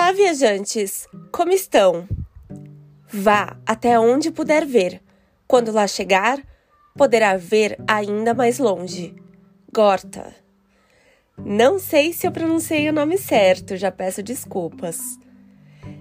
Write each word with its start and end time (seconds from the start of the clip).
Olá, 0.00 0.12
viajantes! 0.12 1.08
Como 1.32 1.50
estão? 1.50 2.08
Vá 3.12 3.56
até 3.66 3.98
onde 3.98 4.30
puder 4.30 4.64
ver. 4.64 5.02
Quando 5.44 5.72
lá 5.72 5.88
chegar, 5.88 6.40
poderá 6.96 7.36
ver 7.36 7.76
ainda 7.84 8.32
mais 8.32 8.60
longe. 8.60 9.12
Gorta. 9.74 10.32
Não 11.36 11.80
sei 11.80 12.12
se 12.12 12.28
eu 12.28 12.30
pronunciei 12.30 12.88
o 12.88 12.92
nome 12.92 13.18
certo, 13.18 13.76
já 13.76 13.90
peço 13.90 14.22
desculpas. 14.22 15.18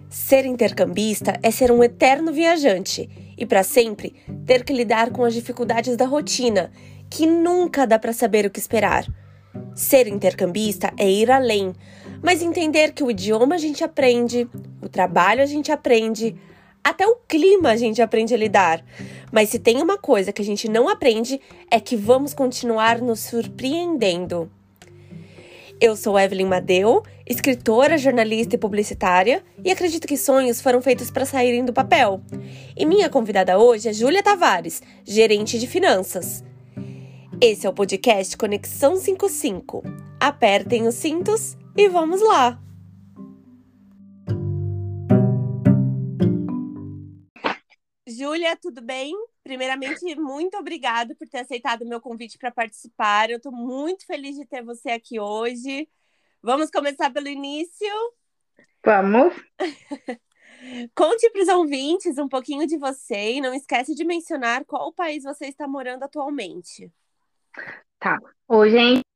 Ser 0.07 0.45
intercambista 0.45 1.33
é 1.41 1.49
ser 1.49 1.71
um 1.71 1.83
eterno 1.83 2.31
viajante 2.31 3.09
e, 3.35 3.47
para 3.47 3.63
sempre, 3.63 4.13
ter 4.45 4.63
que 4.63 4.73
lidar 4.73 5.09
com 5.09 5.25
as 5.25 5.33
dificuldades 5.33 5.97
da 5.97 6.05
rotina, 6.05 6.71
que 7.09 7.25
nunca 7.25 7.87
dá 7.87 7.97
para 7.97 8.13
saber 8.13 8.45
o 8.45 8.51
que 8.51 8.59
esperar. 8.59 9.07
Ser 9.73 10.07
intercambista 10.07 10.93
é 10.97 11.09
ir 11.09 11.31
além, 11.31 11.73
mas 12.21 12.41
entender 12.41 12.93
que 12.93 13.03
o 13.03 13.11
idioma 13.11 13.55
a 13.55 13.57
gente 13.57 13.83
aprende, 13.83 14.47
o 14.81 14.89
trabalho 14.89 15.41
a 15.41 15.45
gente 15.45 15.71
aprende, 15.71 16.35
até 16.83 17.05
o 17.05 17.17
clima 17.27 17.71
a 17.71 17.75
gente 17.75 18.01
aprende 18.01 18.33
a 18.33 18.37
lidar. 18.37 18.83
Mas 19.31 19.49
se 19.49 19.59
tem 19.59 19.81
uma 19.81 19.97
coisa 19.97 20.31
que 20.31 20.41
a 20.41 20.45
gente 20.45 20.69
não 20.69 20.87
aprende, 20.87 21.39
é 21.69 21.79
que 21.79 21.95
vamos 21.95 22.33
continuar 22.33 23.01
nos 23.01 23.19
surpreendendo. 23.19 24.49
Eu 25.79 25.95
sou 25.95 26.17
Evelyn 26.17 26.47
Madeu, 26.47 27.03
escritora, 27.25 27.97
jornalista 27.97 28.55
e 28.55 28.57
publicitária, 28.57 29.43
e 29.63 29.69
acredito 29.69 30.07
que 30.07 30.17
sonhos 30.17 30.59
foram 30.59 30.81
feitos 30.81 31.11
para 31.11 31.25
saírem 31.25 31.63
do 31.63 31.73
papel. 31.73 32.21
E 32.75 32.83
minha 32.83 33.09
convidada 33.09 33.59
hoje 33.59 33.89
é 33.89 33.93
Júlia 33.93 34.23
Tavares, 34.23 34.81
gerente 35.05 35.59
de 35.59 35.67
finanças. 35.67 36.43
Esse 37.39 37.67
é 37.67 37.69
o 37.69 37.73
podcast 37.73 38.35
Conexão 38.35 38.95
55. 38.95 39.83
Apertem 40.19 40.87
os 40.87 40.95
cintos 40.95 41.55
e 41.77 41.87
vamos 41.87 42.21
lá! 42.21 42.59
Júlia, 48.07 48.57
tudo 48.57 48.81
bem? 48.81 49.13
Primeiramente, 49.43 50.15
muito 50.15 50.57
obrigada 50.57 51.13
por 51.13 51.27
ter 51.29 51.39
aceitado 51.39 51.83
o 51.83 51.87
meu 51.87 52.01
convite 52.01 52.37
para 52.37 52.49
participar. 52.49 53.29
Eu 53.29 53.37
estou 53.37 53.51
muito 53.51 54.07
feliz 54.07 54.35
de 54.35 54.45
ter 54.45 54.63
você 54.63 54.89
aqui 54.89 55.19
hoje. 55.19 55.87
Vamos 56.41 56.71
começar 56.71 57.11
pelo 57.11 57.27
início? 57.27 57.87
Vamos. 58.83 59.33
Conte 60.95 61.29
para 61.29 61.41
os 61.43 61.47
ouvintes 61.47 62.17
um 62.17 62.27
pouquinho 62.27 62.65
de 62.65 62.77
você 62.77 63.33
e 63.33 63.41
não 63.41 63.53
esquece 63.53 63.93
de 63.93 64.03
mencionar 64.03 64.65
qual 64.65 64.91
país 64.91 65.23
você 65.23 65.45
está 65.45 65.67
morando 65.67 66.03
atualmente. 66.03 66.91
Tá. 67.99 68.17
Gente. 68.67 69.06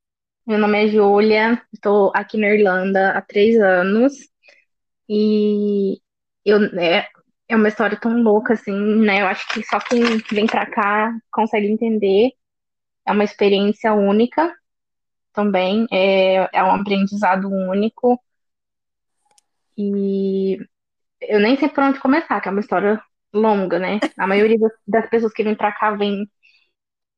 Meu 0.46 0.58
nome 0.58 0.84
é 0.84 0.88
Júlia, 0.88 1.62
estou 1.72 2.10
aqui 2.14 2.36
na 2.36 2.48
Irlanda 2.48 3.12
há 3.12 3.22
três 3.22 3.56
anos 3.60 4.12
e 5.08 6.00
eu, 6.44 6.64
é, 6.80 7.08
é 7.48 7.56
uma 7.56 7.68
história 7.68 7.96
tão 7.98 8.22
louca 8.22 8.54
assim, 8.54 8.72
né? 8.72 9.22
Eu 9.22 9.28
acho 9.28 9.46
que 9.48 9.62
só 9.64 9.78
quem 9.80 10.02
vem 10.32 10.46
pra 10.46 10.66
cá 10.66 11.12
consegue 11.30 11.68
entender. 11.68 12.32
É 13.06 13.12
uma 13.12 13.24
experiência 13.24 13.94
única 13.94 14.52
também, 15.32 15.86
é, 15.92 16.48
é 16.58 16.64
um 16.64 16.72
aprendizado 16.72 17.48
único 17.48 18.20
e 19.78 20.58
eu 21.20 21.40
nem 21.40 21.56
sei 21.56 21.68
por 21.68 21.84
onde 21.84 22.00
começar, 22.00 22.40
que 22.40 22.48
é 22.48 22.52
uma 22.52 22.60
história 22.60 23.00
longa, 23.32 23.78
né? 23.78 24.00
A 24.18 24.26
maioria 24.26 24.58
das, 24.86 25.08
pessoas 25.08 25.32
que 25.32 25.44
vêm 25.44 25.54
pra 25.54 25.72
cá 25.72 25.92
vêm 25.92 26.28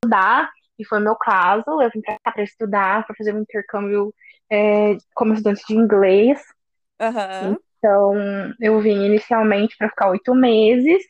estudar 0.05 0.51
e 0.79 0.85
foi 0.85 1.01
meu 1.01 1.17
caso. 1.17 1.81
Eu 1.81 1.91
vim 1.91 2.01
pra 2.01 2.19
cá 2.23 2.33
para 2.33 2.43
estudar, 2.43 3.07
para 3.07 3.17
fazer 3.17 3.35
um 3.35 3.41
intercâmbio 3.41 4.15
é, 4.51 4.97
como 5.15 5.33
estudante 5.35 5.65
de 5.67 5.75
inglês. 5.75 6.41
Uhum. 7.01 7.57
Então, 7.79 8.15
eu 8.61 8.81
vim 8.81 9.05
inicialmente 9.05 9.77
para 9.77 9.91
ficar 9.91 10.09
oito 10.11 10.35
meses, 10.35 11.03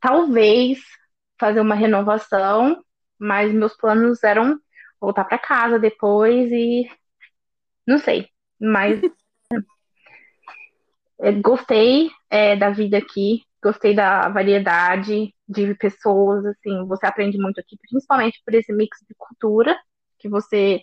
talvez 0.00 0.78
fazer 1.38 1.60
uma 1.60 1.74
renovação, 1.74 2.80
mas 3.18 3.52
meus 3.52 3.76
planos 3.76 4.22
eram 4.22 4.58
voltar 5.00 5.24
para 5.24 5.38
casa 5.38 5.78
depois 5.80 6.48
e 6.52 6.88
não 7.84 7.98
sei, 7.98 8.28
mas 8.60 9.00
é, 11.20 11.32
gostei 11.32 12.08
é, 12.30 12.54
da 12.54 12.70
vida 12.70 12.98
aqui, 12.98 13.42
gostei 13.60 13.94
da 13.94 14.28
variedade 14.28 15.34
de 15.52 15.74
pessoas, 15.74 16.44
assim, 16.46 16.86
você 16.86 17.06
aprende 17.06 17.38
muito 17.38 17.60
aqui, 17.60 17.76
principalmente 17.80 18.40
por 18.44 18.54
esse 18.54 18.72
mix 18.72 18.98
de 19.08 19.14
cultura, 19.16 19.78
que 20.18 20.28
você 20.28 20.82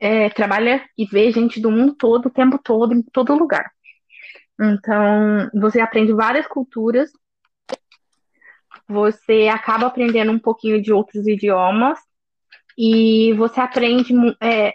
é, 0.00 0.28
trabalha 0.30 0.84
e 0.96 1.06
vê 1.06 1.30
gente 1.32 1.60
do 1.60 1.70
mundo 1.70 1.94
todo, 1.94 2.26
o 2.26 2.30
tempo 2.30 2.58
todo, 2.62 2.94
em 2.94 3.02
todo 3.02 3.34
lugar. 3.34 3.70
Então, 4.60 5.50
você 5.54 5.80
aprende 5.80 6.12
várias 6.12 6.46
culturas, 6.46 7.10
você 8.88 9.48
acaba 9.48 9.86
aprendendo 9.86 10.32
um 10.32 10.38
pouquinho 10.38 10.80
de 10.80 10.92
outros 10.92 11.26
idiomas, 11.26 11.98
e 12.76 13.32
você 13.34 13.60
aprende 13.60 14.12
é, 14.40 14.72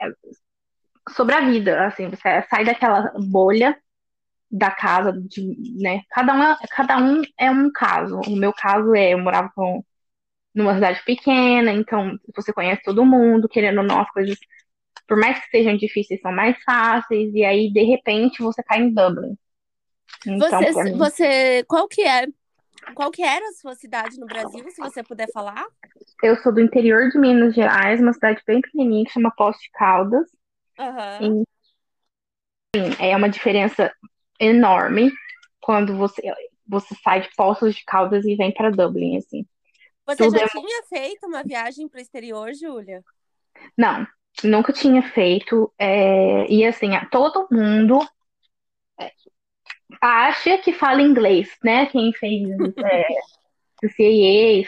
sobre 1.10 1.36
a 1.36 1.42
vida, 1.42 1.86
assim, 1.86 2.10
você 2.10 2.42
sai 2.50 2.64
daquela 2.64 3.12
bolha 3.18 3.78
da 4.52 4.72
casa, 4.72 5.12
de, 5.12 5.56
né? 5.82 6.04
Cada 6.10 6.34
um, 6.34 6.44
é, 6.44 6.58
cada 6.70 6.98
um 6.98 7.22
é 7.38 7.52
um 7.52 7.72
caso. 7.72 8.20
O 8.28 8.36
meu 8.36 8.52
caso 8.54 8.96
é, 8.96 9.14
eu 9.14 9.20
morava 9.20 9.52
com, 9.56 9.84
numa 10.54 10.74
cidade 10.74 11.04
pequena, 11.06 11.72
então 11.72 12.18
você 12.36 12.52
conhece 12.52 12.82
todo 12.84 13.06
mundo, 13.06 13.48
querendo 13.48 13.80
ou 13.80 13.84
não, 13.84 14.00
as 14.02 14.12
coisas, 14.12 14.38
por 15.08 15.18
mais 15.18 15.40
que 15.40 15.50
sejam 15.50 15.78
difíceis, 15.78 16.22
são 16.22 16.32
mais 16.32 16.58
fáceis, 16.64 17.34
e 17.34 17.44
aí, 17.44 17.72
de 17.72 17.84
repente, 17.84 18.42
você 18.42 18.64
cai 18.64 18.80
em 18.80 18.94
Dublin. 18.94 19.38
Então, 20.26 20.62
você, 20.62 20.84
mim... 20.84 20.98
você, 20.98 21.64
qual 21.68 21.88
que 21.88 22.02
é, 22.02 22.26
qual 22.94 23.12
que 23.12 23.22
era 23.22 23.48
a 23.48 23.54
sua 23.54 23.76
cidade 23.76 24.20
no 24.20 24.26
Brasil, 24.26 24.70
se 24.72 24.82
você 24.82 25.04
puder 25.04 25.30
falar? 25.32 25.66
Eu 26.24 26.36
sou 26.38 26.52
do 26.52 26.60
interior 26.60 27.10
de 27.10 27.18
Minas 27.18 27.54
Gerais, 27.54 28.02
uma 28.02 28.14
cidade 28.14 28.42
bem 28.46 28.62
pequenininha 28.62 29.06
que 29.06 29.12
chama 29.12 29.34
Poço 29.36 29.60
de 29.60 29.70
Caldas. 29.72 30.28
Uhum. 30.78 31.44
E, 31.44 32.76
sim, 32.76 32.96
é 33.00 33.16
uma 33.16 33.30
diferença 33.30 33.92
enorme 34.40 35.12
quando 35.60 35.96
você, 35.96 36.22
você 36.68 36.96
sai 37.04 37.22
de 37.22 37.30
Poços 37.36 37.76
de 37.76 37.84
Caldas 37.84 38.26
e 38.26 38.36
vem 38.36 38.54
para 38.54 38.72
Dublin, 38.72 39.18
assim. 39.18 39.46
Você 40.06 40.24
Tudo 40.24 40.38
já 40.38 40.46
é... 40.46 40.48
tinha 40.48 40.84
feito 40.88 41.28
uma 41.28 41.44
viagem 41.44 41.88
para 41.88 42.00
o 42.00 42.02
exterior, 42.02 42.54
Júlia? 42.54 43.04
Não, 43.78 44.08
nunca 44.44 44.74
tinha 44.74 45.04
feito. 45.04 45.72
É... 45.78 46.52
E 46.52 46.66
assim, 46.66 46.90
todo 47.12 47.48
mundo 47.52 48.00
é, 49.00 49.12
acha 50.02 50.58
que 50.58 50.74
fala 50.74 51.02
inglês, 51.02 51.50
né? 51.64 51.86
Quem 51.88 52.12
fez 52.14 52.50
é, 52.84 53.08
CAA, 53.82 54.66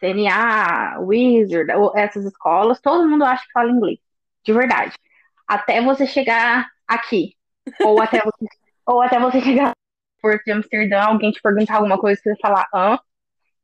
CNA, 0.00 1.00
Wizard, 1.00 1.70
essas 1.94 2.24
escolas, 2.24 2.80
todo 2.80 3.08
mundo 3.08 3.24
acha 3.24 3.44
que 3.44 3.52
fala 3.52 3.70
inglês, 3.70 3.98
de 4.44 4.52
verdade. 4.52 4.94
Até 5.46 5.80
você 5.82 6.06
chegar 6.06 6.68
aqui, 6.86 7.36
ou 7.84 8.00
até 8.00 8.22
você 8.22 8.46
ou 8.88 9.02
até 9.02 9.20
você 9.20 9.40
chegar 9.42 9.72
por 10.20 10.40
Amsterdã, 10.50 11.02
alguém 11.02 11.30
te 11.30 11.40
perguntar 11.42 11.76
alguma 11.76 11.98
coisa, 11.98 12.20
você 12.20 12.34
falar, 12.40 12.66
hã? 12.74 12.98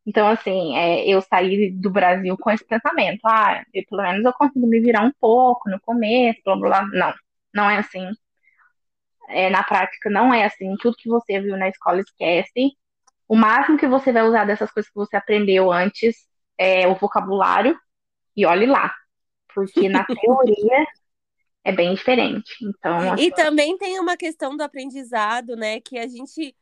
Então, 0.07 0.29
assim, 0.29 0.77
é, 0.77 1.09
eu 1.09 1.23
saí 1.23 1.71
do 1.73 1.91
Brasil 1.91 2.37
com 2.39 2.51
esse 2.51 2.65
pensamento. 2.65 3.21
Ah, 3.25 3.65
eu, 3.73 3.83
pelo 3.89 4.03
menos 4.03 4.25
eu 4.25 4.33
consigo 4.35 4.67
me 4.67 4.81
virar 4.81 5.03
um 5.03 5.13
pouco 5.19 5.71
no 5.71 5.81
começo, 5.81 6.43
blá, 6.45 6.57
blá, 6.57 6.83
blá. 6.83 6.89
Não, 6.93 7.15
não 7.55 7.71
é 7.71 7.79
assim. 7.79 8.07
É, 9.29 9.49
na 9.49 9.63
prática, 9.63 10.11
não 10.11 10.33
é 10.33 10.45
assim. 10.45 10.77
Tudo 10.77 10.97
que 10.97 11.09
você 11.09 11.41
viu 11.41 11.57
na 11.57 11.69
escola, 11.71 12.01
esquece. 12.01 12.73
O 13.27 13.35
máximo 13.35 13.79
que 13.79 13.89
você 13.89 14.13
vai 14.13 14.23
usar 14.25 14.45
dessas 14.45 14.71
coisas 14.71 14.91
que 14.91 14.97
você 14.97 15.17
aprendeu 15.17 15.73
antes 15.73 16.17
é 16.59 16.87
o 16.87 16.95
vocabulário. 16.95 17.79
E 18.37 18.45
olhe 18.45 18.67
lá. 18.67 18.95
Porque 19.55 19.89
na 19.89 20.05
teoria 20.05 20.87
é 21.65 21.73
bem 21.73 21.95
diferente. 21.95 22.53
Então, 22.63 23.17
e 23.17 23.31
também 23.33 23.77
tem 23.79 23.99
uma 23.99 24.17
questão 24.17 24.57
do 24.57 24.63
aprendizado, 24.63 25.57
né? 25.57 25.81
Que 25.81 25.99
a 25.99 26.07
gente 26.07 26.55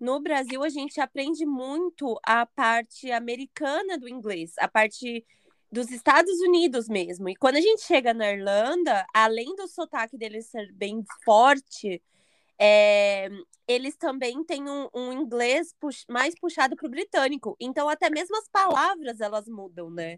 no 0.00 0.20
Brasil 0.20 0.62
a 0.62 0.68
gente 0.68 1.00
aprende 1.00 1.44
muito 1.44 2.18
a 2.24 2.46
parte 2.46 3.10
americana 3.10 3.98
do 3.98 4.08
inglês, 4.08 4.52
a 4.58 4.68
parte 4.68 5.24
dos 5.70 5.90
Estados 5.90 6.40
Unidos 6.40 6.88
mesmo. 6.88 7.28
E 7.28 7.36
quando 7.36 7.56
a 7.56 7.60
gente 7.60 7.82
chega 7.82 8.14
na 8.14 8.30
Irlanda, 8.30 9.04
além 9.12 9.54
do 9.56 9.66
sotaque 9.66 10.16
deles 10.16 10.46
ser 10.46 10.72
bem 10.72 11.04
forte, 11.24 12.00
é, 12.58 13.28
eles 13.66 13.96
também 13.96 14.42
têm 14.44 14.68
um, 14.68 14.88
um 14.94 15.12
inglês 15.12 15.74
pux, 15.78 16.04
mais 16.08 16.34
puxado 16.38 16.74
para 16.74 16.86
o 16.86 16.90
britânico. 16.90 17.56
Então, 17.60 17.88
até 17.88 18.08
mesmo 18.08 18.36
as 18.38 18.48
palavras 18.48 19.20
elas 19.20 19.46
mudam, 19.48 19.90
né? 19.90 20.16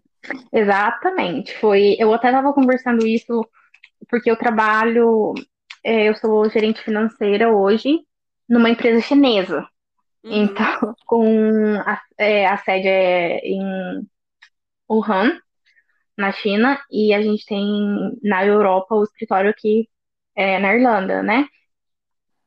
Exatamente. 0.53 1.57
Foi. 1.59 1.95
Eu 1.99 2.13
até 2.13 2.27
estava 2.27 2.53
conversando 2.53 3.05
isso 3.05 3.45
porque 4.09 4.29
eu 4.29 4.35
trabalho, 4.35 5.33
é, 5.83 6.09
eu 6.09 6.15
sou 6.15 6.49
gerente 6.49 6.81
financeira 6.83 7.51
hoje 7.51 7.99
numa 8.47 8.69
empresa 8.69 9.01
chinesa. 9.01 9.67
Uhum. 10.23 10.43
Então, 10.43 10.95
com 11.05 11.79
a, 11.85 12.01
é, 12.17 12.47
a 12.47 12.57
sede 12.57 12.87
é 12.87 13.39
em 13.39 14.07
Wuhan, 14.89 15.39
na 16.17 16.31
China, 16.31 16.79
e 16.91 17.13
a 17.13 17.21
gente 17.21 17.45
tem 17.45 18.17
na 18.21 18.45
Europa 18.45 18.95
o 18.95 19.03
escritório 19.03 19.49
aqui 19.49 19.89
é, 20.35 20.59
na 20.59 20.73
Irlanda, 20.75 21.23
né? 21.23 21.47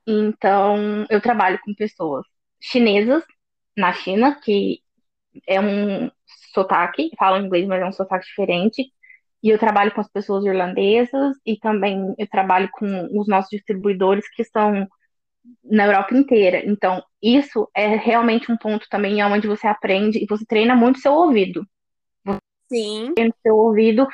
Então, 0.07 1.07
eu 1.11 1.21
trabalho 1.21 1.59
com 1.65 1.75
pessoas 1.75 2.27
chinesas 2.61 3.25
na 3.77 3.93
China, 3.93 4.39
que 4.41 4.81
é 5.47 5.61
um 5.61 6.11
sotaque, 6.53 7.11
falam 7.19 7.45
inglês, 7.45 7.67
mas 7.67 7.83
é 7.83 7.87
um 7.87 7.93
sotaque 7.93 8.27
diferente. 8.27 8.93
E 9.45 9.51
eu 9.51 9.59
trabalho 9.59 9.93
com 9.93 10.01
as 10.01 10.09
pessoas 10.09 10.43
irlandesas 10.47 11.37
e 11.45 11.59
também 11.59 12.15
eu 12.17 12.27
trabalho 12.27 12.67
com 12.73 12.87
os 13.13 13.29
nossos 13.29 13.51
distribuidores 13.51 14.27
que 14.35 14.41
estão 14.41 14.89
na 15.63 15.85
Europa 15.85 16.15
inteira. 16.15 16.65
Então, 16.65 17.05
isso 17.23 17.69
é 17.77 17.95
realmente 17.95 18.51
um 18.51 18.57
ponto 18.57 18.87
também 18.89 19.23
onde 19.23 19.47
você 19.47 19.67
aprende 19.67 20.19
e 20.19 20.27
você 20.27 20.47
treina 20.47 20.75
muito 20.75 20.99
seu 20.99 21.13
ouvido. 21.13 21.63
Sim. 22.73 23.13
Treina 23.15 23.35
seu 23.43 23.55
ouvido 23.55 24.09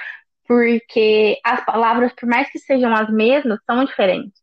porque 0.49 1.39
as 1.45 1.65
palavras, 1.65 2.13
por 2.13 2.29
mais 2.29 2.51
que 2.51 2.59
sejam 2.59 2.93
as 2.93 3.09
mesmas, 3.09 3.61
são 3.65 3.85
diferentes. 3.85 4.41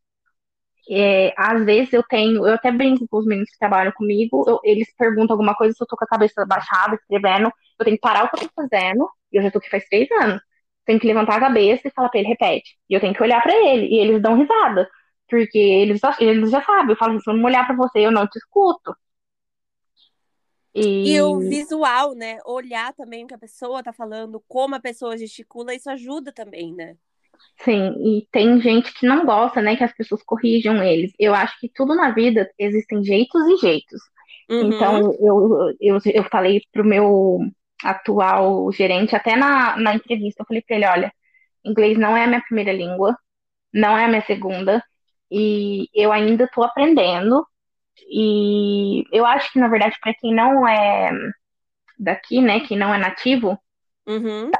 É, 0.90 1.34
às 1.36 1.66
vezes 1.66 1.92
eu 1.92 2.02
tenho, 2.02 2.46
eu 2.46 2.54
até 2.54 2.72
brinco 2.72 3.06
com 3.10 3.18
os 3.18 3.26
meninos 3.26 3.50
que 3.50 3.58
trabalham 3.58 3.92
comigo, 3.92 4.42
eu, 4.48 4.58
eles 4.64 4.88
perguntam 4.96 5.34
alguma 5.34 5.54
coisa, 5.54 5.74
se 5.74 5.82
eu 5.84 5.86
tô 5.86 5.98
com 5.98 6.06
a 6.06 6.08
cabeça 6.08 6.46
baixada, 6.46 6.94
escrevendo, 6.94 7.52
eu 7.78 7.84
tenho 7.84 7.98
que 7.98 8.00
parar 8.00 8.24
o 8.24 8.30
que 8.30 8.42
eu 8.42 8.48
tô 8.48 8.54
fazendo, 8.54 9.06
e 9.30 9.36
eu 9.36 9.42
já 9.42 9.50
tô 9.50 9.58
aqui 9.58 9.68
faz 9.68 9.84
três 9.86 10.10
anos. 10.12 10.40
Tenho 10.88 10.98
que 10.98 11.06
levantar 11.06 11.36
a 11.36 11.40
cabeça 11.40 11.86
e 11.86 11.90
falar 11.90 12.08
pra 12.08 12.18
ele, 12.18 12.30
repete. 12.30 12.74
E 12.88 12.94
eu 12.94 13.00
tenho 13.00 13.12
que 13.12 13.22
olhar 13.22 13.42
para 13.42 13.54
ele, 13.54 13.88
e 13.88 13.98
eles 13.98 14.22
dão 14.22 14.38
risada, 14.38 14.88
porque 15.28 15.58
eles, 15.58 16.00
eles 16.18 16.50
já 16.50 16.62
sabem, 16.62 16.92
eu 16.92 16.96
falo 16.96 17.12
assim, 17.12 17.20
se 17.20 17.30
eu 17.30 17.34
não 17.34 17.44
olhar 17.44 17.66
para 17.66 17.76
você, 17.76 17.98
eu 17.98 18.10
não 18.10 18.26
te 18.26 18.38
escuto. 18.38 18.96
E... 20.74 21.12
e... 21.12 21.20
o 21.20 21.40
visual, 21.40 22.14
né? 22.14 22.38
Olhar 22.46 22.94
também 22.94 23.22
o 23.22 23.26
que 23.26 23.34
a 23.34 23.38
pessoa 23.38 23.82
tá 23.82 23.92
falando, 23.92 24.42
como 24.48 24.76
a 24.76 24.80
pessoa 24.80 25.18
gesticula, 25.18 25.74
isso 25.74 25.90
ajuda 25.90 26.32
também, 26.32 26.74
né? 26.74 26.96
Sim, 27.62 27.92
e 27.98 28.26
tem 28.32 28.58
gente 28.62 28.90
que 28.94 29.06
não 29.06 29.26
gosta, 29.26 29.60
né, 29.60 29.76
que 29.76 29.84
as 29.84 29.92
pessoas 29.94 30.22
corrijam 30.22 30.82
eles. 30.82 31.12
Eu 31.18 31.34
acho 31.34 31.60
que 31.60 31.68
tudo 31.68 31.94
na 31.94 32.12
vida 32.12 32.50
existem 32.58 33.04
jeitos 33.04 33.46
e 33.46 33.56
jeitos. 33.58 34.00
Uhum. 34.48 34.72
Então, 34.72 35.14
eu, 35.20 35.74
eu, 35.78 35.98
eu 36.06 36.24
falei 36.24 36.62
pro 36.72 36.82
meu 36.82 37.40
atual 37.82 38.70
gerente, 38.72 39.14
até 39.14 39.36
na, 39.36 39.76
na 39.76 39.94
entrevista, 39.94 40.42
eu 40.42 40.46
falei 40.46 40.62
pra 40.62 40.76
ele, 40.76 40.86
olha, 40.86 41.12
inglês 41.64 41.98
não 41.98 42.16
é 42.16 42.24
a 42.24 42.26
minha 42.26 42.42
primeira 42.42 42.72
língua, 42.72 43.16
não 43.72 43.96
é 43.96 44.04
a 44.04 44.08
minha 44.08 44.24
segunda, 44.26 44.82
e 45.30 45.88
eu 45.94 46.12
ainda 46.12 46.44
estou 46.44 46.64
aprendendo. 46.64 47.46
E 48.10 49.04
eu 49.12 49.26
acho 49.26 49.52
que, 49.52 49.58
na 49.58 49.68
verdade, 49.68 49.96
para 50.00 50.14
quem 50.14 50.34
não 50.34 50.66
é 50.66 51.10
daqui, 51.98 52.40
né, 52.40 52.60
quem 52.60 52.78
não 52.78 52.94
é 52.94 52.98
nativo, 52.98 53.58
Uhum. 54.08 54.50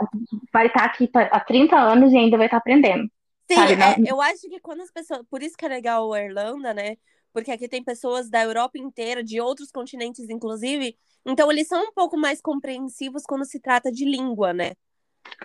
Vai 0.53 0.67
estar 0.67 0.81
tá 0.81 0.85
aqui 0.85 1.11
há 1.15 1.41
30 1.41 1.75
anos 1.75 2.13
e 2.13 2.19
ainda 2.19 2.37
vai 2.37 2.47
estar 2.47 2.59
tá 2.59 2.61
aprendendo. 2.61 3.11
Sim, 3.51 3.55
sabe, 3.55 3.77
né? 3.77 3.97
é, 3.99 4.13
eu 4.13 4.21
acho 4.21 4.43
que 4.43 4.61
quando 4.61 4.83
as 4.83 4.91
pessoas. 4.91 5.23
Por 5.31 5.43
isso 5.43 5.57
que 5.57 5.65
é 5.65 5.69
legal 5.69 6.13
a 6.13 6.23
Irlanda, 6.23 6.75
né? 6.75 6.97
Porque 7.33 7.51
aqui 7.51 7.67
tem 7.67 7.83
pessoas 7.83 8.29
da 8.29 8.43
Europa 8.43 8.79
inteira, 8.79 9.25
de 9.25 9.41
outros 9.41 9.73
continentes, 9.73 10.29
inclusive. 10.29 10.95
Então, 11.29 11.53
eles 11.53 11.69
são 11.69 11.85
um 11.85 11.93
pouco 11.93 12.17
mais 12.17 12.41
compreensivos 12.41 13.23
quando 13.25 13.45
se 13.45 13.61
trata 13.61 13.93
de 13.93 14.05
língua, 14.05 14.53
né? 14.53 14.73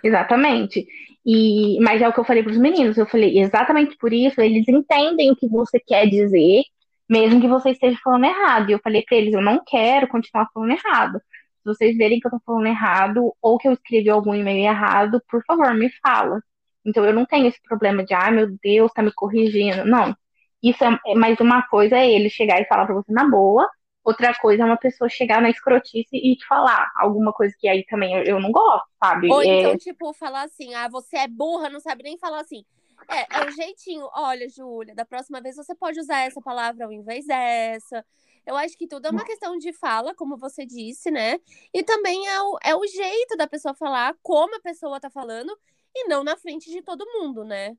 Exatamente. 0.02 0.86
E, 1.24 1.78
mas 1.80 2.00
é 2.00 2.08
o 2.08 2.12
que 2.12 2.20
eu 2.20 2.24
falei 2.24 2.42
para 2.42 2.52
os 2.52 2.58
meninos. 2.58 2.96
Eu 2.96 3.06
falei, 3.06 3.38
exatamente 3.38 3.96
por 3.96 4.12
isso, 4.12 4.40
eles 4.40 4.66
entendem 4.68 5.30
o 5.30 5.36
que 5.36 5.48
você 5.48 5.78
quer 5.78 6.06
dizer, 6.06 6.62
mesmo 7.08 7.40
que 7.40 7.48
você 7.48 7.70
esteja 7.70 7.98
falando 8.02 8.24
errado. 8.24 8.70
E 8.70 8.72
eu 8.72 8.80
falei 8.82 9.02
para 9.02 9.18
eles, 9.18 9.34
eu 9.34 9.42
não 9.42 9.62
quero 9.64 10.08
continuar 10.08 10.48
falando 10.52 10.72
errado. 10.72 11.18
Se 11.18 11.64
vocês 11.64 11.96
verem 11.96 12.20
que 12.20 12.26
eu 12.26 12.30
tô 12.30 12.40
falando 12.44 12.66
errado 12.66 13.34
ou 13.40 13.58
que 13.58 13.68
eu 13.68 13.72
escrevi 13.72 14.10
algum 14.10 14.34
e-mail 14.34 14.64
errado, 14.64 15.22
por 15.30 15.42
favor, 15.44 15.74
me 15.74 15.90
fala. 16.02 16.42
Então 16.84 17.04
eu 17.04 17.14
não 17.14 17.24
tenho 17.24 17.46
esse 17.46 17.60
problema 17.62 18.04
de, 18.04 18.12
ah, 18.14 18.30
meu 18.30 18.48
Deus, 18.62 18.92
tá 18.92 19.02
me 19.02 19.12
corrigindo. 19.12 19.84
Não. 19.84 20.14
Isso 20.62 20.82
é, 20.84 20.98
é 21.06 21.14
mais 21.14 21.38
uma 21.40 21.62
coisa 21.68 21.96
é 21.96 22.10
ele 22.10 22.28
chegar 22.30 22.60
e 22.60 22.66
falar 22.66 22.86
pra 22.86 22.94
você 22.94 23.12
na 23.12 23.28
boa, 23.28 23.68
outra 24.04 24.34
coisa 24.34 24.62
é 24.62 24.66
uma 24.66 24.76
pessoa 24.76 25.08
chegar 25.08 25.40
na 25.40 25.50
escrotice 25.50 26.08
e 26.12 26.36
te 26.36 26.46
falar 26.46 26.92
alguma 26.94 27.32
coisa 27.32 27.54
que 27.58 27.66
aí 27.66 27.84
também 27.86 28.14
eu, 28.14 28.22
eu 28.24 28.40
não 28.40 28.52
gosto, 28.52 28.86
sabe? 29.02 29.32
Ou 29.32 29.42
é... 29.42 29.46
então, 29.46 29.76
tipo, 29.78 30.12
falar 30.12 30.42
assim, 30.42 30.74
ah, 30.74 30.88
você 30.88 31.16
é 31.16 31.28
burra, 31.28 31.70
não 31.70 31.80
sabe 31.80 32.02
nem 32.02 32.18
falar 32.18 32.40
assim. 32.40 32.64
É, 33.08 33.38
é 33.38 33.46
um 33.46 33.50
jeitinho. 33.50 34.08
Olha, 34.14 34.48
Júlia, 34.48 34.94
da 34.94 35.04
próxima 35.04 35.40
vez 35.40 35.56
você 35.56 35.74
pode 35.74 35.98
usar 35.98 36.20
essa 36.20 36.40
palavra 36.40 36.84
ao 36.84 36.92
invés 36.92 37.26
dessa. 37.26 38.04
Eu 38.46 38.56
acho 38.56 38.76
que 38.76 38.86
tudo 38.86 39.06
é 39.06 39.10
uma 39.10 39.24
questão 39.24 39.56
de 39.56 39.72
fala, 39.72 40.14
como 40.14 40.36
você 40.36 40.66
disse, 40.66 41.10
né? 41.10 41.38
E 41.72 41.82
também 41.82 42.26
é 42.28 42.42
o, 42.42 42.58
é 42.62 42.76
o 42.76 42.86
jeito 42.86 43.36
da 43.38 43.46
pessoa 43.46 43.74
falar, 43.74 44.14
como 44.22 44.54
a 44.56 44.60
pessoa 44.60 45.00
tá 45.00 45.08
falando, 45.08 45.56
e 45.94 46.06
não 46.08 46.22
na 46.22 46.36
frente 46.36 46.70
de 46.70 46.82
todo 46.82 47.06
mundo, 47.06 47.42
né? 47.42 47.74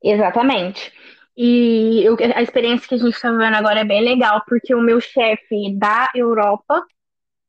Exatamente. 0.00 0.92
E 1.42 2.04
eu, 2.04 2.18
a 2.36 2.42
experiência 2.42 2.86
que 2.86 2.94
a 2.96 2.98
gente 2.98 3.14
está 3.14 3.30
vivendo 3.32 3.54
agora 3.54 3.80
é 3.80 3.84
bem 3.84 4.04
legal, 4.04 4.42
porque 4.46 4.74
o 4.74 4.82
meu 4.82 5.00
chefe 5.00 5.74
da 5.78 6.10
Europa 6.14 6.84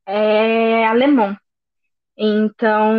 é 0.06 0.86
alemão. 0.88 1.36
Então, 2.18 2.98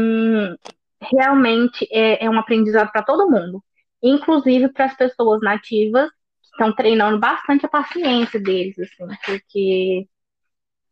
realmente 1.00 1.88
é, 1.90 2.26
é 2.26 2.28
um 2.28 2.38
aprendizado 2.38 2.92
para 2.92 3.02
todo 3.02 3.30
mundo, 3.30 3.64
inclusive 4.02 4.68
para 4.70 4.84
as 4.84 4.94
pessoas 4.94 5.40
nativas 5.40 6.10
estão 6.42 6.74
treinando 6.74 7.18
bastante 7.18 7.64
a 7.64 7.70
paciência 7.70 8.38
deles, 8.38 8.78
assim, 8.78 9.06
porque 9.24 10.06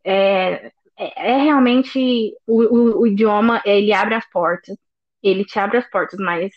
é, 0.03 0.73
é, 0.97 1.33
é 1.33 1.37
realmente 1.43 2.35
o, 2.47 2.63
o, 2.63 3.01
o, 3.03 3.07
idioma, 3.07 3.61
ele 3.67 3.93
abre 3.93 4.15
as 4.15 4.27
portas, 4.31 4.79
ele 5.23 5.45
te 5.45 5.59
abre 5.59 5.77
as 5.77 5.91
portas, 5.91 6.19
mas 6.19 6.51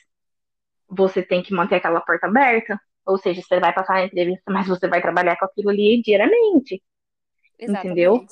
você 0.89 1.21
tem 1.21 1.43
que 1.43 1.53
manter 1.53 1.75
aquela 1.75 1.99
porta 1.99 2.27
aberta, 2.27 2.79
ou 3.05 3.17
seja, 3.17 3.41
você 3.41 3.59
vai 3.59 3.73
passar 3.73 3.95
a 3.95 4.05
entrevista, 4.05 4.51
mas 4.51 4.67
você 4.67 4.87
vai 4.87 5.01
trabalhar 5.01 5.37
com 5.37 5.45
aquilo 5.45 5.69
ali 5.69 6.01
diariamente. 6.01 6.81
Exatamente. 7.59 7.87
Entendeu? 7.87 8.25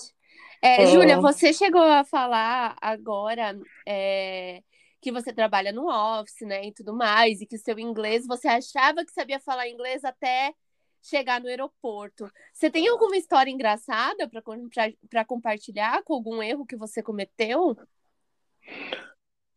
É, 0.62 0.84
é... 0.84 0.88
Júlia, 0.88 1.20
você 1.20 1.54
chegou 1.54 1.82
a 1.82 2.04
falar 2.04 2.76
agora 2.82 3.58
é, 3.88 4.62
que 5.02 5.12
você 5.12 5.34
trabalha 5.34 5.72
no 5.72 5.88
office, 5.90 6.46
né, 6.46 6.68
e 6.68 6.74
tudo 6.74 6.96
mais, 6.96 7.42
e 7.42 7.46
que 7.46 7.56
o 7.56 7.60
seu 7.60 7.80
inglês, 7.80 8.28
você 8.28 8.48
achava 8.48 9.04
que 9.04 9.12
sabia 9.12 9.40
falar 9.40 9.68
inglês 9.68 10.04
até 10.06 10.54
chegar 11.02 11.42
no 11.42 11.48
aeroporto. 11.48 12.30
Você 12.54 12.70
tem 12.70 12.88
alguma 12.88 13.18
história 13.18 13.50
engraçada 13.50 14.30
para 15.10 15.26
compartilhar 15.26 16.04
com 16.04 16.14
algum 16.14 16.44
erro 16.44 16.66
que 16.66 16.76
você 16.76 17.02
cometeu? 17.02 17.76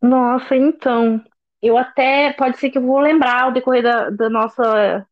Nossa, 0.01 0.57
então, 0.57 1.23
eu 1.67 1.79
até, 1.79 2.33
pode 2.33 2.59
ser 2.59 2.71
que 2.71 2.79
eu 2.79 2.83
vou 2.83 3.01
lembrar 3.01 3.43
ao 3.43 3.53
decorrer 3.53 3.83
da, 3.83 4.11
da 4.11 4.29
nossa 4.31 5.07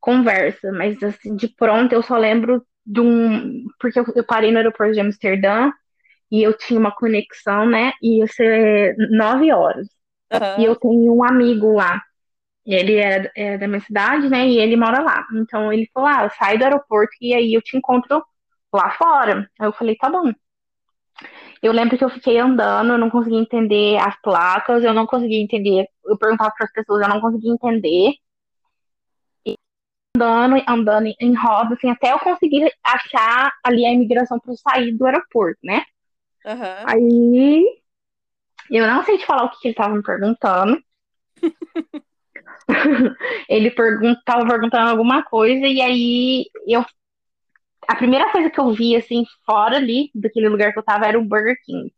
conversa, 0.00 0.70
mas 0.72 1.02
assim, 1.02 1.34
de 1.36 1.48
pronto 1.48 1.92
eu 1.92 2.02
só 2.02 2.16
lembro 2.16 2.64
de 2.86 3.00
um, 3.00 3.64
porque 3.80 3.98
eu, 3.98 4.04
eu 4.14 4.24
parei 4.24 4.50
no 4.50 4.58
aeroporto 4.58 4.92
de 4.94 5.00
Amsterdã, 5.00 5.70
e 6.30 6.42
eu 6.42 6.56
tinha 6.56 6.78
uma 6.78 6.94
conexão, 6.94 7.66
né? 7.66 7.92
E 8.02 8.18
ia 8.18 8.26
ser 8.26 8.94
nove 9.10 9.52
horas. 9.52 9.86
Uhum. 10.32 10.60
E 10.60 10.64
eu 10.64 10.76
tenho 10.76 11.14
um 11.14 11.24
amigo 11.24 11.74
lá. 11.74 12.02
Ele 12.66 12.96
é, 12.96 13.30
é, 13.34 13.58
da 13.58 13.66
minha 13.66 13.80
cidade, 13.80 14.28
né? 14.28 14.46
E 14.46 14.58
ele 14.58 14.76
mora 14.76 15.00
lá. 15.00 15.26
Então 15.34 15.72
ele 15.72 15.88
falou: 15.92 16.08
Ah, 16.08 16.24
eu 16.24 16.30
saio 16.30 16.58
do 16.58 16.64
aeroporto 16.64 17.12
e 17.20 17.34
aí 17.34 17.54
eu 17.54 17.62
te 17.62 17.76
encontro 17.76 18.22
lá 18.72 18.90
fora. 18.90 19.48
Aí 19.58 19.66
eu 19.66 19.72
falei: 19.72 19.96
Tá 19.96 20.10
bom. 20.10 20.32
Eu 21.62 21.72
lembro 21.72 21.98
que 21.98 22.04
eu 22.04 22.10
fiquei 22.10 22.38
andando, 22.38 22.92
eu 22.92 22.98
não 22.98 23.10
conseguia 23.10 23.38
entender 23.38 23.98
as 23.98 24.20
placas, 24.20 24.84
eu 24.84 24.94
não 24.94 25.06
conseguia 25.06 25.40
entender. 25.40 25.86
Eu 26.04 26.16
perguntava 26.16 26.52
para 26.56 26.66
as 26.66 26.72
pessoas, 26.72 27.02
eu 27.02 27.08
não 27.08 27.20
conseguia 27.20 27.52
entender. 27.52 28.12
E 29.46 29.54
andando, 30.16 30.62
andando 30.68 31.14
em 31.20 31.34
roda, 31.34 31.74
assim, 31.74 31.90
até 31.90 32.12
eu 32.12 32.18
conseguir 32.18 32.72
achar 32.84 33.52
ali 33.64 33.84
a 33.84 33.92
imigração 33.92 34.38
para 34.38 34.54
sair 34.54 34.92
do 34.92 35.06
aeroporto, 35.06 35.58
né? 35.62 35.82
Uhum. 36.44 36.84
Aí 36.86 37.82
eu 38.70 38.86
não 38.86 39.02
sei 39.04 39.18
te 39.18 39.26
falar 39.26 39.44
o 39.44 39.50
que, 39.50 39.60
que 39.60 39.68
ele 39.68 39.72
estava 39.72 39.94
me 39.94 40.02
perguntando. 40.02 40.80
ele 43.48 43.68
estava 43.68 44.46
perguntando 44.46 44.90
alguma 44.90 45.22
coisa, 45.22 45.66
e 45.66 45.80
aí 45.80 46.46
eu. 46.66 46.84
A 47.86 47.96
primeira 47.96 48.30
coisa 48.30 48.50
que 48.50 48.60
eu 48.60 48.72
vi, 48.72 48.96
assim, 48.96 49.24
fora 49.46 49.76
ali, 49.76 50.10
daquele 50.14 50.48
lugar 50.48 50.72
que 50.72 50.78
eu 50.78 50.82
tava, 50.82 51.06
era 51.06 51.18
o 51.18 51.24
Burger 51.24 51.56
King. 51.64 51.92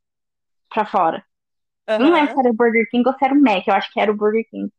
Pra 0.70 0.86
fora. 0.86 1.24
Uhum. 1.88 1.98
Não 1.98 2.12
lembro 2.12 2.32
se 2.34 2.40
era 2.40 2.50
o 2.50 2.54
Burger 2.54 2.88
King 2.90 3.08
ou 3.08 3.14
se 3.14 3.24
era 3.24 3.34
o 3.34 3.40
Mac, 3.40 3.66
eu 3.66 3.74
acho 3.74 3.92
que 3.92 4.00
era 4.00 4.12
o 4.12 4.16
Burger 4.16 4.44
King. 4.50 4.70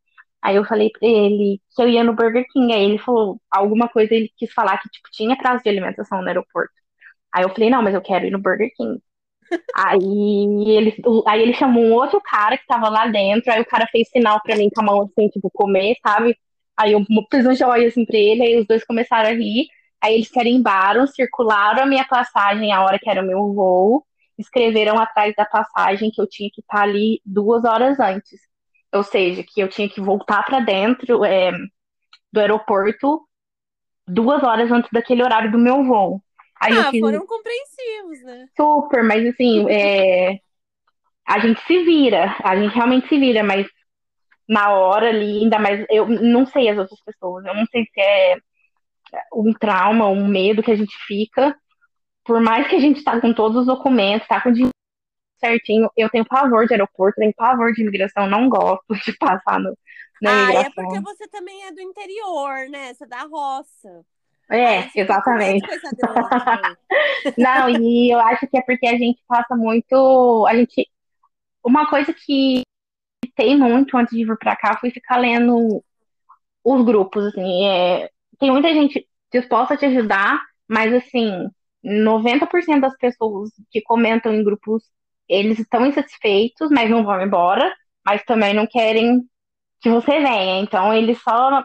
Aí 0.42 0.56
eu 0.56 0.64
falei 0.64 0.90
pra 0.90 1.08
ele 1.08 1.60
que 1.74 1.82
eu 1.82 1.88
ia 1.88 2.04
no 2.04 2.14
Burger 2.14 2.44
King. 2.52 2.72
Aí 2.72 2.84
ele 2.84 2.98
falou 2.98 3.40
alguma 3.50 3.88
coisa, 3.88 4.14
ele 4.14 4.32
quis 4.36 4.52
falar 4.52 4.78
que, 4.78 4.88
tipo, 4.88 5.08
tinha 5.12 5.36
prazo 5.36 5.62
de 5.62 5.68
alimentação 5.70 6.20
no 6.22 6.28
aeroporto. 6.28 6.72
Aí 7.32 7.44
eu 7.44 7.50
falei, 7.50 7.70
não, 7.70 7.82
mas 7.82 7.94
eu 7.94 8.02
quero 8.02 8.26
ir 8.26 8.30
no 8.30 8.40
Burger 8.40 8.70
King. 8.76 9.00
Aí 9.74 9.98
ele, 10.76 10.96
aí 11.26 11.42
ele 11.42 11.54
chamou 11.54 11.84
um 11.84 11.92
outro 11.92 12.20
cara 12.20 12.58
que 12.58 12.66
tava 12.66 12.88
lá 12.90 13.06
dentro, 13.06 13.50
aí 13.52 13.60
o 13.60 13.66
cara 13.66 13.86
fez 13.90 14.08
sinal 14.10 14.40
pra 14.42 14.56
mim 14.56 14.68
com 14.74 14.82
a 14.82 14.84
mão 14.84 15.02
assim, 15.02 15.28
tipo, 15.28 15.50
comer, 15.52 15.96
sabe? 16.02 16.36
Aí 16.76 16.92
eu 16.92 17.00
fiz 17.30 17.46
um 17.46 17.54
joia 17.54 17.88
assim 17.88 18.04
pra 18.04 18.18
ele, 18.18 18.42
aí 18.42 18.60
os 18.60 18.66
dois 18.66 18.84
começaram 18.84 19.30
a 19.30 19.32
rir. 19.32 19.66
Aí 20.02 20.14
eles 20.14 20.30
carimbaram, 20.30 21.06
circularam 21.06 21.84
a 21.84 21.86
minha 21.86 22.04
passagem 22.04 22.72
a 22.72 22.82
hora 22.82 22.98
que 22.98 23.08
era 23.08 23.22
o 23.22 23.26
meu 23.26 23.52
voo, 23.52 24.04
escreveram 24.36 24.98
atrás 24.98 25.34
da 25.36 25.44
passagem 25.44 26.10
que 26.10 26.20
eu 26.20 26.26
tinha 26.26 26.50
que 26.52 26.60
estar 26.60 26.82
ali 26.82 27.20
duas 27.24 27.64
horas 27.64 28.00
antes. 28.00 28.40
Ou 28.92 29.02
seja, 29.02 29.44
que 29.46 29.60
eu 29.60 29.68
tinha 29.68 29.88
que 29.88 30.00
voltar 30.00 30.44
para 30.44 30.60
dentro 30.60 31.24
é, 31.24 31.52
do 32.32 32.40
aeroporto 32.40 33.26
duas 34.06 34.42
horas 34.42 34.70
antes 34.70 34.90
daquele 34.92 35.22
horário 35.22 35.52
do 35.52 35.58
meu 35.58 35.84
voo. 35.84 36.20
Aí 36.60 36.76
ah, 36.78 36.90
fiz 36.90 37.00
foram 37.00 37.26
compreensivos, 37.26 38.22
né? 38.24 38.46
super, 38.56 39.02
mas 39.02 39.26
assim, 39.26 39.66
é, 39.70 40.38
a 41.26 41.38
gente 41.38 41.60
se 41.62 41.82
vira, 41.84 42.36
a 42.42 42.56
gente 42.56 42.74
realmente 42.74 43.08
se 43.08 43.18
vira, 43.18 43.42
mas 43.42 43.66
na 44.48 44.70
hora 44.70 45.08
ali, 45.08 45.42
ainda 45.42 45.58
mais, 45.58 45.84
eu 45.88 46.06
não 46.06 46.44
sei 46.44 46.68
as 46.68 46.78
outras 46.78 47.00
pessoas, 47.02 47.44
eu 47.44 47.54
não 47.54 47.64
sei 47.66 47.84
se 47.84 48.00
é 48.00 48.36
um 49.32 49.52
trauma, 49.52 50.08
um 50.08 50.26
medo 50.26 50.62
que 50.62 50.70
a 50.70 50.76
gente 50.76 50.94
fica, 51.06 51.56
por 52.24 52.40
mais 52.40 52.68
que 52.68 52.76
a 52.76 52.80
gente 52.80 53.02
tá 53.02 53.20
com 53.20 53.32
todos 53.32 53.58
os 53.58 53.66
documentos, 53.66 54.28
tá 54.28 54.40
com 54.40 54.50
o 54.50 54.52
dinheiro 54.52 54.72
certinho, 55.38 55.90
eu 55.96 56.08
tenho 56.08 56.24
pavor 56.24 56.66
de 56.66 56.74
aeroporto, 56.74 57.16
tenho 57.16 57.34
pavor 57.34 57.72
de 57.72 57.82
imigração, 57.82 58.28
não 58.28 58.48
gosto 58.48 58.94
de 59.04 59.12
passar 59.18 59.58
no, 59.58 59.76
na 60.20 60.30
Ah, 60.30 60.34
é 60.34 60.44
imigração. 60.44 60.72
porque 60.74 61.00
você 61.00 61.28
também 61.28 61.64
é 61.64 61.72
do 61.72 61.80
interior, 61.80 62.68
né? 62.70 62.94
Você 62.94 63.04
é 63.04 63.06
da 63.08 63.22
roça. 63.24 64.04
É, 64.50 64.88
exatamente. 64.94 65.66
Não, 67.38 67.70
e 67.70 68.12
eu 68.12 68.20
acho 68.20 68.46
que 68.46 68.56
é 68.56 68.62
porque 68.62 68.86
a 68.86 68.98
gente 68.98 69.22
passa 69.26 69.56
muito, 69.56 70.46
a 70.46 70.54
gente, 70.54 70.88
uma 71.64 71.88
coisa 71.88 72.12
que 72.12 72.62
tem 73.34 73.56
muito 73.56 73.96
antes 73.96 74.16
de 74.16 74.24
vir 74.24 74.36
pra 74.36 74.54
cá 74.54 74.76
foi 74.78 74.90
ficar 74.90 75.16
lendo 75.16 75.82
os 76.62 76.84
grupos, 76.84 77.26
assim, 77.26 77.66
é, 77.66 78.10
tem 78.42 78.50
muita 78.50 78.74
gente 78.74 79.06
disposta 79.32 79.74
a 79.74 79.76
te 79.76 79.86
ajudar, 79.86 80.42
mas 80.68 80.92
assim, 80.92 81.48
90% 81.80 82.80
das 82.80 82.96
pessoas 82.96 83.50
que 83.70 83.80
comentam 83.82 84.34
em 84.34 84.42
grupos, 84.42 84.82
eles 85.28 85.60
estão 85.60 85.86
insatisfeitos, 85.86 86.68
mas 86.72 86.90
não 86.90 87.04
vão 87.04 87.22
embora, 87.22 87.72
mas 88.04 88.24
também 88.24 88.52
não 88.52 88.66
querem 88.66 89.20
que 89.80 89.90
você 89.90 90.20
venha. 90.20 90.60
Então 90.60 90.92
eles 90.94 91.22
só, 91.22 91.62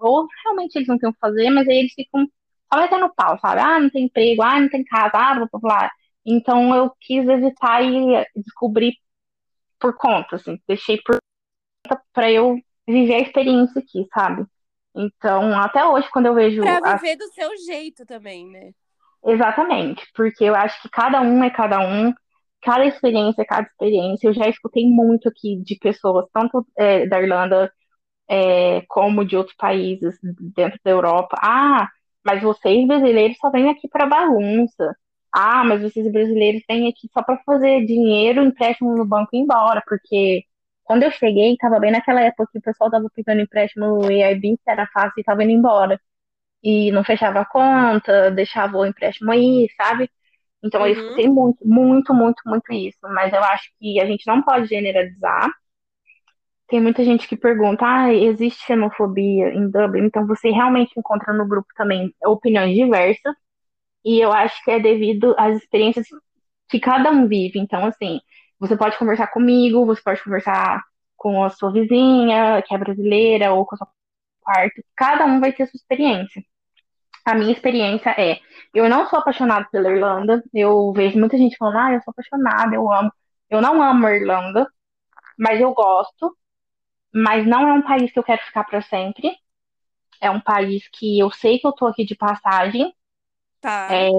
ou 0.00 0.26
realmente 0.44 0.76
eles 0.76 0.88
não 0.88 0.98
têm 0.98 1.10
o 1.10 1.12
que 1.12 1.20
fazer, 1.20 1.50
mas 1.50 1.68
aí 1.68 1.78
eles 1.78 1.94
ficam 1.94 2.26
só 2.74 2.80
metendo 2.80 3.14
pau, 3.14 3.38
sabe? 3.38 3.60
Ah, 3.60 3.80
não 3.80 3.90
tem 3.90 4.06
emprego, 4.06 4.42
ah, 4.42 4.60
não 4.60 4.68
tem 4.68 4.84
casa, 4.84 5.12
ah, 5.14 5.34
blá 5.36 5.48
blá 5.52 5.60
blá. 5.60 5.90
Então 6.26 6.74
eu 6.74 6.90
quis 7.00 7.28
evitar 7.28 7.82
e 7.84 8.26
descobrir 8.36 8.94
por 9.80 9.96
conta, 9.96 10.36
assim, 10.36 10.58
deixei 10.68 11.00
por 11.02 11.18
para 12.12 12.30
eu 12.30 12.56
viver 12.86 13.14
a 13.14 13.20
experiência 13.20 13.80
aqui, 13.80 14.06
sabe? 14.12 14.46
Então, 14.96 15.52
até 15.58 15.84
hoje, 15.84 16.08
quando 16.10 16.26
eu 16.26 16.34
vejo 16.34 16.62
Pra 16.62 16.80
as 16.82 17.00
viver 17.00 17.16
do 17.16 17.28
seu 17.28 17.50
jeito 17.66 18.06
também, 18.06 18.46
né? 18.48 18.70
Exatamente, 19.24 20.04
porque 20.14 20.44
eu 20.44 20.54
acho 20.54 20.80
que 20.82 20.88
cada 20.88 21.20
um 21.20 21.42
é 21.42 21.50
cada 21.50 21.80
um, 21.80 22.12
cada 22.62 22.84
experiência 22.86 23.42
é 23.42 23.44
cada 23.44 23.66
experiência. 23.66 24.28
Eu 24.28 24.34
já 24.34 24.48
escutei 24.48 24.86
muito 24.86 25.28
aqui 25.28 25.60
de 25.62 25.76
pessoas, 25.78 26.26
tanto 26.32 26.66
é, 26.78 27.06
da 27.06 27.20
Irlanda 27.20 27.70
é, 28.28 28.82
como 28.88 29.24
de 29.24 29.36
outros 29.36 29.56
países 29.56 30.16
dentro 30.54 30.78
da 30.84 30.90
Europa. 30.90 31.36
Ah, 31.42 31.88
mas 32.24 32.42
vocês 32.42 32.86
brasileiros 32.86 33.36
só 33.38 33.50
vêm 33.50 33.68
aqui 33.70 33.88
para 33.88 34.06
bagunça. 34.06 34.96
Ah, 35.32 35.64
mas 35.64 35.82
vocês 35.82 36.10
brasileiros 36.10 36.62
vêm 36.68 36.88
aqui 36.88 37.08
só 37.12 37.22
para 37.22 37.38
fazer 37.44 37.84
dinheiro, 37.84 38.42
empréstimo 38.42 38.96
no 38.96 39.04
banco 39.04 39.30
e 39.32 39.38
ir 39.38 39.42
embora, 39.42 39.82
porque 39.86 40.44
quando 40.86 41.04
eu 41.04 41.12
cheguei, 41.12 41.54
estava 41.54 41.80
bem 41.80 41.92
naquela 41.92 42.22
época 42.22 42.48
que 42.52 42.58
o 42.60 42.62
pessoal 42.62 42.88
estava 42.90 43.08
pegando 43.14 43.42
empréstimo 43.42 43.86
no 43.86 44.10
EIB, 44.12 44.58
que 44.58 44.70
era 44.70 44.86
fácil 44.88 45.14
e 45.18 45.22
estava 45.22 45.44
indo 45.44 45.52
embora 45.52 46.00
e 46.62 46.90
não 46.92 47.04
fechava 47.04 47.40
a 47.40 47.46
conta, 47.46 48.30
deixava 48.32 48.76
o 48.78 48.86
empréstimo 48.86 49.32
aí, 49.32 49.68
sabe? 49.76 50.10
Então 50.64 50.86
eu 50.86 50.92
Uhum. 50.92 50.92
escutei 50.92 51.28
muito, 51.28 51.66
muito, 51.66 52.14
muito, 52.14 52.42
muito 52.46 52.72
isso. 52.72 52.98
Mas 53.04 53.32
eu 53.32 53.42
acho 53.44 53.70
que 53.80 54.00
a 54.00 54.06
gente 54.06 54.26
não 54.26 54.42
pode 54.42 54.68
generalizar. 54.68 55.50
Tem 56.68 56.80
muita 56.80 57.04
gente 57.04 57.28
que 57.28 57.36
pergunta, 57.36 57.84
ah, 57.86 58.12
existe 58.12 58.64
xenofobia 58.66 59.50
em 59.54 59.70
Dublin? 59.70 60.04
Então 60.06 60.26
você 60.26 60.50
realmente 60.50 60.92
encontra 60.98 61.32
no 61.32 61.46
grupo 61.46 61.68
também 61.76 62.12
opiniões 62.24 62.74
diversas. 62.74 63.34
E 64.04 64.20
eu 64.20 64.32
acho 64.32 64.62
que 64.64 64.70
é 64.72 64.80
devido 64.80 65.34
às 65.38 65.56
experiências 65.58 66.06
que 66.70 66.80
cada 66.80 67.10
um 67.10 67.28
vive. 67.28 67.58
Então, 67.60 67.86
assim, 67.86 68.20
você 68.58 68.76
pode 68.76 68.98
conversar 68.98 69.28
comigo, 69.28 69.86
você 69.86 70.00
pode 70.02 70.22
conversar 70.22 70.82
com 71.16 71.44
a 71.44 71.50
sua 71.50 71.72
vizinha, 71.72 72.62
que 72.62 72.74
é 72.74 72.78
brasileira, 72.78 73.52
ou 73.52 73.66
com 73.66 73.74
a 73.74 73.78
sua 73.78 73.88
quarto. 74.46 74.82
Cada 74.96 75.26
um 75.26 75.40
vai 75.40 75.52
ter 75.52 75.64
a 75.64 75.66
sua 75.66 75.76
experiência. 75.76 76.42
A 77.24 77.34
minha 77.34 77.52
experiência 77.52 78.10
é, 78.10 78.38
eu 78.72 78.88
não 78.88 79.08
sou 79.08 79.18
apaixonada 79.18 79.66
pela 79.72 79.90
Irlanda. 79.90 80.42
Eu 80.54 80.92
vejo 80.92 81.18
muita 81.18 81.36
gente 81.36 81.56
falando, 81.56 81.78
ah, 81.78 81.92
eu 81.94 82.02
sou 82.02 82.12
apaixonada, 82.12 82.74
eu 82.74 82.90
amo. 82.92 83.12
Eu 83.50 83.60
não 83.60 83.82
amo 83.82 84.06
a 84.06 84.14
Irlanda, 84.14 84.70
mas 85.36 85.60
eu 85.60 85.74
gosto. 85.74 86.36
Mas 87.12 87.46
não 87.46 87.66
é 87.68 87.72
um 87.72 87.82
país 87.82 88.12
que 88.12 88.18
eu 88.18 88.22
quero 88.22 88.42
ficar 88.42 88.64
para 88.64 88.80
sempre. 88.82 89.32
É 90.20 90.30
um 90.30 90.40
país 90.40 90.88
que 90.92 91.18
eu 91.18 91.30
sei 91.30 91.58
que 91.58 91.66
eu 91.66 91.72
tô 91.72 91.86
aqui 91.86 92.04
de 92.04 92.14
passagem. 92.14 92.94
Tá. 93.60 93.88
É, 93.90 94.10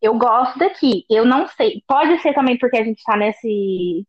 eu 0.00 0.18
gosto 0.18 0.58
daqui. 0.58 1.04
Eu 1.10 1.24
não 1.24 1.48
sei. 1.48 1.82
Pode 1.86 2.20
ser 2.22 2.34
também 2.34 2.58
porque 2.58 2.76
a 2.78 2.84
gente 2.84 3.02
tá 3.04 3.16
nesse, 3.16 4.06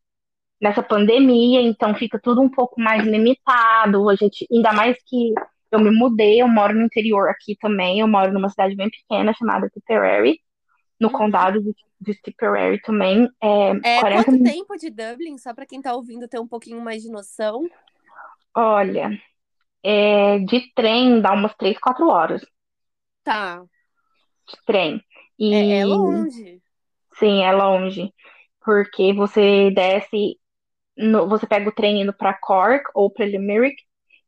nessa 0.62 0.84
pandemia, 0.84 1.62
então 1.62 1.96
fica 1.96 2.20
tudo 2.22 2.42
um 2.42 2.50
pouco 2.50 2.82
mais 2.82 3.06
limitado. 3.06 4.10
A 4.10 4.16
gente, 4.16 4.48
ainda 4.51 4.74
mais 4.74 4.98
que 5.06 5.34
eu 5.72 5.80
me 5.80 5.92
mudei, 5.92 6.42
eu 6.42 6.48
moro 6.48 6.74
no 6.75 6.86
interior 6.86 7.30
aqui 7.30 7.58
também. 7.60 8.00
Eu 8.00 8.08
moro 8.08 8.34
numa 8.34 8.50
cidade 8.50 8.75
bem 8.75 8.89
pequena 8.89 9.34
chamada 9.34 9.70
Tipperary, 9.70 10.39
no 11.00 11.10
Uhum. 11.10 11.13
condado 11.13 11.62
de, 11.63 11.74
de 12.01 12.13
Tipperary 12.22 12.82
também. 12.82 13.30
É, 13.44 13.74
É, 13.82 14.00
40 14.00 14.32
quanto 14.32 14.38
tempo 14.39 14.75
de 14.78 14.89
Dublin? 14.89 15.38
Só 15.38 15.54
pra 15.54 15.66
quem 15.66 15.82
tá 15.82 15.94
ouvindo 15.94 16.28
ter 16.28 16.39
um 16.39 16.48
pouquinho 16.48 16.82
mais 16.82 17.01
de 17.01 17.10
noção. 17.10 17.70
Olha, 18.56 19.10
é, 19.84 20.39
de 20.39 20.74
trem 20.75 21.22
dá 21.22 21.34
umas 21.34 21.56
3, 21.58 21.78
4 21.80 22.08
horas 22.10 22.44
Tá. 23.24 23.66
de 24.48 24.58
trem. 24.66 25.01
E 25.39 25.53
É, 25.53 25.79
é 25.79 25.86
longe. 25.86 26.62
sim, 27.19 27.43
é 27.43 27.51
longe. 27.51 28.13
Porque 28.63 29.13
você 29.13 29.72
desce, 29.72 30.38
no- 30.98 31.27
você 31.29 31.48
pega 31.48 31.69
o 31.69 31.74
trem 31.74 32.01
indo 32.01 32.13
para 32.13 32.34
Cork 32.36 32.86
ou 32.96 33.12
para 33.12 33.25
Limerick, 33.25 33.77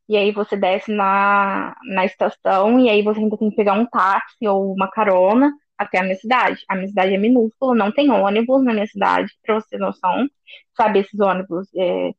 e 0.08 0.16
aí 0.16 0.32
você 0.32 0.56
desce 0.56 0.92
na, 0.92 1.76
na 1.94 2.04
estação, 2.06 2.80
e 2.80 2.90
aí 2.90 3.02
você 3.02 3.20
ainda 3.20 3.38
tem 3.38 3.50
que 3.50 3.56
pegar 3.56 3.74
um 3.74 3.86
táxi 3.86 4.46
ou 4.48 4.74
uma 4.74 4.90
carona 4.90 5.52
até 5.78 5.98
a 6.00 6.02
minha 6.04 6.16
cidade. 6.16 6.64
A 6.68 6.76
minha 6.76 6.88
cidade 6.88 7.14
é 7.14 7.18
minúscula, 7.18 7.74
não 7.74 7.92
tem 7.92 8.10
ônibus 8.10 8.64
na 8.64 8.72
minha 8.74 8.86
cidade, 8.86 9.32
pra 9.44 9.56
você 9.56 9.68
ter 9.70 9.78
noção. 9.78 10.28
Sabe, 10.76 11.00
esses 11.00 11.18
ônibus 11.20 11.68
é, 11.76 12.10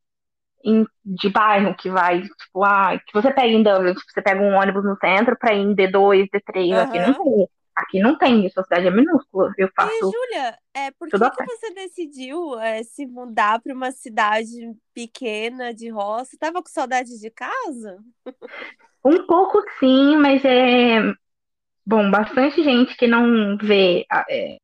em- 0.66 0.86
de 1.06 1.30
bairro 1.30 1.76
que 1.76 1.90
vai, 1.90 2.22
tipo, 2.24 2.64
ah, 2.64 2.98
que 3.06 3.14
você 3.14 3.32
pega 3.34 3.48
em 3.50 3.64
Dublin, 3.64 3.94
tipo, 3.94 4.12
você 4.12 4.22
pega 4.22 4.42
um 4.42 4.56
ônibus 4.56 4.84
no 4.86 4.98
centro 4.98 5.38
pra 5.38 5.54
ir 5.54 5.60
em 5.62 5.76
D2, 5.76 6.28
D3, 6.32 6.78
aqui 6.80 7.00
não 7.00 7.14
tem. 7.14 7.48
Aqui 7.76 8.00
não 8.00 8.18
tem 8.18 8.46
isso, 8.46 8.60
a 8.60 8.64
cidade 8.64 8.88
é 8.88 8.92
minúscula. 8.92 9.52
Eu 9.58 9.68
E, 9.68 9.76
faço 9.76 10.12
Júlia, 10.12 10.58
é, 10.74 10.92
por 10.92 11.12
que 11.12 11.30
que 11.30 11.44
você 11.44 11.74
decidiu 11.74 12.58
é, 12.60 12.84
se 12.84 13.06
mudar 13.06 13.62
para 13.62 13.74
uma 13.74 13.92
cidade 13.92 14.74
pequena 14.94 15.74
de 15.74 15.90
roça? 15.90 16.38
Tava 16.40 16.62
com 16.64 16.70
saudade 16.70 17.20
de 17.20 17.30
casa? 17.30 18.04
Um 19.06 19.26
pouco 19.28 19.62
sim, 19.80 20.18
mas 20.18 20.44
é. 20.46 21.02
Bom, 21.86 22.12
bastante 22.12 22.64
gente 22.64 22.96
que 22.98 23.08
não 23.08 23.58
vê 23.58 24.06
a, 24.12 24.26
é, 24.30 24.58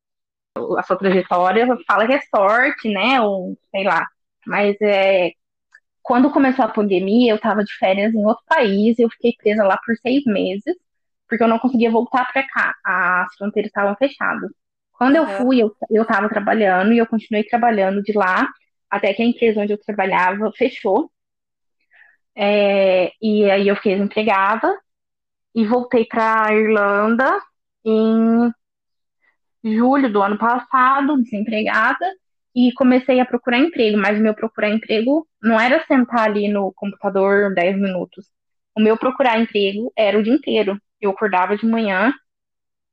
a 0.77 0.83
sua 0.83 0.97
trajetória 0.97 1.67
fala 1.87 2.07
que 2.07 2.13
é 2.13 2.21
sorte, 2.35 2.89
né? 2.89 3.21
Ou 3.21 3.57
sei 3.71 3.83
lá. 3.85 4.07
Mas 4.47 4.77
é. 4.81 5.31
Quando 6.03 6.31
começou 6.31 6.65
a 6.65 6.69
pandemia, 6.69 7.31
eu 7.33 7.37
estava 7.37 7.63
de 7.63 7.73
férias 7.77 8.13
em 8.13 8.25
outro 8.25 8.43
país, 8.47 8.99
eu 8.99 9.09
fiquei 9.11 9.33
presa 9.37 9.63
lá 9.63 9.77
por 9.85 9.95
seis 9.97 10.23
meses, 10.25 10.75
porque 11.29 11.43
eu 11.43 11.47
não 11.47 11.59
conseguia 11.59 11.91
voltar 11.91 12.31
para 12.31 12.43
cá. 12.47 12.75
As 12.83 13.35
fronteiras 13.35 13.69
estavam 13.69 13.95
fechadas. 13.95 14.51
Quando 14.93 15.15
eu 15.15 15.25
fui, 15.37 15.61
eu, 15.61 15.73
eu 15.89 16.03
estava 16.03 16.27
trabalhando 16.27 16.91
e 16.91 16.97
eu 16.97 17.07
continuei 17.07 17.43
trabalhando 17.45 18.01
de 18.03 18.11
lá, 18.13 18.49
até 18.89 19.13
que 19.13 19.21
a 19.21 19.25
empresa 19.25 19.61
onde 19.61 19.73
eu 19.73 19.79
trabalhava 19.79 20.51
fechou. 20.57 21.09
É, 22.35 23.11
e 23.21 23.49
aí 23.49 23.67
eu 23.67 23.75
fiquei 23.75 23.93
desempregada 23.95 24.73
e 25.55 25.65
voltei 25.65 26.05
para 26.05 26.53
Irlanda 26.53 27.39
em 27.85 28.51
julho 29.63 30.11
do 30.11 30.21
ano 30.21 30.37
passado, 30.37 31.21
desempregada, 31.21 32.05
e 32.55 32.73
comecei 32.73 33.19
a 33.19 33.25
procurar 33.25 33.59
emprego, 33.59 33.97
mas 33.97 34.17
o 34.19 34.21
meu 34.21 34.33
procurar 34.33 34.69
emprego 34.69 35.27
não 35.41 35.59
era 35.59 35.85
sentar 35.85 36.27
ali 36.29 36.47
no 36.49 36.73
computador 36.73 37.53
10 37.53 37.77
minutos. 37.77 38.25
O 38.75 38.81
meu 38.81 38.97
procurar 38.97 39.39
emprego 39.39 39.91
era 39.97 40.17
o 40.17 40.23
dia 40.23 40.33
inteiro. 40.33 40.79
Eu 41.01 41.11
acordava 41.11 41.57
de 41.57 41.65
manhã, 41.65 42.13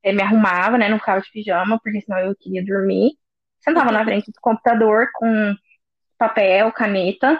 eh, 0.03 0.13
me 0.13 0.21
arrumava, 0.21 0.77
né? 0.77 0.89
Não 0.89 0.99
ficava 0.99 1.21
de 1.21 1.31
pijama, 1.31 1.79
porque 1.83 2.01
senão 2.01 2.19
eu 2.19 2.35
queria 2.35 2.63
dormir. 2.65 3.11
Sentava 3.59 3.91
na 3.91 4.03
frente 4.03 4.31
do 4.31 4.39
computador 4.41 5.07
com 5.13 5.55
papel, 6.17 6.71
caneta 6.71 7.39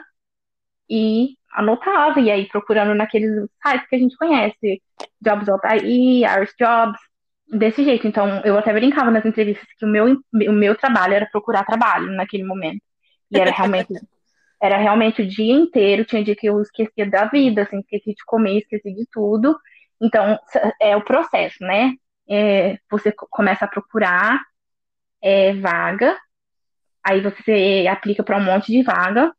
e 0.90 1.36
anotava. 1.54 2.20
E 2.20 2.32
aí 2.32 2.48
procurando 2.48 2.94
naqueles 2.96 3.32
sites 3.66 3.88
que 3.88 3.96
a 3.96 4.00
gente 4.00 4.18
conhece, 4.18 4.82
Jobs.ai, 5.22 5.80
Irish 6.26 6.56
Jobs, 6.60 7.00
desse 7.50 7.84
jeito. 7.84 8.08
Então, 8.08 8.42
eu 8.44 8.58
até 8.58 8.74
brincava 8.74 9.12
nas 9.12 9.26
entrevistas 9.26 9.68
que 9.78 9.86
o 9.86 9.88
meu, 9.88 10.20
o 10.34 10.52
meu 10.52 10.76
trabalho 10.76 11.14
era 11.14 11.30
procurar 11.32 11.66
trabalho 11.66 12.12
naquele 12.12 12.44
momento. 12.44 12.82
E 13.32 13.40
era 13.40 13.52
realmente, 13.52 13.94
era 14.62 14.78
realmente 14.78 15.22
o 15.22 15.28
dia 15.28 15.54
inteiro. 15.54 16.06
Tinha 16.06 16.24
dia 16.24 16.36
que 16.36 16.48
eu 16.48 16.62
esquecia 16.62 17.10
da 17.10 17.26
vida, 17.26 17.64
assim, 17.64 17.80
esqueci 17.80 18.14
de 18.14 18.26
comer, 18.26 18.60
esqueci 18.60 18.94
de 18.94 19.06
tudo. 19.12 19.58
Então, 20.02 20.40
é 20.82 20.96
o 20.96 21.04
processo, 21.04 21.58
né? 21.62 21.94
É, 22.30 22.78
você 22.90 23.12
começa 23.12 23.66
a 23.66 23.68
procurar 23.68 24.40
é, 25.22 25.54
vaga, 25.54 26.18
aí 27.04 27.22
você 27.22 27.86
aplica 27.90 28.24
para 28.24 28.38
um 28.38 28.44
monte 28.44 28.72
de 28.72 28.84
vaga. 28.84 29.34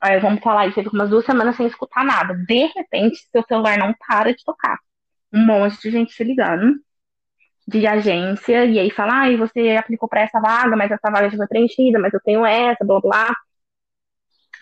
Aí 0.00 0.20
vamos 0.20 0.42
falar, 0.42 0.62
aí 0.62 0.72
você 0.72 0.82
fica 0.82 0.94
umas 0.94 1.10
duas 1.10 1.24
semanas 1.24 1.56
sem 1.56 1.66
escutar 1.66 2.04
nada. 2.04 2.34
De 2.34 2.66
repente, 2.66 3.18
seu 3.32 3.42
celular 3.44 3.78
não 3.78 3.94
para 4.06 4.32
de 4.34 4.44
tocar. 4.44 4.78
Um 5.32 5.44
monte 5.46 5.80
de 5.80 5.90
gente 5.90 6.12
se 6.12 6.22
ligando 6.22 6.76
de 7.66 7.86
agência, 7.86 8.66
e 8.66 8.78
aí 8.78 8.90
fala, 8.90 9.24
ah, 9.24 9.36
você 9.36 9.70
aplicou 9.70 10.08
para 10.08 10.20
essa 10.22 10.40
vaga, 10.40 10.76
mas 10.76 10.90
essa 10.90 11.10
vaga 11.10 11.30
já 11.30 11.36
foi 11.36 11.46
preenchida, 11.46 11.98
mas 11.98 12.12
eu 12.12 12.20
tenho 12.20 12.44
essa, 12.44 12.84
blá 12.84 13.00
blá. 13.00 13.34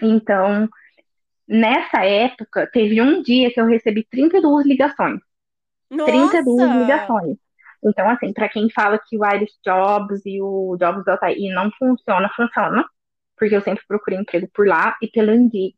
Então, 0.00 0.68
nessa 1.49 2.04
época, 2.04 2.68
teve 2.73 3.00
um 3.02 3.23
dia 3.23 3.52
que 3.52 3.61
eu 3.61 3.66
recebi 3.66 4.06
32 4.09 4.66
ligações. 4.66 5.21
Nossa! 5.92 6.12
32 6.12 6.70
ligações. 6.80 7.37
Então, 7.84 8.08
assim, 8.08 8.32
para 8.32 8.49
quem 8.49 8.70
fala 8.70 8.99
que 8.99 9.18
o 9.18 9.26
Irish 9.26 9.58
Jobs 9.64 10.20
e 10.25 10.40
o 10.40 10.76
Jobs 10.78 11.04
da 11.04 11.14
UTI 11.14 11.52
não 11.52 11.70
funciona, 11.78 12.30
funciona. 12.37 12.84
Porque 13.37 13.56
eu 13.56 13.61
sempre 13.61 13.84
procurei 13.88 14.18
emprego 14.20 14.49
por 14.54 14.66
lá 14.66 14.96
e 15.02 15.08
pelo 15.08 15.32
Indeed. 15.34 15.75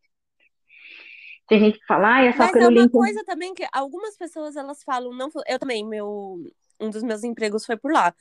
Tem 1.49 1.61
gente 1.61 1.79
que 1.79 1.87
fala, 1.87 2.17
ah, 2.17 2.25
é 2.25 2.33
só 2.33 2.39
Mas 2.39 2.53
pelo 2.53 2.65
é 2.65 2.69
uma 2.69 2.81
LinkedIn. 2.83 2.99
coisa 2.99 3.25
também 3.25 3.55
que 3.55 3.67
algumas 3.73 4.17
pessoas 4.17 4.57
elas 4.57 4.83
falam, 4.83 5.13
não, 5.15 5.29
eu 5.47 5.59
também, 5.59 5.85
meu, 5.87 6.39
um 6.81 6.91
dos 6.91 7.03
meus 7.03 7.23
empregos 7.23 7.67
foi 7.67 7.77
por 7.77 7.93
lá. 7.93 8.15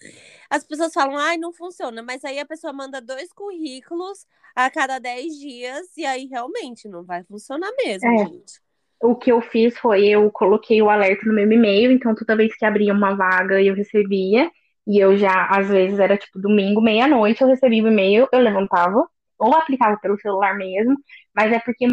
As 0.49 0.63
pessoas 0.63 0.93
falam, 0.93 1.17
ai, 1.17 1.37
não 1.37 1.53
funciona, 1.53 2.03
mas 2.03 2.23
aí 2.25 2.39
a 2.39 2.45
pessoa 2.45 2.73
manda 2.73 3.01
dois 3.01 3.31
currículos 3.31 4.25
a 4.55 4.69
cada 4.69 4.99
10 4.99 5.33
dias 5.37 5.95
e 5.97 6.05
aí 6.05 6.25
realmente 6.25 6.87
não 6.87 7.03
vai 7.03 7.23
funcionar 7.23 7.71
mesmo, 7.77 8.09
É. 8.09 8.17
gente. 8.25 8.61
O 9.03 9.15
que 9.15 9.31
eu 9.31 9.41
fiz 9.41 9.77
foi, 9.77 10.07
eu 10.07 10.31
coloquei 10.31 10.81
o 10.81 10.89
alerta 10.89 11.25
no 11.25 11.33
meu 11.33 11.51
e-mail, 11.51 11.91
então 11.91 12.15
toda 12.15 12.37
vez 12.37 12.55
que 12.55 12.65
abria 12.65 12.93
uma 12.93 13.15
vaga 13.15 13.61
eu 13.61 13.75
recebia, 13.75 14.49
e 14.87 14.97
eu 14.97 15.17
já, 15.17 15.47
às 15.49 15.69
vezes 15.69 15.99
era 15.99 16.17
tipo 16.17 16.39
domingo, 16.39 16.81
meia-noite, 16.81 17.41
eu 17.41 17.47
recebia 17.49 17.83
o 17.83 17.87
e-mail, 17.87 18.27
eu 18.31 18.39
levantava, 18.39 19.05
ou 19.37 19.53
aplicava 19.55 19.97
pelo 19.97 20.17
celular 20.19 20.55
mesmo, 20.55 20.95
mas 21.35 21.51
é 21.51 21.59
porque 21.59 21.87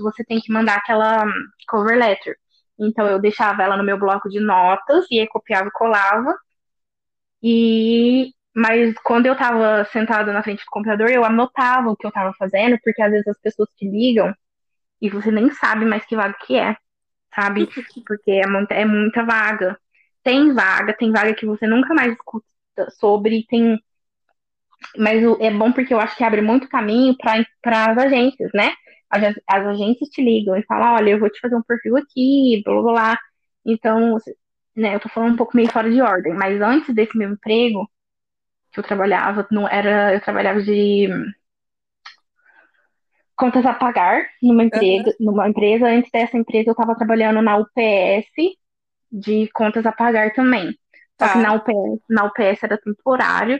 você 0.00 0.24
tem 0.24 0.40
que 0.40 0.52
mandar 0.52 0.76
aquela 0.78 1.26
cover 1.68 1.98
letter. 1.98 2.36
Então 2.78 3.06
eu 3.06 3.20
deixava 3.20 3.62
ela 3.62 3.76
no 3.76 3.84
meu 3.84 3.98
bloco 3.98 4.28
de 4.30 4.40
notas, 4.40 5.06
e 5.10 5.20
aí 5.20 5.28
copiava 5.28 5.68
e 5.68 5.72
colava, 5.72 6.34
e... 7.42 8.32
Mas 8.54 8.94
quando 9.04 9.26
eu 9.26 9.36
tava 9.36 9.84
sentada 9.92 10.32
na 10.32 10.42
frente 10.42 10.64
do 10.64 10.70
computador, 10.70 11.10
eu 11.10 11.24
anotava 11.24 11.90
o 11.90 11.96
que 11.96 12.06
eu 12.06 12.12
tava 12.12 12.32
fazendo, 12.38 12.78
porque 12.82 13.00
às 13.02 13.10
vezes 13.10 13.28
as 13.28 13.40
pessoas 13.40 13.68
te 13.76 13.88
ligam 13.88 14.34
e 15.00 15.08
você 15.10 15.30
nem 15.30 15.50
sabe 15.52 15.84
mais 15.84 16.04
que 16.04 16.16
vaga 16.16 16.36
que 16.46 16.56
é, 16.56 16.76
sabe? 17.34 17.68
Porque 18.06 18.30
é 18.30 18.46
muita, 18.46 18.74
é 18.74 18.84
muita 18.84 19.24
vaga. 19.24 19.78
Tem 20.22 20.52
vaga, 20.52 20.92
tem 20.94 21.12
vaga 21.12 21.34
que 21.34 21.46
você 21.46 21.66
nunca 21.66 21.94
mais 21.94 22.12
escuta 22.12 22.44
sobre, 22.98 23.46
tem. 23.48 23.78
Mas 24.96 25.22
é 25.40 25.50
bom 25.50 25.72
porque 25.72 25.92
eu 25.94 26.00
acho 26.00 26.16
que 26.16 26.24
abre 26.24 26.40
muito 26.40 26.68
caminho 26.68 27.16
para 27.16 27.90
as 27.92 27.98
agências, 27.98 28.50
né? 28.54 28.72
As, 29.10 29.34
as 29.48 29.66
agências 29.66 30.08
te 30.10 30.22
ligam 30.22 30.56
e 30.56 30.62
falam, 30.64 30.94
olha, 30.94 31.10
eu 31.10 31.18
vou 31.18 31.30
te 31.30 31.40
fazer 31.40 31.56
um 31.56 31.62
perfil 31.62 31.96
aqui, 31.96 32.62
blá 32.64 32.82
blá 32.82 32.92
blá. 32.92 33.18
Então, 33.64 34.16
né, 34.76 34.94
eu 34.94 35.00
tô 35.00 35.08
falando 35.08 35.34
um 35.34 35.36
pouco 35.36 35.56
meio 35.56 35.70
fora 35.70 35.90
de 35.90 36.00
ordem, 36.00 36.32
mas 36.34 36.60
antes 36.60 36.94
desse 36.94 37.16
meu 37.18 37.30
emprego, 37.30 37.88
que 38.72 38.80
eu 38.80 38.84
trabalhava, 38.84 39.46
não 39.50 39.68
era, 39.68 40.14
eu 40.14 40.20
trabalhava 40.20 40.62
de 40.62 41.08
contas 43.40 43.64
a 43.66 43.74
pagar 43.74 44.28
numa 44.42 44.64
empresa, 44.64 45.14
numa 45.20 45.48
empresa. 45.48 45.86
Antes 45.88 46.10
dessa 46.12 46.36
empresa, 46.36 46.70
eu 46.70 46.72
estava 46.72 46.94
trabalhando 46.96 47.42
na 47.42 47.56
UPS 47.56 48.56
de 49.10 49.48
contas 49.52 49.86
a 49.86 49.92
pagar 49.92 50.32
também. 50.34 50.70
Só 51.18 51.26
Tá. 51.26 51.32
que 51.32 51.38
na 51.38 51.54
UPS, 51.54 52.00
na 52.08 52.24
UPS 52.26 52.64
era 52.64 52.78
temporário. 52.78 53.58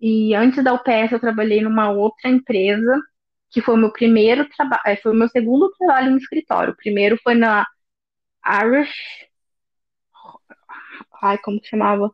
E 0.00 0.34
antes 0.34 0.62
da 0.64 0.74
UPS, 0.74 1.12
eu 1.12 1.20
trabalhei 1.20 1.60
numa 1.62 1.90
outra 1.90 2.30
empresa, 2.30 3.00
que 3.50 3.60
foi 3.60 3.74
o 3.74 3.78
meu 3.78 3.92
primeiro 3.92 4.48
trabalho, 4.48 4.98
foi 5.02 5.12
o 5.12 5.14
meu 5.14 5.28
segundo 5.28 5.70
trabalho 5.78 6.10
no 6.12 6.18
escritório. 6.18 6.72
O 6.72 6.76
primeiro 6.76 7.18
foi 7.22 7.34
na 7.34 7.66
Irish. 8.46 8.94
Ai, 11.22 11.38
como 11.38 11.60
que 11.60 11.68
chamava? 11.68 12.10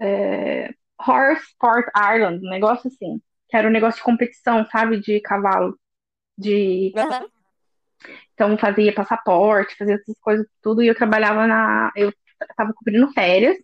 É, 0.00 0.70
Horse 0.98 1.44
Sport 1.52 1.86
Ireland, 1.96 2.44
um 2.44 2.50
negócio 2.50 2.88
assim. 2.88 3.20
Que 3.48 3.56
era 3.56 3.68
um 3.68 3.72
negócio 3.72 3.98
de 3.98 4.04
competição, 4.04 4.66
sabe? 4.70 5.00
De 5.00 5.20
cavalo. 5.20 5.78
De 6.38 6.92
Aham. 6.96 7.26
Então 8.34 8.56
fazia 8.56 8.94
passaporte, 8.94 9.74
fazia 9.76 9.96
essas 9.96 10.16
coisas 10.20 10.46
tudo, 10.62 10.82
e 10.82 10.86
eu 10.86 10.94
trabalhava 10.94 11.46
na. 11.46 11.90
Eu 11.96 12.12
tava 12.56 12.72
cobrindo 12.72 13.10
férias. 13.12 13.56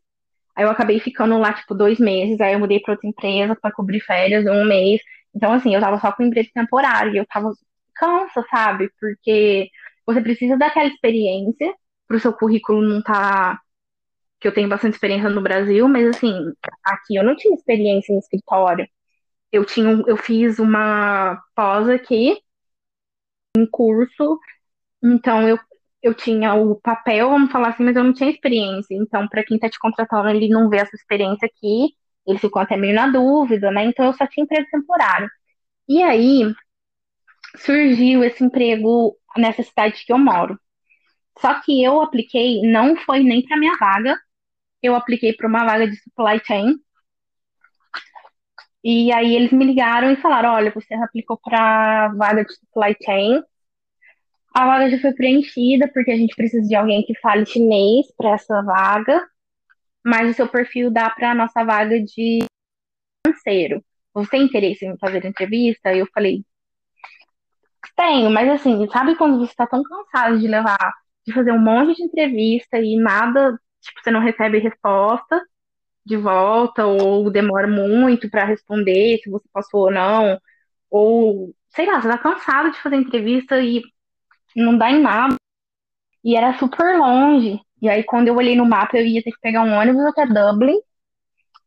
Aí 0.56 0.64
eu 0.64 0.70
acabei 0.70 1.00
ficando 1.00 1.38
lá, 1.38 1.52
tipo, 1.52 1.74
dois 1.74 1.98
meses, 1.98 2.40
aí 2.40 2.52
eu 2.54 2.60
mudei 2.60 2.80
pra 2.80 2.92
outra 2.94 3.08
empresa 3.08 3.56
pra 3.56 3.72
cobrir 3.72 4.00
férias 4.00 4.44
um 4.46 4.64
mês. 4.64 5.00
Então, 5.34 5.52
assim, 5.52 5.74
eu 5.74 5.80
tava 5.80 5.98
só 5.98 6.12
com 6.12 6.22
emprego 6.22 6.48
temporário, 6.54 7.14
e 7.14 7.18
eu 7.18 7.26
tava 7.26 7.52
cansa, 7.94 8.44
sabe? 8.50 8.90
Porque 9.00 9.68
você 10.06 10.20
precisa 10.20 10.56
daquela 10.56 10.88
experiência 10.88 11.74
pro 12.06 12.20
seu 12.20 12.32
currículo 12.32 12.82
não 12.82 13.02
tá. 13.02 13.60
Que 14.40 14.48
eu 14.48 14.54
tenho 14.54 14.68
bastante 14.68 14.94
experiência 14.94 15.30
no 15.30 15.40
Brasil, 15.40 15.88
mas 15.88 16.08
assim, 16.08 16.32
aqui 16.84 17.16
eu 17.16 17.24
não 17.24 17.36
tinha 17.36 17.54
experiência 17.54 18.12
em 18.12 18.18
escritório. 18.18 18.86
Eu 19.52 19.64
tinha, 19.64 19.90
eu 20.06 20.16
fiz 20.16 20.58
uma 20.58 21.40
pós 21.54 21.88
aqui, 21.88 22.38
um 23.56 23.66
curso 23.66 24.38
então, 25.04 25.46
eu, 25.46 25.58
eu 26.02 26.14
tinha 26.14 26.54
o 26.54 26.76
papel, 26.80 27.28
vamos 27.28 27.52
falar 27.52 27.68
assim, 27.68 27.84
mas 27.84 27.94
eu 27.96 28.02
não 28.04 28.14
tinha 28.14 28.30
experiência. 28.30 28.94
Então, 28.94 29.28
para 29.28 29.44
quem 29.44 29.56
está 29.56 29.68
te 29.68 29.78
contratando, 29.78 30.30
ele 30.30 30.48
não 30.48 30.68
vê 30.70 30.78
essa 30.78 30.96
experiência 30.96 31.46
aqui, 31.46 31.94
ele 32.26 32.38
ficou 32.38 32.62
até 32.62 32.76
meio 32.76 32.94
na 32.94 33.08
dúvida, 33.08 33.70
né? 33.70 33.84
Então, 33.84 34.06
eu 34.06 34.14
só 34.14 34.26
tinha 34.26 34.44
emprego 34.44 34.66
temporário. 34.70 35.28
E 35.88 36.02
aí, 36.02 36.54
surgiu 37.56 38.24
esse 38.24 38.42
emprego 38.44 39.16
nessa 39.36 39.62
cidade 39.62 40.04
que 40.06 40.12
eu 40.12 40.18
moro. 40.18 40.58
Só 41.38 41.60
que 41.60 41.82
eu 41.82 42.00
apliquei, 42.00 42.62
não 42.62 42.96
foi 42.96 43.20
nem 43.22 43.44
para 43.44 43.58
minha 43.58 43.76
vaga, 43.78 44.18
eu 44.82 44.94
apliquei 44.94 45.34
para 45.34 45.48
uma 45.48 45.64
vaga 45.64 45.88
de 45.88 45.96
supply 45.96 46.40
chain. 46.46 46.76
E 48.84 49.10
aí, 49.12 49.34
eles 49.34 49.50
me 49.52 49.64
ligaram 49.64 50.10
e 50.12 50.16
falaram: 50.16 50.50
olha, 50.52 50.70
você 50.70 50.94
aplicou 50.94 51.38
para 51.38 52.08
vaga 52.08 52.44
de 52.44 52.52
supply 52.54 52.94
chain. 53.02 53.42
A 54.54 54.66
vaga 54.66 54.90
já 54.90 54.98
foi 55.00 55.12
preenchida 55.14 55.90
porque 55.92 56.10
a 56.12 56.16
gente 56.16 56.36
precisa 56.36 56.68
de 56.68 56.74
alguém 56.76 57.02
que 57.04 57.18
fale 57.18 57.46
chinês 57.46 58.06
para 58.16 58.34
essa 58.34 58.62
vaga, 58.62 59.26
mas 60.04 60.30
o 60.30 60.34
seu 60.34 60.48
perfil 60.48 60.90
dá 60.92 61.10
para 61.10 61.32
a 61.32 61.34
nossa 61.34 61.64
vaga 61.64 62.00
de 62.00 62.44
financeiro. 63.26 63.84
Você 64.14 64.30
tem 64.30 64.42
interesse 64.44 64.86
em 64.86 64.98
fazer 64.98 65.24
entrevista? 65.24 65.94
Eu 65.94 66.06
falei, 66.14 66.44
tenho, 67.96 68.30
mas 68.30 68.48
assim, 68.50 68.86
sabe 68.90 69.16
quando 69.16 69.38
você 69.38 69.52
está 69.52 69.66
tão 69.66 69.82
cansado 69.82 70.38
de 70.38 70.46
levar, 70.48 70.94
de 71.26 71.32
fazer 71.32 71.52
um 71.52 71.58
monte 71.58 71.96
de 71.96 72.04
entrevista 72.04 72.78
e 72.78 72.96
nada, 72.96 73.58
tipo, 73.80 74.00
você 74.02 74.10
não 74.10 74.20
recebe 74.20 74.58
resposta 74.58 75.40
de 76.04 76.16
volta, 76.16 76.86
ou 76.86 77.30
demora 77.30 77.66
muito 77.66 78.30
para 78.30 78.44
responder 78.44 79.18
se 79.22 79.30
você 79.30 79.46
passou 79.52 79.82
ou 79.86 79.90
não, 79.90 80.38
ou 80.90 81.54
sei 81.70 81.86
lá, 81.86 82.00
você 82.00 82.08
tá 82.08 82.18
cansado 82.18 82.70
de 82.72 82.80
fazer 82.80 82.96
entrevista 82.96 83.60
e 83.60 83.82
não 84.56 84.76
dá 84.78 84.90
em 84.90 85.00
nada. 85.00 85.36
E 86.24 86.36
era 86.36 86.56
super 86.58 86.98
longe. 86.98 87.60
E 87.82 87.88
aí, 87.88 88.02
quando 88.04 88.28
eu 88.28 88.36
olhei 88.36 88.56
no 88.56 88.66
mapa, 88.66 88.96
eu 88.96 89.06
ia 89.06 89.22
ter 89.22 89.32
que 89.32 89.40
pegar 89.40 89.62
um 89.62 89.74
ônibus 89.74 90.04
até 90.06 90.26
Dublin. 90.26 90.78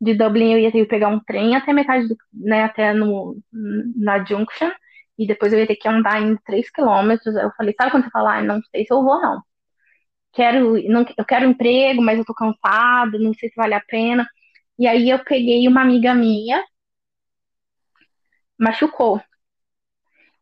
De 0.02 0.16
Dublin, 0.16 0.54
eu 0.54 0.60
ia 0.60 0.72
ter 0.72 0.80
que 0.84 0.90
pegar 0.90 1.10
um 1.10 1.20
trem 1.20 1.56
até 1.56 1.74
metade 1.74 2.08
do, 2.08 2.18
né, 2.34 2.64
até 2.64 2.94
no, 2.94 3.38
na 3.96 4.24
Junction. 4.24 4.72
E 5.18 5.28
depois 5.28 5.54
eu 5.54 5.60
ia 5.60 5.68
ter 5.68 5.76
que 5.76 5.88
andar 5.88 6.22
em 6.22 6.36
3 6.46 6.70
quilômetros. 6.72 7.36
Eu 7.36 7.52
falei, 7.58 7.74
sabe 7.78 7.92
quando 7.92 8.06
você 8.06 8.12
fala, 8.12 8.38
ah, 8.38 8.44
não 8.44 8.62
sei 8.72 8.86
se 8.86 8.94
eu 8.94 9.04
vou, 9.04 9.22
não. 9.22 9.42
Quero, 10.38 10.80
não. 10.88 11.04
Eu 11.18 11.26
quero 11.26 11.48
um 11.48 11.52
emprego, 11.52 12.00
mas 12.00 12.20
eu 12.20 12.26
tô 12.26 12.34
cansado, 12.34 13.18
não 13.20 13.34
sei 13.34 13.50
se 13.50 13.56
vale 13.56 13.74
a 13.74 13.82
pena. 13.82 14.28
E 14.78 14.88
aí 14.88 15.10
eu 15.10 15.18
peguei 15.26 15.68
uma 15.68 15.82
amiga 15.82 16.14
minha, 16.14 16.64
machucou. 18.58 19.20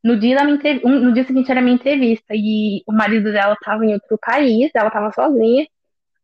No 0.03 0.19
dia, 0.19 0.35
da 0.35 0.43
minha 0.43 0.59
no 0.83 1.13
dia 1.13 1.23
seguinte 1.23 1.49
era 1.49 1.61
minha 1.61 1.75
entrevista 1.75 2.33
e 2.33 2.83
o 2.85 2.91
marido 2.91 3.31
dela 3.31 3.53
estava 3.53 3.85
em 3.85 3.93
outro 3.93 4.19
país, 4.21 4.69
ela 4.75 4.89
estava 4.89 5.11
sozinha. 5.13 5.65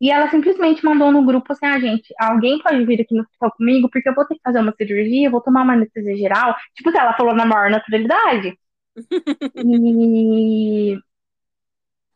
E 0.01 0.11
ela 0.11 0.29
simplesmente 0.29 0.83
mandou 0.83 1.11
no 1.11 1.25
grupo 1.25 1.53
assim: 1.53 1.65
ah, 1.65 1.79
gente, 1.79 2.13
alguém 2.19 2.59
pode 2.61 2.85
vir 2.85 3.01
aqui 3.01 3.15
no 3.15 3.21
hospital 3.21 3.51
comigo 3.53 3.89
porque 3.89 4.09
eu 4.09 4.15
vou 4.15 4.25
ter 4.25 4.35
que 4.35 4.41
fazer 4.43 4.59
uma 4.59 4.73
cirurgia, 4.75 5.29
vou 5.29 5.41
tomar 5.41 5.63
uma 5.63 5.73
anestesia 5.73 6.17
geral. 6.17 6.55
Tipo, 6.75 6.89
ela 6.89 7.15
falou 7.15 7.33
na 7.35 7.45
maior 7.45 7.69
naturalidade. 7.71 8.57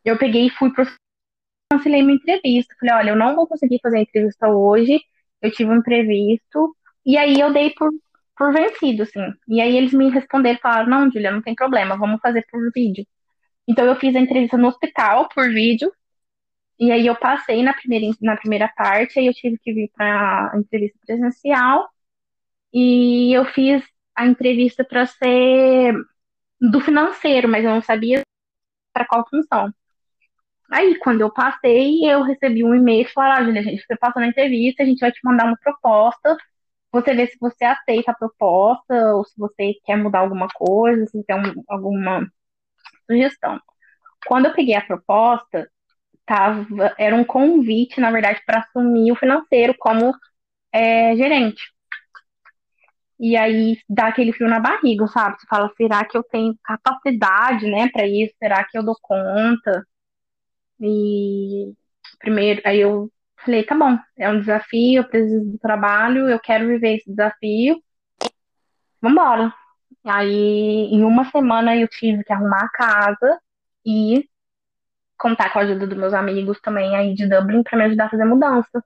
E 0.06 0.10
eu 0.10 0.16
peguei 0.18 0.46
e 0.46 0.50
fui 0.50 0.72
pro 0.72 0.86
cancelei 1.70 2.02
minha 2.02 2.16
entrevista. 2.16 2.74
Falei, 2.80 2.94
olha, 2.94 3.10
eu 3.10 3.16
não 3.16 3.34
vou 3.34 3.46
conseguir 3.46 3.80
fazer 3.82 3.98
a 3.98 4.02
entrevista 4.02 4.48
hoje, 4.48 5.00
eu 5.42 5.50
tive 5.50 5.70
um 5.70 5.76
imprevisto. 5.76 6.76
E 7.04 7.16
aí 7.16 7.40
eu 7.40 7.52
dei 7.52 7.70
por, 7.70 7.90
por 8.36 8.52
vencido, 8.52 9.02
assim. 9.04 9.20
E 9.48 9.60
aí 9.60 9.76
eles 9.76 9.92
me 9.92 10.10
responderam 10.10 10.58
falaram, 10.60 10.88
não, 10.90 11.10
Julia, 11.10 11.30
não 11.30 11.42
tem 11.42 11.54
problema, 11.54 11.96
vamos 11.96 12.20
fazer 12.20 12.44
por 12.50 12.70
vídeo. 12.72 13.06
Então 13.68 13.84
eu 13.86 13.96
fiz 13.96 14.14
a 14.16 14.20
entrevista 14.20 14.56
no 14.56 14.68
hospital 14.68 15.28
por 15.30 15.48
vídeo. 15.52 15.92
E 16.78 16.92
aí 16.92 17.06
eu 17.06 17.16
passei 17.16 17.62
na 17.62 17.72
primeira, 17.74 18.14
na 18.20 18.36
primeira 18.36 18.68
parte, 18.68 19.18
aí 19.18 19.26
eu 19.26 19.34
tive 19.34 19.58
que 19.58 19.72
vir 19.72 19.90
para 19.96 20.52
entrevista 20.56 20.98
presencial 21.06 21.88
e 22.72 23.32
eu 23.32 23.44
fiz 23.46 23.82
a 24.14 24.26
entrevista 24.26 24.84
para 24.84 25.06
ser 25.06 25.94
do 26.60 26.80
financeiro, 26.80 27.48
mas 27.48 27.64
eu 27.64 27.70
não 27.70 27.82
sabia 27.82 28.22
para 28.92 29.06
qual 29.06 29.28
função. 29.28 29.72
Aí, 30.70 30.98
quando 30.98 31.20
eu 31.20 31.32
passei, 31.32 32.04
eu 32.10 32.22
recebi 32.22 32.64
um 32.64 32.74
e-mail 32.74 33.08
falando, 33.12 33.56
ah, 33.56 33.60
a 33.60 33.62
gente, 33.62 33.84
você 33.86 33.96
passou 33.96 34.20
na 34.20 34.28
entrevista, 34.28 34.82
a 34.82 34.86
gente 34.86 34.98
vai 35.00 35.12
te 35.12 35.20
mandar 35.24 35.46
uma 35.46 35.56
proposta, 35.56 36.36
você 36.92 37.14
vê 37.14 37.26
se 37.26 37.36
você 37.40 37.64
aceita 37.64 38.12
a 38.12 38.14
proposta, 38.14 39.14
ou 39.14 39.24
se 39.24 39.34
você 39.38 39.74
quer 39.84 39.96
mudar 39.96 40.20
alguma 40.20 40.48
coisa, 40.48 41.06
se 41.06 41.22
tem 41.24 41.36
um, 41.36 41.62
alguma 41.68 42.26
sugestão. 43.10 43.60
Quando 44.26 44.46
eu 44.46 44.54
peguei 44.54 44.74
a 44.74 44.84
proposta, 44.84 45.70
tava, 46.26 46.94
era 46.98 47.14
um 47.16 47.24
convite, 47.24 48.00
na 48.00 48.10
verdade, 48.10 48.42
para 48.46 48.60
assumir 48.60 49.12
o 49.12 49.16
financeiro 49.16 49.74
como 49.78 50.12
é, 50.72 51.16
gerente. 51.16 51.62
E 53.18 53.36
aí 53.36 53.78
dá 53.88 54.08
aquele 54.08 54.32
frio 54.32 54.48
na 54.48 54.60
barriga, 54.60 55.06
sabe? 55.08 55.40
Você 55.40 55.46
fala, 55.46 55.70
será 55.76 56.04
que 56.04 56.16
eu 56.16 56.22
tenho 56.24 56.54
capacidade, 56.62 57.66
né, 57.70 57.88
para 57.90 58.06
isso? 58.06 58.34
Será 58.38 58.64
que 58.64 58.76
eu 58.76 58.82
dou 58.84 58.96
conta? 59.00 59.86
E 60.80 61.72
primeiro, 62.18 62.60
aí 62.64 62.80
eu 62.80 63.10
falei, 63.44 63.64
tá 63.64 63.74
bom, 63.74 63.98
é 64.16 64.28
um 64.28 64.40
desafio, 64.40 65.00
eu 65.00 65.08
preciso 65.08 65.44
do 65.52 65.58
trabalho, 65.58 66.28
eu 66.28 66.40
quero 66.40 66.66
viver 66.66 66.96
esse 66.96 67.10
desafio. 67.10 67.82
Vambora. 69.00 69.52
Aí, 70.04 70.88
em 70.92 71.02
uma 71.04 71.30
semana, 71.30 71.76
eu 71.76 71.88
tive 71.88 72.24
que 72.24 72.32
arrumar 72.32 72.64
a 72.64 72.68
casa 72.68 73.40
e 73.84 74.28
contar 75.18 75.52
com 75.52 75.58
a 75.58 75.62
ajuda 75.62 75.86
dos 75.86 75.98
meus 75.98 76.14
amigos 76.14 76.60
também 76.60 76.94
aí 76.96 77.14
de 77.14 77.28
Dublin 77.28 77.62
para 77.62 77.78
me 77.78 77.84
ajudar 77.84 78.06
a 78.06 78.10
fazer 78.10 78.24
mudança. 78.24 78.84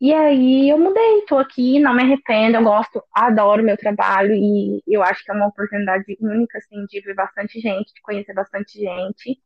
E 0.00 0.12
aí 0.12 0.68
eu 0.68 0.78
mudei, 0.78 1.22
tô 1.26 1.38
aqui, 1.38 1.78
não 1.80 1.94
me 1.94 2.02
arrependo, 2.02 2.56
eu 2.58 2.62
gosto, 2.64 3.02
adoro 3.12 3.62
meu 3.62 3.76
trabalho 3.76 4.34
e 4.34 4.82
eu 4.86 5.02
acho 5.02 5.24
que 5.24 5.30
é 5.30 5.34
uma 5.34 5.46
oportunidade 5.46 6.04
única, 6.20 6.58
assim, 6.58 6.84
de 6.86 7.00
ver 7.00 7.14
bastante 7.14 7.60
gente, 7.60 7.94
de 7.94 8.02
conhecer 8.02 8.34
bastante 8.34 8.78
gente 8.78 9.40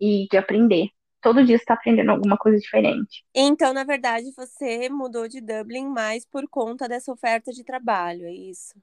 e 0.00 0.26
de 0.30 0.36
aprender. 0.36 0.88
Todo 1.20 1.44
dia 1.44 1.56
você 1.56 1.62
está 1.62 1.74
aprendendo 1.74 2.10
alguma 2.10 2.36
coisa 2.36 2.58
diferente. 2.58 3.24
Então, 3.34 3.72
na 3.72 3.82
verdade, 3.82 4.30
você 4.36 4.88
mudou 4.88 5.28
de 5.28 5.40
Dublin 5.40 5.88
mais 5.88 6.24
por 6.24 6.48
conta 6.48 6.88
dessa 6.88 7.12
oferta 7.12 7.50
de 7.52 7.64
trabalho, 7.64 8.24
é 8.24 8.32
isso? 8.32 8.74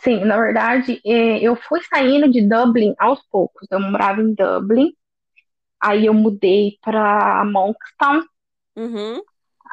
Sim, 0.00 0.24
na 0.24 0.36
verdade, 0.36 1.00
é, 1.04 1.38
eu 1.38 1.54
fui 1.56 1.80
saindo 1.82 2.30
de 2.30 2.42
Dublin 2.46 2.94
aos 2.98 3.20
poucos. 3.28 3.66
Eu 3.70 3.80
morava 3.80 4.22
em 4.22 4.34
Dublin, 4.34 4.94
aí 5.80 6.06
eu 6.06 6.14
mudei 6.14 6.78
para 6.82 7.44
Monkstown. 7.44 8.22
Uhum. 8.76 9.22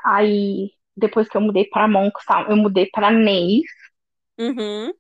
Aí, 0.03 0.71
depois 0.95 1.27
que 1.29 1.37
eu 1.37 1.41
mudei 1.41 1.65
para 1.65 1.87
Monkstown, 1.87 2.49
eu 2.49 2.57
mudei 2.57 2.89
para 2.91 3.11
Neis. 3.11 3.63
Uhum. 4.37 4.93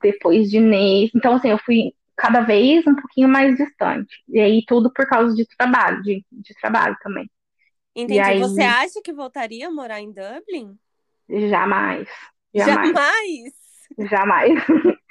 Depois 0.00 0.50
de 0.50 0.60
Neis. 0.60 1.10
Então, 1.14 1.34
assim, 1.34 1.48
eu 1.50 1.58
fui 1.58 1.92
cada 2.16 2.40
vez 2.40 2.86
um 2.86 2.94
pouquinho 2.94 3.28
mais 3.28 3.56
distante. 3.56 4.22
E 4.28 4.40
aí, 4.40 4.62
tudo 4.66 4.92
por 4.92 5.06
causa 5.06 5.34
de 5.34 5.46
trabalho, 5.56 6.02
de, 6.02 6.24
de 6.30 6.54
trabalho 6.60 6.96
também. 7.02 7.30
Entendi. 7.94 8.20
Aí... 8.20 8.38
Você 8.40 8.62
acha 8.62 9.00
que 9.02 9.12
voltaria 9.12 9.68
a 9.68 9.70
morar 9.70 10.00
em 10.00 10.12
Dublin? 10.12 10.76
Jamais. 11.28 12.08
Jamais? 12.54 12.92
Jamais. 12.92 14.10
Jamais. 14.10 14.64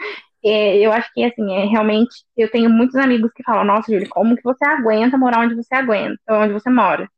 É, 0.45 0.77
eu 0.77 0.91
acho 0.91 1.09
que, 1.13 1.23
assim, 1.23 1.53
é 1.53 1.65
realmente. 1.65 2.25
Eu 2.35 2.51
tenho 2.51 2.69
muitos 2.69 2.97
amigos 2.97 3.31
que 3.33 3.41
falam: 3.43 3.63
Nossa, 3.63 3.89
Júlia, 3.89 4.09
como 4.09 4.35
que 4.35 4.43
você 4.43 4.65
aguenta 4.65 5.17
morar 5.17 5.39
onde 5.39 5.55
você 5.55 5.73
aguenta, 5.73 6.19
onde 6.29 6.51
você 6.51 6.69
mora? 6.69 7.09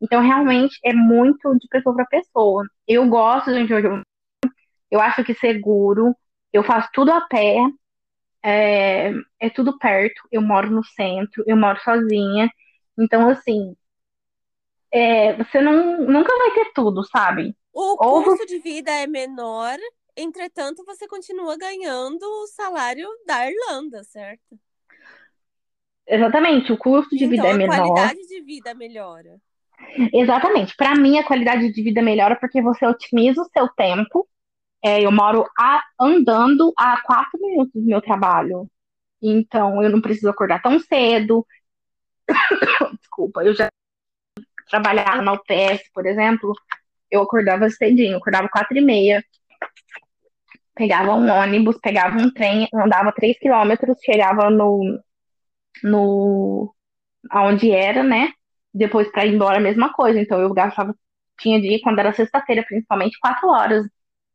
Então, 0.00 0.22
realmente, 0.22 0.78
é 0.82 0.94
muito 0.94 1.54
de 1.58 1.68
pessoa 1.68 1.94
para 1.94 2.06
pessoa. 2.06 2.64
Eu 2.88 3.06
gosto 3.06 3.52
de 3.52 3.74
onde 3.74 3.86
eu 3.86 4.02
Eu 4.90 5.00
acho 5.00 5.22
que 5.22 5.34
seguro. 5.34 6.16
Eu 6.52 6.64
faço 6.64 6.88
tudo 6.94 7.12
a 7.12 7.20
pé. 7.20 7.56
É, 8.42 9.12
é 9.38 9.50
tudo 9.50 9.78
perto. 9.78 10.22
Eu 10.30 10.42
moro 10.42 10.70
no 10.70 10.84
centro. 10.84 11.44
Eu 11.46 11.56
moro 11.56 11.78
sozinha. 11.80 12.50
Então, 12.98 13.28
assim. 13.28 13.76
É, 14.92 15.36
você 15.36 15.60
não, 15.60 16.00
nunca 16.04 16.36
vai 16.36 16.50
ter 16.52 16.72
tudo, 16.72 17.04
sabe? 17.04 17.54
O 17.72 17.96
custo 17.96 18.44
de 18.46 18.58
vida 18.58 18.90
é 18.90 19.06
menor 19.06 19.78
Entretanto, 20.16 20.84
você 20.84 21.06
continua 21.06 21.56
ganhando 21.56 22.22
o 22.22 22.46
salário 22.48 23.08
da 23.26 23.48
Irlanda, 23.50 24.04
certo? 24.04 24.58
Exatamente, 26.06 26.72
o 26.72 26.76
custo 26.76 27.16
de 27.16 27.24
então, 27.24 27.30
vida 27.30 27.48
é 27.48 27.54
menor. 27.54 27.74
a 27.74 27.78
qualidade 27.78 28.26
de 28.26 28.40
vida 28.42 28.74
melhora. 28.74 29.40
Exatamente. 30.12 30.74
Para 30.76 30.94
mim, 30.94 31.18
a 31.18 31.24
qualidade 31.24 31.72
de 31.72 31.82
vida 31.82 32.02
melhora 32.02 32.36
porque 32.36 32.60
você 32.60 32.84
otimiza 32.84 33.40
o 33.40 33.48
seu 33.50 33.68
tempo. 33.68 34.28
É, 34.82 35.02
eu 35.04 35.12
moro 35.12 35.44
a, 35.58 35.82
andando 36.00 36.72
a 36.76 37.00
quatro 37.02 37.38
minutos 37.40 37.72
do 37.74 37.86
meu 37.86 38.00
trabalho. 38.00 38.66
Então, 39.22 39.82
eu 39.82 39.90
não 39.90 40.00
preciso 40.00 40.30
acordar 40.30 40.62
tão 40.62 40.78
cedo. 40.80 41.46
Desculpa, 43.00 43.44
eu 43.44 43.54
já 43.54 43.68
trabalhava 44.68 45.22
na 45.22 45.32
UPS, 45.32 45.90
por 45.92 46.06
exemplo, 46.06 46.54
eu 47.10 47.22
acordava 47.22 47.68
cedinho, 47.70 48.18
acordava 48.18 48.48
quatro 48.48 48.76
e 48.78 48.80
meia 48.80 49.22
pegava 50.80 51.14
um 51.14 51.30
ônibus, 51.30 51.78
pegava 51.78 52.16
um 52.16 52.32
trem, 52.32 52.66
andava 52.74 53.12
3 53.12 53.38
quilômetros, 53.38 53.98
chegava 54.02 54.48
no, 54.48 54.98
no 55.84 56.74
aonde 57.30 57.70
era, 57.70 58.02
né? 58.02 58.32
Depois 58.72 59.10
para 59.12 59.26
ir 59.26 59.34
embora 59.34 59.58
a 59.58 59.60
mesma 59.60 59.92
coisa. 59.92 60.18
Então 60.20 60.40
eu 60.40 60.52
gastava, 60.54 60.94
tinha 61.38 61.60
dia, 61.60 61.78
quando 61.82 61.98
era 61.98 62.12
sexta-feira, 62.14 62.64
principalmente, 62.66 63.18
4 63.20 63.48
horas 63.48 63.86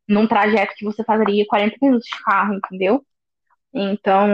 num 0.08 0.26
trajeto 0.26 0.74
que 0.76 0.84
você 0.84 1.02
faria 1.04 1.46
40 1.46 1.76
minutos 1.82 2.06
de 2.06 2.22
carro, 2.22 2.54
entendeu? 2.54 3.04
Então. 3.72 4.28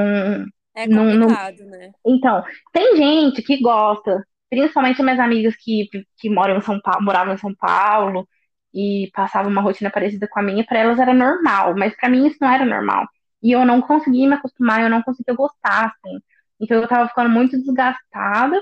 É 0.75 0.89
complicado, 0.89 1.59
não, 1.61 1.71
não... 1.71 1.79
né? 1.79 1.93
Então, 2.07 2.45
tem 2.73 2.97
gente 2.97 3.43
que 3.43 3.61
gosta, 3.61 4.25
principalmente 4.49 5.03
minhas 5.03 5.21
amigas 5.21 5.55
que, 5.57 5.89
que 6.19 6.31
moram 6.31 6.57
em 6.57 6.63
São 6.63 6.81
Paulo, 6.81 7.05
moravam 7.05 7.35
em 7.35 7.39
São 7.39 7.55
Paulo, 7.55 8.27
e 8.75 9.11
passava 9.15 9.49
uma 9.49 9.61
rotina 9.61 9.91
parecida 9.91 10.27
com 10.29 10.41
a 10.41 10.43
minha, 10.43 10.65
para 10.65 10.79
elas 10.79 10.99
era 10.99 11.13
normal, 11.13 11.75
mas 11.77 11.95
para 11.97 12.09
mim 12.09 12.27
isso 12.27 12.39
não 12.41 12.51
era 12.51 12.65
normal. 12.65 13.07
E 13.43 13.53
eu 13.53 13.65
não 13.67 13.83
conseguia 13.83 14.29
me 14.29 14.35
acostumar, 14.35 14.83
eu 14.83 14.89
não 14.89 15.03
conseguia 15.03 15.35
gostar, 15.35 15.87
assim. 15.87 16.19
Então 16.61 16.81
eu 16.81 16.89
tava 16.89 17.09
ficando 17.09 17.31
muito 17.31 17.59
desgastada 17.59 18.61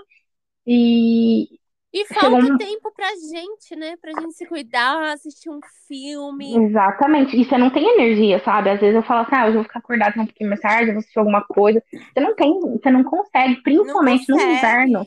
e. 0.66 1.48
E 1.92 2.07
falta 2.07 2.37
um... 2.37 2.57
tempo 2.57 2.92
pra 2.94 3.09
gente, 3.33 3.74
né? 3.74 3.96
Pra 4.00 4.12
gente 4.12 4.35
se 4.35 4.46
cuidar, 4.46 5.12
assistir 5.12 5.50
um 5.50 5.59
filme. 5.88 6.57
Exatamente. 6.57 7.37
E 7.37 7.44
você 7.44 7.59
não 7.59 7.70
tem 7.70 7.85
energia, 7.85 8.38
sabe? 8.44 8.70
Às 8.70 8.81
vezes 8.81 8.94
eu 8.94 9.03
falo 9.03 9.22
assim, 9.22 9.35
ah, 9.35 9.42
hoje 9.42 9.50
eu 9.50 9.55
vou 9.55 9.64
ficar 9.64 9.81
acordada 9.81 10.20
um 10.20 10.24
pouquinho 10.24 10.50
mais 10.50 10.61
tarde, 10.61 10.92
vou 10.92 11.00
assistir 11.00 11.18
alguma 11.18 11.42
coisa. 11.42 11.83
Você 11.90 12.20
não 12.20 12.35
tem, 12.37 12.61
você 12.61 12.90
não 12.90 13.03
consegue, 13.03 13.61
principalmente 13.62 14.29
não 14.29 14.37
consegue. 14.37 14.53
no 14.53 14.59
inverno. 14.59 15.07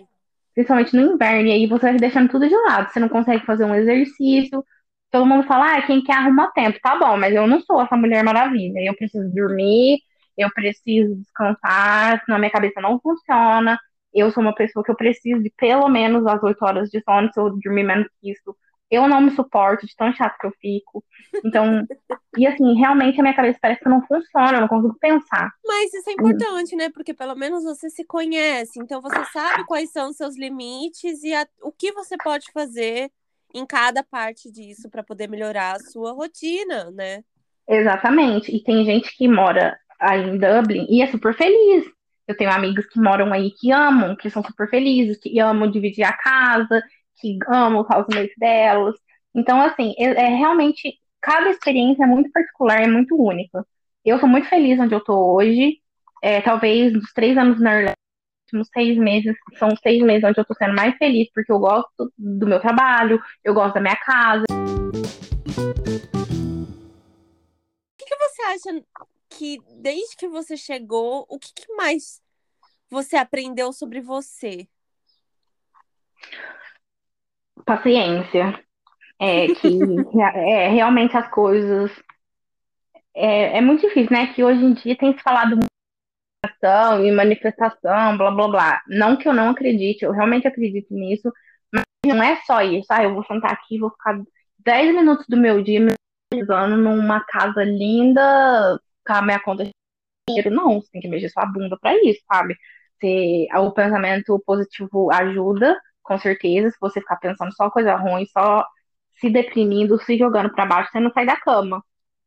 Principalmente 0.53 0.95
no 0.95 1.13
inverno. 1.13 1.47
E 1.47 1.51
aí 1.51 1.67
você 1.67 1.85
vai 1.85 1.97
deixando 1.97 2.29
tudo 2.29 2.49
de 2.49 2.55
lado. 2.55 2.91
Você 2.91 2.99
não 2.99 3.09
consegue 3.09 3.45
fazer 3.45 3.63
um 3.63 3.75
exercício, 3.75 4.63
todo 5.09 5.25
mundo 5.25 5.47
fala, 5.47 5.77
ah, 5.77 5.81
quem 5.83 6.03
quer 6.03 6.17
arruma 6.17 6.51
tempo. 6.51 6.79
Tá 6.81 6.97
bom, 6.97 7.15
mas 7.17 7.33
eu 7.33 7.47
não 7.47 7.61
sou 7.61 7.81
essa 7.81 7.95
mulher 7.95 8.23
maravilha. 8.25 8.81
Eu 8.81 8.95
preciso 8.95 9.29
dormir, 9.33 9.99
eu 10.37 10.49
preciso 10.53 11.15
descansar, 11.15 12.21
senão 12.25 12.35
a 12.35 12.39
minha 12.39 12.51
cabeça 12.51 12.81
não 12.81 12.99
funciona. 12.99 13.79
Eu 14.13 14.31
sou 14.31 14.41
uma 14.43 14.53
pessoa 14.53 14.83
que 14.83 14.91
eu 14.91 14.95
preciso 14.95 15.41
de 15.41 15.51
pelo 15.57 15.87
menos 15.89 16.25
as 16.25 16.41
8 16.41 16.63
horas 16.63 16.89
de 16.89 17.01
sono, 17.03 17.29
se 17.33 17.39
eu 17.39 17.49
dormir 17.49 17.83
menos 17.83 18.07
que 18.19 18.31
isso. 18.31 18.55
Eu 18.91 19.07
não 19.07 19.21
me 19.21 19.31
suporto 19.31 19.87
de 19.87 19.95
tão 19.95 20.13
chato 20.13 20.37
que 20.37 20.45
eu 20.45 20.51
fico. 20.61 21.03
Então, 21.43 21.65
e 22.37 22.45
assim, 22.45 22.75
realmente 22.75 23.19
a 23.19 23.23
minha 23.23 23.35
cabeça 23.35 23.57
parece 23.59 23.81
que 23.81 23.89
não 23.89 24.05
funciona, 24.05 24.53
eu 24.53 24.61
não 24.61 24.67
consigo 24.67 24.95
pensar. 24.99 25.51
Mas 25.65 25.93
isso 25.93 26.09
é 26.09 26.13
importante, 26.13 26.75
né? 26.75 26.89
Porque 26.91 27.13
pelo 27.13 27.35
menos 27.35 27.63
você 27.63 27.89
se 27.89 28.05
conhece, 28.05 28.79
então 28.79 29.01
você 29.01 29.23
sabe 29.31 29.65
quais 29.65 29.91
são 29.91 30.09
os 30.09 30.17
seus 30.17 30.37
limites 30.37 31.23
e 31.23 31.33
a, 31.33 31.47
o 31.63 31.71
que 31.71 31.91
você 31.91 32.15
pode 32.23 32.51
fazer 32.53 33.09
em 33.53 33.65
cada 33.65 34.03
parte 34.03 34.51
disso 34.51 34.89
para 34.89 35.03
poder 35.03 35.29
melhorar 35.29 35.75
a 35.75 35.79
sua 35.79 36.11
rotina, 36.11 36.89
né? 36.91 37.23
Exatamente. 37.67 38.53
E 38.53 38.63
tem 38.63 38.83
gente 38.83 39.15
que 39.15 39.27
mora 39.27 39.77
aí 39.99 40.21
em 40.21 40.37
Dublin 40.37 40.85
e 40.89 41.01
é 41.01 41.07
super 41.07 41.35
feliz. 41.35 41.85
Eu 42.27 42.37
tenho 42.37 42.51
amigos 42.51 42.85
que 42.87 42.99
moram 42.99 43.33
aí 43.33 43.51
que 43.51 43.71
amam, 43.71 44.15
que 44.15 44.29
são 44.29 44.43
super 44.43 44.69
felizes, 44.69 45.17
que 45.17 45.39
amam 45.39 45.69
dividir 45.69 46.03
a 46.03 46.13
casa, 46.13 46.81
que 47.19 47.37
amam 47.47 47.81
os 47.81 47.89
housemates 47.89 48.35
delas. 48.37 48.95
Então, 49.35 49.61
assim, 49.61 49.93
é, 49.97 50.05
é 50.05 50.27
realmente 50.29 50.97
cada 51.21 51.49
experiência 51.49 52.03
é 52.03 52.07
muito 52.07 52.31
particular, 52.31 52.81
é 52.81 52.87
muito 52.87 53.15
única. 53.15 53.65
Eu 54.05 54.19
sou 54.19 54.27
muito 54.29 54.47
feliz 54.47 54.79
onde 54.79 54.93
eu 54.93 55.03
tô 55.03 55.35
hoje. 55.35 55.77
É, 56.21 56.41
talvez 56.41 56.93
dos 56.93 57.11
três 57.13 57.37
anos 57.37 57.59
na 57.59 57.73
Irlanda, 57.73 57.93
últimos 58.53 58.69
seis 58.71 58.97
meses 58.97 59.35
são 59.57 59.75
seis 59.77 60.01
meses 60.01 60.23
onde 60.23 60.39
eu 60.39 60.45
tô 60.45 60.53
sendo 60.53 60.75
mais 60.75 60.95
feliz, 60.97 61.29
porque 61.33 61.51
eu 61.51 61.59
gosto 61.59 62.13
do 62.17 62.47
meu 62.47 62.59
trabalho, 62.59 63.21
eu 63.43 63.53
gosto 63.53 63.73
da 63.73 63.81
minha 63.81 63.95
casa. 63.95 64.45
O 64.49 65.01
que, 67.97 68.05
que 68.05 68.15
você 68.15 68.41
acha 68.43 68.83
que, 69.37 69.59
desde 69.81 70.15
que 70.15 70.27
você 70.27 70.55
chegou, 70.55 71.25
o 71.29 71.39
que, 71.39 71.53
que 71.53 71.73
mais 71.73 72.21
você 72.89 73.15
aprendeu 73.15 73.73
sobre 73.73 73.99
você? 73.99 74.67
Paciência. 77.65 78.63
É 79.19 79.47
que 79.47 79.79
é, 80.35 80.69
realmente 80.69 81.17
as 81.17 81.29
coisas. 81.29 81.91
É, 83.15 83.57
é 83.57 83.61
muito 83.61 83.81
difícil, 83.81 84.11
né? 84.11 84.33
Que 84.33 84.43
hoje 84.43 84.63
em 84.63 84.73
dia 84.73 84.97
tem 84.97 85.15
se 85.15 85.23
falado 85.23 85.59
e 87.03 87.11
manifestação, 87.11 88.17
blá 88.17 88.31
blá 88.31 88.47
blá. 88.47 88.81
Não 88.87 89.17
que 89.17 89.27
eu 89.27 89.33
não 89.33 89.49
acredite, 89.49 90.05
eu 90.05 90.11
realmente 90.11 90.47
acredito 90.47 90.93
nisso, 90.93 91.29
mas 91.73 91.83
não 92.05 92.23
é 92.23 92.37
só 92.45 92.61
isso. 92.61 92.87
Ah, 92.89 93.03
eu 93.03 93.13
vou 93.13 93.25
sentar 93.25 93.51
aqui 93.51 93.77
vou 93.77 93.89
ficar 93.89 94.21
10 94.59 94.95
minutos 94.95 95.25
do 95.27 95.35
meu 95.35 95.61
dia 95.61 95.81
me 95.81 95.91
organizando 96.31 96.77
numa 96.77 97.19
casa 97.25 97.65
linda 97.65 98.79
com 99.05 99.13
a 99.13 99.21
minha 99.21 99.39
conta 99.39 99.65
de 99.65 99.71
dinheiro. 100.27 100.51
Não, 100.51 100.81
você 100.81 100.89
tem 100.91 101.01
que 101.01 101.07
mexer 101.07 101.29
sua 101.29 101.45
bunda 101.45 101.77
para 101.79 101.95
isso, 102.03 102.21
sabe? 102.31 102.55
Se, 103.01 103.47
o 103.55 103.71
pensamento 103.71 104.41
positivo 104.45 105.11
ajuda, 105.11 105.77
com 106.01 106.17
certeza. 106.17 106.71
Se 106.71 106.77
você 106.79 106.99
ficar 107.01 107.17
pensando 107.17 107.53
só 107.55 107.69
coisa 107.69 107.95
ruim, 107.95 108.25
só 108.27 108.65
se 109.19 109.29
deprimindo, 109.29 109.99
se 109.99 110.17
jogando 110.17 110.51
para 110.53 110.65
baixo, 110.65 110.91
você 110.91 110.99
não 110.99 111.11
sai 111.11 111.25
da 111.25 111.37
cama. 111.37 111.83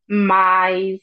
Mas 0.08 1.00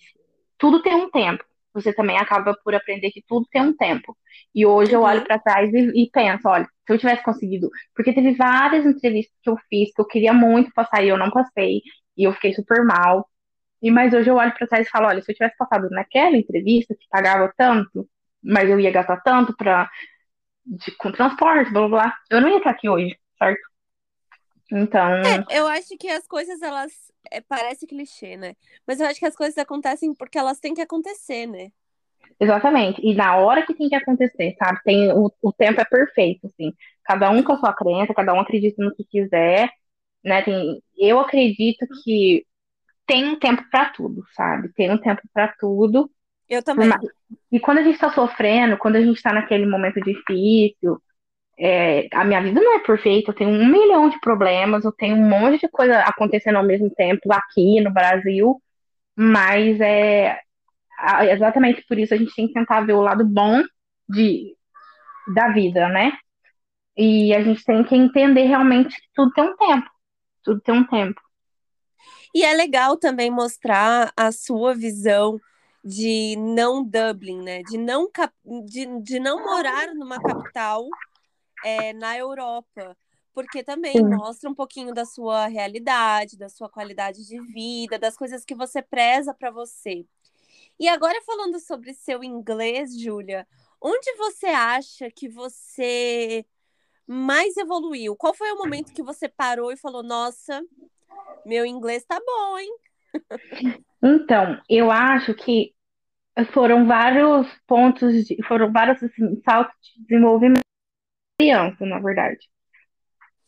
tudo 0.57 0.81
tem 0.81 0.95
um 0.95 1.09
tempo. 1.12 1.43
Você 1.73 1.93
também 1.93 2.17
acaba 2.17 2.55
por 2.63 2.75
aprender 2.75 3.12
que 3.12 3.23
tudo 3.27 3.47
tem 3.51 3.62
um 3.62 3.75
tempo. 3.75 4.15
E 4.53 4.65
hoje 4.65 4.93
eu 4.93 5.01
olho 5.01 5.19
uhum. 5.19 5.25
para 5.25 5.39
trás 5.39 5.73
e, 5.73 6.03
e, 6.03 6.09
penso, 6.12 6.47
olha, 6.47 6.65
se 6.65 6.93
eu 6.93 6.97
tivesse 6.97 7.23
conseguido, 7.23 7.69
porque 7.95 8.13
teve 8.13 8.33
várias 8.36 8.86
entrevistas 8.86 9.36
que 9.41 9.49
eu 9.49 9.57
fiz 9.69 9.91
que 9.93 10.01
eu 10.01 10.05
queria 10.05 10.33
muito 10.33 10.71
passar 10.73 11.03
e 11.03 11.09
eu 11.09 11.17
não 11.17 11.31
passei, 11.31 11.81
e 12.17 12.23
eu 12.25 12.33
fiquei 12.33 12.53
super 12.53 12.86
mal. 12.86 13.27
E 13.84 13.91
mas 13.91 14.13
hoje 14.13 14.30
eu 14.30 14.36
olho 14.36 14.54
para 14.54 14.65
trás 14.65 14.88
e 14.88 14.89
falo, 14.89 15.08
olha, 15.08 15.22
se 15.22 15.30
eu 15.30 15.36
tivesse 15.36 15.58
passado 15.58 15.89
naquela 15.89 16.38
entrevista 16.38 16.96
que 16.96 17.06
pagava 17.10 17.54
tanto, 17.58 18.10
mas 18.41 18.69
eu 18.69 18.80
ia 18.80 18.89
gastar 18.89 19.17
tanto 19.17 19.54
para 19.58 19.89
com 20.98 21.12
transporte, 21.12 21.69
blá 21.74 21.89
blá 21.89 22.17
eu 22.30 22.39
não 22.39 22.48
ia 22.48 22.58
estar 22.58 22.69
aqui 22.69 22.88
hoje, 22.88 23.19
certo? 23.38 23.62
Então. 24.72 25.22
É, 25.22 25.60
eu 25.60 25.67
acho 25.67 25.98
que 26.00 26.08
as 26.08 26.26
coisas, 26.26 26.62
elas. 26.62 26.93
É, 27.30 27.41
parece 27.41 27.86
clichê, 27.86 28.38
né? 28.38 28.56
Mas 28.88 29.02
eu 29.02 29.08
acho 29.08 29.19
que 29.19 29.26
as 29.26 29.36
coisas 29.36 29.58
acontecem 29.58 30.13
porque 30.15 30.38
elas 30.38 30.60
têm 30.60 30.74
que 30.74 30.82
acontecer, 30.82 31.46
né? 31.46 31.69
Exatamente. 32.39 33.02
E 33.06 33.13
na 33.13 33.36
hora 33.36 33.65
que 33.65 33.74
tem 33.74 33.89
que 33.89 33.96
acontecer, 33.96 34.56
sabe? 34.58 34.80
Tem, 34.84 35.12
o, 35.12 35.32
o 35.41 35.52
tempo 35.54 35.82
é 35.82 35.86
perfeito, 35.86 36.48
assim. 36.48 36.72
Cada 37.04 37.30
um 37.30 37.43
com 37.43 37.52
a 37.52 37.58
sua 37.58 37.74
crença, 37.74 38.13
cada 38.13 38.34
um 38.34 38.39
acredita 38.39 38.82
no 38.84 38.96
que 38.96 39.04
quiser, 39.04 39.69
né? 40.24 40.41
Tem, 40.41 40.82
eu 40.98 41.19
acredito 41.19 41.86
que 42.04 42.46
tem 43.06 43.26
um 43.26 43.39
tempo 43.39 43.63
para 43.70 43.89
tudo, 43.89 44.24
sabe? 44.34 44.72
Tem 44.74 44.92
um 44.92 44.98
tempo 44.98 45.22
para 45.34 45.50
tudo. 45.60 46.10
Eu 46.50 46.63
também. 46.63 46.89
E 47.52 47.60
quando 47.60 47.80
a 47.80 47.84
gente 47.84 47.98
tá 47.98 48.12
sofrendo, 48.12 48.78
quando 48.78 48.96
a 48.96 49.02
gente 49.02 49.22
tá 49.22 49.34
naquele 49.34 49.66
momento 49.66 50.00
difícil, 50.02 51.02
é, 51.58 52.08
a 52.13 52.24
minha 52.24 52.42
vida 52.42 52.60
não 52.60 52.76
é 52.76 52.80
perfeita, 52.80 53.32
eu 53.32 53.36
tenho 53.36 53.50
um 53.50 53.68
milhão 53.68 54.10
de 54.10 54.20
problemas, 54.20 54.84
eu 54.84 54.92
tenho 54.92 55.16
um 55.16 55.30
monte 55.30 55.62
de 55.62 55.70
coisa 55.70 56.00
acontecendo 56.00 56.58
ao 56.58 56.63
mesmo 56.63 56.89
tempo 56.89 57.32
aqui 57.32 57.80
no 57.82 57.92
Brasil, 57.92 58.62
mas 59.16 59.80
é 59.80 60.39
exatamente 61.32 61.84
por 61.88 61.98
isso 61.98 62.13
a 62.13 62.18
gente 62.18 62.34
tem 62.34 62.48
que 62.48 62.54
tentar 62.54 62.82
ver 62.82 62.94
o 62.94 63.02
lado 63.02 63.26
bom 63.26 63.62
de, 64.08 64.56
da 65.34 65.50
vida, 65.50 65.88
né? 65.89 66.13
E 66.98 67.34
a 67.34 67.42
gente 67.42 67.63
tem 67.63 67.84
que 67.84 67.96
entender 67.96 68.44
realmente 68.44 68.96
que 68.96 69.08
tudo 69.13 69.32
tem 69.34 69.44
um 69.44 69.58
tempo, 69.58 69.89
tudo 70.44 70.62
tem 70.62 70.76
um 70.76 70.86
tempo. 70.86 71.20
E 72.34 72.43
é 72.43 72.54
legal 72.54 72.98
também 72.98 73.30
mostrar 73.30 74.12
a 74.17 74.32
sua 74.32 74.74
visão 74.74 75.39
de 75.84 76.36
não 76.38 76.84
Dublin, 76.84 77.41
né? 77.41 77.62
De 77.63 77.78
não, 77.78 78.10
de, 78.65 78.86
de 79.02 79.19
não 79.19 79.43
morar 79.43 79.93
numa 79.93 80.19
capital 80.19 80.88
é, 81.63 81.93
na 81.93 82.17
Europa, 82.17 82.98
porque 83.34 83.63
também 83.63 83.96
Sim. 83.98 84.10
mostra 84.10 84.50
um 84.50 84.56
pouquinho 84.56 84.93
da 84.93 85.06
sua 85.06 85.48
realidade, 85.48 86.38
da 86.38 86.50
sua 86.50 86.69
qualidade 86.69 87.26
de 87.28 87.39
vida, 87.39 88.00
das 88.00 88.17
coisas 88.17 88.46
que 88.46 88.56
você 88.56 88.82
preza 88.82 89.34
para 89.34 89.52
você. 89.52 90.06
E 90.80 90.88
agora 90.88 91.22
falando 91.26 91.60
sobre 91.60 91.93
seu 91.93 92.24
inglês, 92.24 93.00
Júlia, 93.00 93.48
onde 93.82 94.13
você 94.15 94.48
acha 94.48 95.10
que 95.12 95.30
você 95.30 96.46
mais 97.08 97.58
evoluiu? 97.58 98.15
Qual 98.15 98.34
foi 98.34 98.52
o 98.52 98.58
momento 98.58 98.93
que 98.93 99.04
você 99.04 99.30
parou 99.30 99.72
e 99.72 99.78
falou: 99.78 100.04
"Nossa, 100.04 100.62
meu 101.45 101.65
inglês 101.65 102.06
tá 102.06 102.19
bom, 102.26 102.58
hein?" 102.58 102.69
Então, 104.02 104.60
eu 104.69 104.91
acho 104.91 105.34
que 105.34 105.73
foram 106.52 106.88
vários 106.88 107.47
pontos, 107.67 108.26
de, 108.26 108.41
foram 108.43 108.71
vários 108.71 109.02
assim, 109.02 109.41
saltos 109.45 109.76
de 109.82 110.04
desenvolvimento 110.04 110.63
criança, 111.39 111.86
na 111.86 111.99
verdade. 111.99 112.39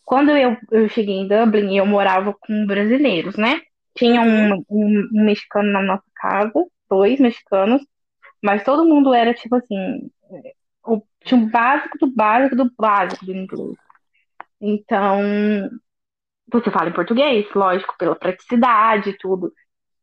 Quando 0.03 0.31
eu, 0.31 0.55
eu 0.71 0.87
cheguei 0.89 1.15
em 1.15 1.27
Dublin, 1.27 1.77
eu 1.77 1.85
morava 1.85 2.33
com 2.33 2.65
brasileiros, 2.65 3.35
né? 3.37 3.61
Tinha 3.95 4.21
um, 4.21 4.51
uhum. 4.51 4.65
um, 4.69 5.09
um 5.13 5.25
mexicano 5.25 5.71
na 5.71 5.81
nossa 5.81 6.03
casa, 6.15 6.65
dois 6.89 7.19
mexicanos, 7.19 7.81
mas 8.41 8.63
todo 8.63 8.85
mundo 8.85 9.13
era 9.13 9.33
tipo 9.33 9.55
assim, 9.55 10.11
o, 10.85 11.01
tinha 11.21 11.39
um 11.39 11.49
básico 11.49 11.97
do 11.97 12.07
básico 12.07 12.55
do 12.55 12.71
básico 12.77 13.25
do 13.25 13.33
inglês. 13.33 13.77
Então, 14.61 15.21
você 16.51 16.71
fala 16.71 16.89
em 16.89 16.93
português, 16.93 17.45
lógico, 17.53 17.95
pela 17.97 18.15
praticidade 18.15 19.09
e 19.11 19.17
tudo. 19.17 19.51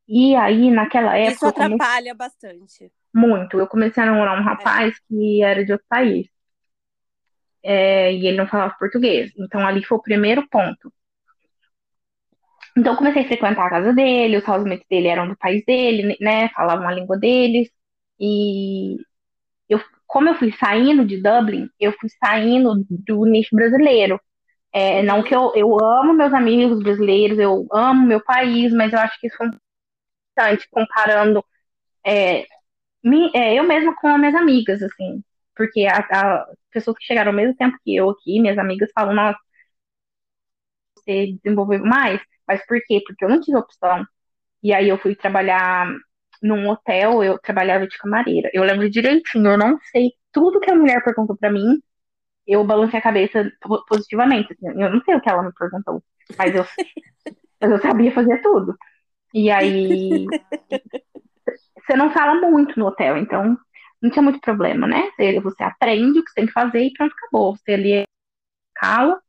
E 0.08 0.34
aí, 0.34 0.70
naquela 0.70 1.16
época. 1.16 1.32
Isso 1.34 1.46
atrapalha 1.46 1.78
comecei... 1.78 2.14
bastante. 2.14 2.92
Muito. 3.14 3.58
Eu 3.58 3.66
comecei 3.66 4.02
a 4.02 4.06
namorar 4.06 4.38
um 4.38 4.44
rapaz 4.44 4.94
é. 4.94 4.98
que 5.08 5.42
era 5.42 5.64
de 5.64 5.72
outro 5.72 5.86
país 5.88 6.26
é, 7.62 8.12
e 8.12 8.26
ele 8.26 8.36
não 8.36 8.46
falava 8.46 8.74
português. 8.78 9.32
Então 9.38 9.66
ali 9.66 9.84
foi 9.84 9.98
o 9.98 10.02
primeiro 10.02 10.46
ponto. 10.48 10.92
Então 12.76 12.94
eu 12.94 12.98
comecei 12.98 13.22
a 13.22 13.26
frequentar 13.26 13.66
a 13.66 13.70
casa 13.70 13.92
dele, 13.92 14.38
os 14.38 14.48
housemates 14.48 14.86
dele 14.88 15.08
eram 15.08 15.28
do 15.28 15.36
país 15.36 15.62
dele, 15.64 16.16
né? 16.20 16.48
Falavam 16.50 16.88
a 16.88 16.92
língua 16.92 17.18
deles. 17.18 17.70
E 18.18 18.96
eu, 19.68 19.80
como 20.06 20.28
eu 20.28 20.34
fui 20.36 20.52
saindo 20.52 21.04
de 21.04 21.20
Dublin, 21.22 21.68
eu 21.78 21.92
fui 21.92 22.08
saindo 22.22 22.84
do 22.88 23.24
nicho 23.26 23.54
brasileiro. 23.54 24.20
É, 24.72 25.02
não 25.02 25.22
que 25.22 25.34
eu, 25.34 25.52
eu 25.54 25.78
amo 25.84 26.14
meus 26.14 26.32
amigos 26.32 26.82
brasileiros, 26.82 27.38
eu 27.38 27.66
amo 27.72 28.06
meu 28.06 28.22
país, 28.24 28.72
mas 28.72 28.92
eu 28.92 28.98
acho 28.98 29.18
que 29.20 29.26
isso 29.26 29.36
foi 29.36 29.48
importante 29.48 30.68
comparando 30.70 31.44
é, 32.06 32.46
é, 33.34 33.54
eu 33.58 33.64
mesma 33.64 33.94
com 33.96 34.08
as 34.08 34.18
minhas 34.20 34.34
amigas, 34.34 34.82
assim 34.82 35.22
porque 35.56 35.86
a, 35.86 35.98
a, 35.98 36.46
pessoas 36.70 36.96
que 36.98 37.04
chegaram 37.04 37.30
ao 37.30 37.36
mesmo 37.36 37.56
tempo 37.56 37.78
que 37.84 37.94
eu 37.96 38.10
aqui, 38.10 38.40
minhas 38.40 38.58
amigas, 38.58 38.90
falam, 38.94 39.14
nossa, 39.14 39.38
você 40.96 41.36
desenvolveu 41.42 41.84
mais. 41.84 42.20
Mas 42.46 42.64
por 42.66 42.80
quê? 42.86 43.02
Porque 43.06 43.24
eu 43.24 43.28
não 43.28 43.40
tive 43.40 43.56
opção. 43.58 44.04
E 44.62 44.74
aí 44.74 44.88
eu 44.88 44.98
fui 44.98 45.16
trabalhar 45.16 45.88
num 46.42 46.68
hotel, 46.70 47.24
eu 47.24 47.38
trabalhava 47.38 47.86
de 47.88 47.98
camareira. 47.98 48.50
Eu 48.54 48.64
lembro 48.64 48.90
direitinho, 48.90 49.52
eu 49.52 49.58
não 49.58 49.78
sei 49.92 50.12
tudo 50.32 50.60
que 50.60 50.70
a 50.70 50.74
mulher 50.74 51.02
perguntou 51.04 51.36
para 51.36 51.50
mim, 51.52 51.80
eu 52.46 52.64
balancei 52.64 52.98
a 52.98 53.02
cabeça 53.02 53.50
positivamente. 53.88 54.52
Assim, 54.52 54.80
eu 54.80 54.90
não 54.90 55.02
sei 55.02 55.14
o 55.14 55.20
que 55.20 55.30
ela 55.30 55.42
me 55.42 55.52
perguntou, 55.52 56.02
mas 56.36 56.54
eu, 56.54 56.64
mas 57.60 57.70
eu 57.70 57.80
sabia 57.80 58.12
fazer 58.12 58.40
tudo. 58.42 58.76
E 59.34 59.50
aí 59.50 60.26
você 61.76 61.96
não 61.96 62.10
fala 62.12 62.40
muito 62.40 62.78
no 62.78 62.86
hotel, 62.86 63.16
então 63.16 63.56
não 64.00 64.10
tinha 64.10 64.22
muito 64.22 64.40
problema, 64.40 64.86
né? 64.86 65.10
Você, 65.16 65.40
você 65.40 65.62
aprende 65.62 66.18
o 66.18 66.24
que 66.24 66.30
você 66.30 66.34
tem 66.34 66.46
que 66.46 66.52
fazer 66.52 66.82
e 66.82 66.92
pronto, 66.92 67.12
acabou. 67.12 67.56
Você 67.56 67.72
ali 67.72 68.04
cala 68.74 69.20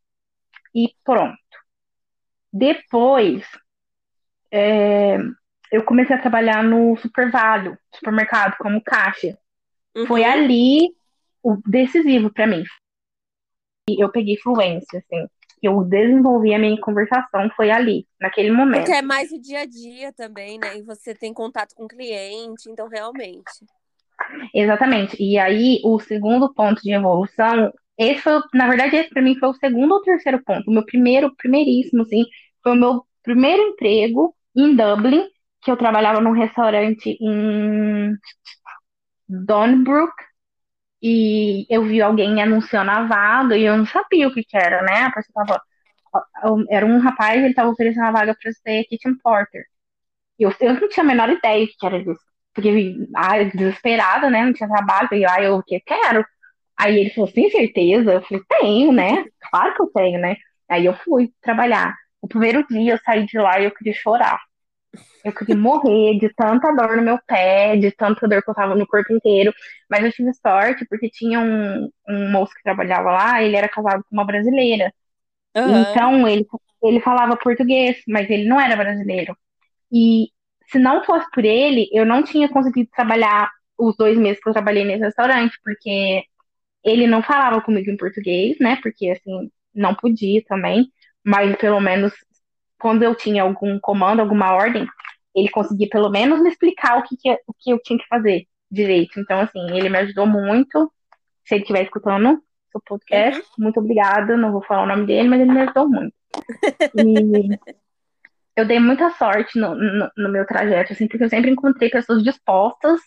e 0.74 0.90
pronto. 1.04 1.38
Depois, 2.52 3.44
é, 4.52 5.18
eu 5.72 5.84
comecei 5.84 6.16
a 6.16 6.22
trabalhar 6.22 6.64
no 6.64 6.96
Supervalho, 6.98 7.78
supermercado, 7.94 8.58
como 8.58 8.82
caixa. 8.82 9.38
Uhum. 9.96 10.06
Foi 10.06 10.24
ali 10.24 10.96
o 11.42 11.58
decisivo 11.66 12.32
para 12.32 12.48
mim. 12.48 12.64
E 13.90 14.04
eu 14.04 14.10
peguei 14.10 14.38
fluência, 14.38 15.00
assim. 15.00 15.28
Eu 15.62 15.84
desenvolvi 15.84 16.54
a 16.54 16.60
minha 16.60 16.80
conversação, 16.80 17.50
foi 17.56 17.72
ali, 17.72 18.06
naquele 18.20 18.52
momento. 18.52 18.80
Porque 18.80 18.92
é 18.92 19.02
mais 19.02 19.32
o 19.32 19.40
dia 19.40 19.62
a 19.62 19.66
dia 19.66 20.12
também, 20.12 20.60
né? 20.60 20.78
E 20.78 20.82
você 20.82 21.16
tem 21.16 21.34
contato 21.34 21.74
com 21.74 21.86
o 21.86 21.88
cliente, 21.88 22.70
então 22.70 22.88
realmente. 22.88 23.66
Exatamente. 24.54 25.16
E 25.22 25.38
aí, 25.38 25.80
o 25.84 26.00
segundo 26.00 26.54
ponto 26.54 26.82
de 26.82 26.92
evolução, 26.92 27.72
esse 27.98 28.22
foi, 28.22 28.42
na 28.54 28.68
verdade, 28.68 28.96
esse 28.96 29.10
para 29.10 29.22
mim 29.22 29.38
foi 29.38 29.50
o 29.50 29.54
segundo 29.54 29.94
ou 29.94 30.02
terceiro 30.02 30.44
ponto. 30.44 30.70
O 30.70 30.74
meu 30.74 30.86
primeiro, 30.86 31.34
primeiríssimo, 31.36 32.04
assim, 32.04 32.26
foi 32.62 32.74
o 32.74 32.80
meu 32.80 33.06
primeiro 33.22 33.62
emprego 33.62 34.36
em 34.56 34.76
Dublin, 34.76 35.28
que 35.62 35.72
eu 35.72 35.78
trabalhava 35.78 36.20
num 36.20 36.32
restaurante 36.32 37.18
em 37.22 38.16
Donnybrook, 39.30 40.14
e 41.04 41.68
eu 41.70 41.84
vi 41.86 42.02
alguém 42.02 42.42
anunciando 42.42 42.92
a 42.92 43.06
vaga 43.06 43.58
e 43.58 43.64
eu 43.66 43.78
não 43.78 43.86
sabia 43.88 44.28
o 44.30 44.34
que, 44.34 44.44
que 44.44 44.58
era, 44.58 44.82
né? 44.84 45.04
A 45.06 45.12
pessoa 45.12 45.46
tava, 45.46 45.62
era 46.70 46.86
um 46.86 47.00
rapaz, 47.00 47.40
ele 47.40 47.50
estava 47.50 47.70
oferecendo 47.70 48.06
a 48.08 48.12
vaga 48.12 48.36
para 48.42 48.52
ser 48.54 48.84
kitchen 48.86 49.18
porter. 49.20 49.66
Eu, 50.40 50.54
eu 50.62 50.74
não 50.76 50.90
tinha 50.90 51.04
a 51.04 51.08
menor 51.08 51.30
ideia 51.30 51.66
o 51.66 51.68
que 51.68 51.86
era 51.86 51.98
isso. 52.00 52.20
Porque, 52.54 52.70
ai, 53.16 53.52
desesperada, 53.52 54.30
né? 54.30 54.46
Não 54.46 54.54
tinha 54.54 54.70
trabalho. 54.70 55.10
Falei, 55.10 55.26
ai, 55.26 55.48
eu 55.48 55.56
o 55.58 55.64
que 55.64 55.80
quero? 55.82 56.26
Aí 56.78 57.00
ele 57.00 57.12
falou, 57.12 57.32
tem 57.32 57.50
certeza? 57.50 58.14
Eu 58.14 58.24
falei, 58.24 58.44
tenho, 58.50 58.92
né? 58.94 59.26
Claro 59.52 59.76
que 59.76 59.82
eu 59.84 59.88
tenho, 59.94 60.20
né? 60.22 60.38
Aí 60.70 60.86
eu 60.86 60.96
fui 60.96 61.32
trabalhar. 61.42 61.96
O 62.22 62.28
primeiro 62.28 62.66
dia 62.68 62.94
eu 62.94 63.00
saí 63.06 63.26
de 63.26 63.38
lá 63.40 63.60
e 63.60 63.66
eu 63.66 63.72
queria 63.72 63.94
chorar. 63.94 64.40
Eu 65.24 65.34
queria 65.34 65.56
morrer 65.56 66.20
de 66.20 66.30
tanta 66.34 66.72
dor 66.76 66.98
no 66.98 67.02
meu 67.04 67.18
pé, 67.26 67.78
de 67.78 67.92
tanta 67.92 68.28
dor 68.28 68.44
que 68.44 68.50
eu 68.50 68.54
tava 68.54 68.76
no 68.76 68.86
corpo 68.86 69.14
inteiro. 69.14 69.54
Mas 69.90 70.04
eu 70.04 70.12
tive 70.12 70.34
sorte 70.34 70.86
porque 70.90 71.10
tinha 71.10 71.40
um, 71.40 71.90
um 72.10 72.32
moço 72.32 72.54
que 72.54 72.64
trabalhava 72.64 73.12
lá, 73.12 73.42
ele 73.42 73.56
era 73.56 73.70
casado 73.70 74.04
com 74.04 74.16
uma 74.16 74.26
brasileira. 74.26 74.94
Aham. 75.56 75.82
Então 75.90 76.28
ele, 76.28 76.46
ele 76.84 77.00
falava 77.00 77.38
português, 77.38 77.98
mas 78.08 78.30
ele 78.30 78.46
não 78.48 78.60
era 78.60 78.76
brasileiro. 78.76 79.36
E 79.92 80.28
se 80.68 80.80
não 80.80 81.04
fosse 81.04 81.30
por 81.32 81.46
ele, 81.46 81.90
eu 81.94 82.06
não 82.06 82.24
tinha 82.24 82.50
conseguido 82.50 82.90
trabalhar 82.96 83.50
os 83.78 83.96
dois 83.98 84.18
meses 84.18 84.42
que 84.42 84.50
eu 84.50 84.54
trabalhei 84.54 84.84
nesse 84.84 85.04
restaurante, 85.04 85.58
porque 85.64 86.24
ele 86.84 87.08
não 87.08 87.24
falava 87.24 87.62
comigo 87.62 87.90
em 87.90 87.98
português, 87.98 88.58
né? 88.60 88.78
Porque 88.82 89.10
assim, 89.10 89.52
não 89.74 89.96
podia 89.96 90.44
também, 90.46 90.88
mas 91.24 91.56
pelo 91.58 91.80
menos 91.80 92.14
quando 92.84 93.02
eu 93.02 93.16
tinha 93.16 93.44
algum 93.44 93.80
comando, 93.80 94.20
alguma 94.20 94.52
ordem, 94.54 94.86
ele 95.34 95.50
conseguia 95.50 95.88
pelo 95.90 96.10
menos 96.10 96.42
me 96.42 96.50
explicar 96.50 96.98
o 96.98 97.04
que, 97.04 97.16
que, 97.16 97.32
o 97.48 97.54
que 97.58 97.72
eu 97.72 97.80
tinha 97.82 97.98
que 97.98 98.06
fazer 98.10 98.46
direito. 98.70 99.22
Então, 99.22 99.40
assim, 99.40 99.60
ele 99.72 99.88
me 99.88 100.00
ajudou 100.00 100.28
muito. 100.28 100.92
Se 101.46 101.56
ele 101.56 101.62
estiver 101.62 101.84
escutando 101.84 102.44
o 102.74 102.82
podcast, 102.82 103.42
muito 103.58 103.80
obrigada. 103.80 104.36
Não 104.36 104.52
vou 104.52 104.62
falar 104.62 104.84
o 104.84 104.88
nome 104.88 105.06
dele, 105.06 105.30
mas 105.30 105.40
ele 105.40 105.54
me 105.54 105.62
ajudou 105.62 105.88
muito. 105.88 106.14
E 106.94 107.58
eu 108.58 108.68
dei 108.68 108.80
muita 108.82 109.12
sorte 109.12 109.58
no, 109.58 109.76
no, 109.76 110.12
no 110.18 110.30
meu 110.30 110.46
trajeto, 110.46 110.92
assim, 110.92 111.08
porque 111.08 111.24
eu 111.24 111.30
sempre 111.30 111.52
encontrei 111.52 111.90
pessoas 111.90 112.22
dispostas 112.22 113.00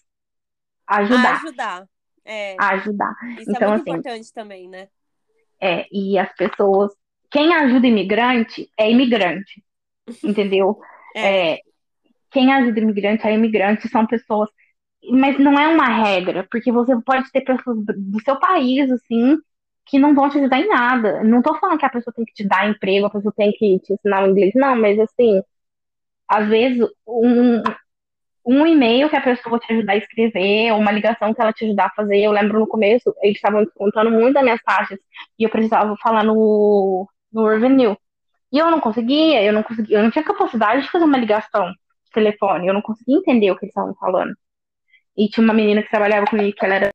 a 0.86 0.96
A 0.96 0.98
ajudar, 1.00 1.36
ajudar. 1.36 1.88
É, 2.24 2.56
a 2.58 2.68
ajudar. 2.70 3.14
isso 3.38 3.50
Então, 3.50 3.74
é 3.74 3.76
muito 3.76 3.90
assim, 3.90 3.98
importante 3.98 4.32
também, 4.32 4.68
né? 4.70 4.88
É, 5.60 5.86
e 5.92 6.18
as 6.18 6.34
pessoas. 6.34 6.92
Quem 7.30 7.52
ajuda 7.54 7.86
imigrante 7.86 8.70
é 8.78 8.90
imigrante, 8.90 9.62
entendeu? 10.24 10.78
É, 11.14 11.54
É, 11.54 11.58
quem 12.32 12.52
ajuda 12.52 12.80
imigrante 12.80 13.26
é 13.26 13.34
imigrante, 13.34 13.88
são 13.88 14.06
pessoas. 14.06 14.50
Mas 15.12 15.38
não 15.38 15.58
é 15.58 15.68
uma 15.68 15.88
regra, 16.04 16.46
porque 16.50 16.72
você 16.72 16.94
pode 17.02 17.30
ter 17.32 17.42
pessoas 17.42 17.78
do 17.86 18.20
seu 18.22 18.38
país, 18.40 18.90
assim, 18.90 19.36
que 19.86 19.98
não 19.98 20.14
vão 20.14 20.30
te 20.30 20.38
ajudar 20.38 20.60
em 20.60 20.68
nada. 20.68 21.24
Não 21.24 21.42
tô 21.42 21.54
falando 21.58 21.78
que 21.78 21.86
a 21.86 21.90
pessoa 21.90 22.14
tem 22.14 22.24
que 22.24 22.34
te 22.34 22.46
dar 22.48 22.68
emprego, 22.70 23.06
a 23.06 23.10
pessoa 23.10 23.34
tem 23.36 23.52
que 23.52 23.80
te 23.80 23.94
ensinar 23.94 24.24
o 24.24 24.30
inglês, 24.30 24.52
não, 24.56 24.76
mas 24.76 24.98
assim, 25.00 25.42
às 26.28 26.48
vezes 26.48 26.80
um, 27.06 27.62
um 28.46 28.66
e-mail 28.66 29.10
que 29.10 29.16
a 29.16 29.20
pessoa 29.22 29.58
te 29.58 29.72
ajudar 29.72 29.94
a 29.94 29.96
escrever, 29.98 30.72
ou 30.72 30.78
uma 30.80 30.92
ligação 30.92 31.34
que 31.34 31.40
ela 31.42 31.52
te 31.52 31.64
ajudar 31.66 31.86
a 31.86 31.94
fazer. 31.94 32.20
Eu 32.20 32.32
lembro 32.32 32.60
no 32.60 32.68
começo, 32.68 33.14
eles 33.22 33.36
estavam 33.36 33.64
descontando 33.64 34.10
muito 34.10 34.34
das 34.34 34.44
minhas 34.44 34.62
taxas 34.62 34.98
e 35.38 35.44
eu 35.44 35.50
precisava 35.50 35.96
falar 35.98 36.24
no, 36.24 37.08
no 37.32 37.48
Revenue. 37.48 37.96
E 38.52 38.58
eu 38.58 38.70
não 38.70 38.80
conseguia, 38.80 39.42
eu 39.42 39.52
não 39.52 39.62
conseguia, 39.62 39.98
eu 39.98 40.02
não 40.02 40.10
tinha 40.10 40.24
capacidade 40.24 40.82
de 40.82 40.90
fazer 40.90 41.04
uma 41.04 41.18
ligação 41.18 41.70
de 41.70 42.10
telefone, 42.12 42.66
eu 42.66 42.74
não 42.74 42.82
conseguia 42.82 43.16
entender 43.16 43.50
o 43.50 43.56
que 43.56 43.64
eles 43.66 43.72
estavam 43.72 43.94
falando. 43.96 44.34
E 45.16 45.28
tinha 45.28 45.44
uma 45.44 45.54
menina 45.54 45.82
que 45.82 45.90
trabalhava 45.90 46.26
comigo, 46.26 46.56
que 46.56 46.64
ela 46.64 46.74
era 46.76 46.90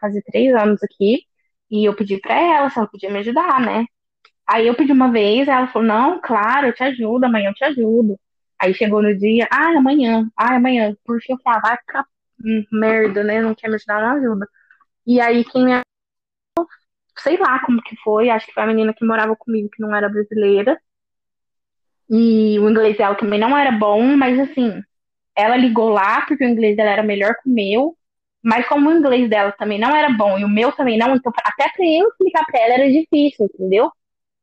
fazia 0.00 0.22
três 0.26 0.54
anos 0.54 0.82
aqui, 0.82 1.24
e 1.70 1.84
eu 1.84 1.96
pedi 1.96 2.18
pra 2.20 2.34
ela 2.34 2.70
se 2.70 2.78
ela 2.78 2.86
podia 2.88 3.10
me 3.10 3.18
ajudar, 3.20 3.60
né? 3.60 3.86
Aí 4.46 4.66
eu 4.66 4.74
pedi 4.74 4.92
uma 4.92 5.10
vez, 5.10 5.48
ela 5.48 5.68
falou, 5.68 5.88
não, 5.88 6.20
claro, 6.20 6.68
eu 6.68 6.74
te 6.74 6.82
ajudo, 6.84 7.24
amanhã 7.24 7.50
eu 7.50 7.54
te 7.54 7.64
ajudo. 7.64 8.18
Aí 8.60 8.74
chegou 8.74 9.02
no 9.02 9.16
dia, 9.16 9.48
ah, 9.50 9.70
amanhã, 9.78 10.28
ah, 10.36 10.56
amanhã. 10.56 10.94
Por 11.04 11.20
fim, 11.22 11.32
eu 11.32 11.38
falei, 11.42 11.78
ah, 11.94 12.04
merda, 12.70 13.24
né? 13.24 13.40
Não 13.40 13.54
quer 13.54 13.68
me 13.68 13.76
ajudar, 13.76 14.00
não 14.00 14.16
ajuda. 14.18 14.48
E 15.06 15.20
aí 15.20 15.44
quem 15.44 15.64
me 15.64 15.72
sei 17.22 17.36
lá 17.38 17.60
como 17.64 17.82
que 17.82 17.96
foi, 17.96 18.30
acho 18.30 18.46
que 18.46 18.52
foi 18.52 18.62
a 18.62 18.66
menina 18.66 18.94
que 18.94 19.04
morava 19.04 19.36
comigo, 19.36 19.70
que 19.70 19.80
não 19.80 19.94
era 19.94 20.08
brasileira. 20.08 20.80
E 22.10 22.58
o 22.58 22.68
inglês 22.68 22.96
dela 22.96 23.14
também 23.14 23.38
não 23.40 23.56
era 23.56 23.72
bom, 23.72 24.02
mas 24.16 24.38
assim, 24.38 24.82
ela 25.34 25.56
ligou 25.56 25.88
lá 25.88 26.22
porque 26.26 26.44
o 26.44 26.48
inglês 26.48 26.76
dela 26.76 26.90
era 26.90 27.02
melhor 27.02 27.34
que 27.42 27.48
o 27.48 27.52
meu. 27.52 27.96
Mas 28.42 28.66
como 28.66 28.90
o 28.90 28.92
inglês 28.92 29.30
dela 29.30 29.52
também 29.52 29.78
não 29.78 29.94
era 29.94 30.10
bom 30.10 30.36
e 30.38 30.44
o 30.44 30.48
meu 30.48 30.72
também 30.72 30.98
não, 30.98 31.14
então 31.14 31.32
até 31.44 31.68
pra 31.68 31.86
eu 31.86 32.08
explicar 32.08 32.44
pra 32.44 32.60
ela 32.60 32.74
era 32.74 32.90
difícil, 32.90 33.46
entendeu? 33.46 33.90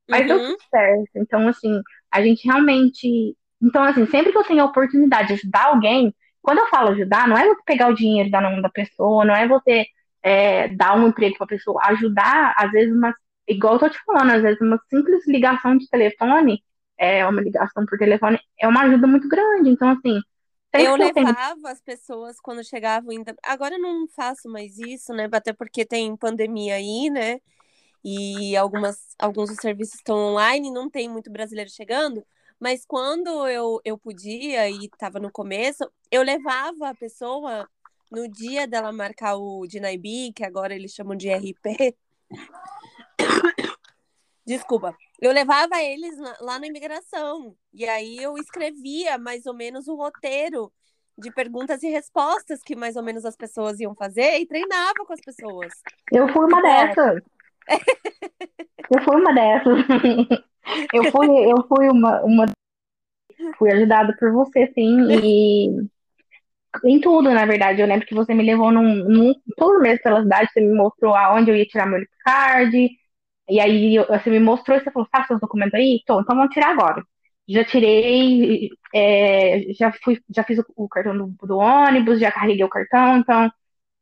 Mas 0.09 0.25
deu 0.25 0.37
uhum. 0.37 0.45
tudo 0.47 0.63
certo. 0.69 1.11
Então, 1.15 1.47
assim, 1.47 1.81
a 2.09 2.21
gente 2.21 2.45
realmente. 2.45 3.35
Então, 3.61 3.83
assim, 3.83 4.05
sempre 4.07 4.31
que 4.31 4.37
eu 4.37 4.43
tenho 4.43 4.63
a 4.63 4.65
oportunidade 4.65 5.27
de 5.27 5.33
ajudar 5.33 5.65
alguém, 5.65 6.15
quando 6.41 6.59
eu 6.59 6.67
falo 6.67 6.91
ajudar, 6.91 7.27
não 7.27 7.37
é 7.37 7.45
você 7.45 7.61
pegar 7.65 7.89
o 7.89 7.93
dinheiro 7.93 8.31
da 8.31 8.41
mão 8.41 8.61
da 8.61 8.69
pessoa, 8.69 9.25
não 9.25 9.35
é 9.35 9.47
você 9.47 9.85
é, 10.23 10.69
dar 10.69 10.97
um 10.97 11.07
emprego 11.09 11.37
pra 11.37 11.47
pessoa. 11.47 11.81
Ajudar, 11.85 12.53
às 12.57 12.71
vezes, 12.71 12.93
uma, 12.95 13.13
igual 13.47 13.75
eu 13.75 13.79
tô 13.79 13.89
te 13.89 13.99
falando, 14.05 14.31
às 14.31 14.41
vezes 14.41 14.61
uma 14.61 14.79
simples 14.89 15.27
ligação 15.27 15.77
de 15.77 15.87
telefone, 15.89 16.63
é 16.97 17.25
uma 17.27 17.41
ligação 17.41 17.85
por 17.85 17.97
telefone, 17.97 18.39
é 18.59 18.67
uma 18.67 18.83
ajuda 18.83 19.07
muito 19.07 19.27
grande. 19.29 19.69
Então, 19.69 19.89
assim, 19.89 20.21
Eu 20.75 20.95
levava 20.95 21.69
as 21.71 21.81
pessoas 21.81 22.39
quando 22.39 22.63
chegavam 22.63 23.11
ainda. 23.11 23.35
Agora 23.43 23.75
eu 23.75 23.81
não 23.81 24.07
faço 24.07 24.49
mais 24.49 24.77
isso, 24.79 25.13
né? 25.13 25.27
Até 25.31 25.51
porque 25.53 25.85
tem 25.85 26.15
pandemia 26.15 26.75
aí, 26.75 27.09
né? 27.09 27.39
E 28.03 28.55
algumas, 28.57 29.15
alguns 29.19 29.49
dos 29.49 29.59
serviços 29.59 29.95
estão 29.95 30.17
online, 30.17 30.71
não 30.71 30.89
tem 30.89 31.09
muito 31.09 31.31
brasileiro 31.31 31.69
chegando. 31.71 32.25
Mas 32.59 32.85
quando 32.85 33.47
eu, 33.47 33.81
eu 33.85 33.97
podia 33.97 34.69
e 34.69 34.85
estava 34.85 35.19
no 35.19 35.31
começo, 35.31 35.89
eu 36.11 36.23
levava 36.23 36.89
a 36.89 36.95
pessoa 36.95 37.69
no 38.11 38.27
dia 38.27 38.67
dela 38.67 38.91
marcar 38.91 39.35
o 39.35 39.65
DNIB, 39.67 40.33
que 40.33 40.43
agora 40.43 40.73
eles 40.75 40.91
chamam 40.91 41.15
de 41.15 41.29
RP. 41.29 41.95
Desculpa. 44.45 44.95
Eu 45.21 45.31
levava 45.31 45.81
eles 45.81 46.17
lá 46.41 46.57
na 46.59 46.67
imigração. 46.67 47.55
E 47.73 47.85
aí 47.87 48.17
eu 48.17 48.35
escrevia 48.37 49.17
mais 49.17 49.45
ou 49.45 49.53
menos 49.53 49.87
o 49.87 49.95
roteiro 49.95 50.71
de 51.17 51.31
perguntas 51.31 51.83
e 51.83 51.89
respostas 51.89 52.63
que 52.63 52.75
mais 52.75 52.95
ou 52.95 53.03
menos 53.03 53.25
as 53.25 53.35
pessoas 53.35 53.79
iam 53.79 53.93
fazer 53.93 54.39
e 54.39 54.47
treinava 54.47 55.05
com 55.05 55.13
as 55.13 55.21
pessoas. 55.21 55.73
Eu 56.11 56.27
fui 56.29 56.45
uma 56.45 56.59
Igual. 56.59 56.87
dessas. 56.87 57.21
Eu 58.91 59.03
fui 59.03 59.15
uma 59.17 59.31
dessas. 59.33 59.85
Eu 60.91 61.11
fui, 61.11 61.27
eu 61.51 61.67
fui 61.67 61.89
uma, 61.89 62.21
uma. 62.23 62.45
Fui 63.57 63.71
ajudada 63.71 64.15
por 64.19 64.31
você, 64.31 64.71
sim. 64.73 65.11
E 65.11 65.87
em 66.85 66.99
tudo, 67.01 67.31
na 67.31 67.45
verdade. 67.45 67.81
Eu 67.81 67.87
lembro 67.87 68.05
que 68.07 68.15
você 68.15 68.33
me 68.33 68.43
levou 68.43 68.71
num, 68.71 69.03
num 69.07 69.33
todo 69.57 69.79
mês 69.81 70.01
pela 70.01 70.21
cidade, 70.23 70.51
você 70.51 70.61
me 70.61 70.73
mostrou 70.75 71.15
aonde 71.15 71.51
eu 71.51 71.55
ia 71.55 71.65
tirar 71.65 71.85
meu 71.87 72.01
card. 72.25 72.89
E 73.49 73.59
aí 73.59 73.97
você 74.07 74.29
me 74.29 74.39
mostrou 74.39 74.77
e 74.77 74.81
você 74.83 74.91
falou, 74.91 75.07
tá, 75.11 75.25
seus 75.25 75.39
documentos 75.41 75.73
aí? 75.75 76.01
Tô, 76.05 76.21
então 76.21 76.35
vamos 76.35 76.53
tirar 76.53 76.71
agora. 76.71 77.03
Já 77.47 77.65
tirei, 77.65 78.69
é, 78.93 79.73
já 79.73 79.91
fui, 80.03 80.19
já 80.29 80.43
fiz 80.43 80.59
o, 80.59 80.65
o 80.75 80.87
cartão 80.89 81.17
do, 81.17 81.47
do 81.47 81.57
ônibus, 81.57 82.19
já 82.19 82.31
carreguei 82.31 82.63
o 82.63 82.69
cartão, 82.69 83.17
então 83.17 83.51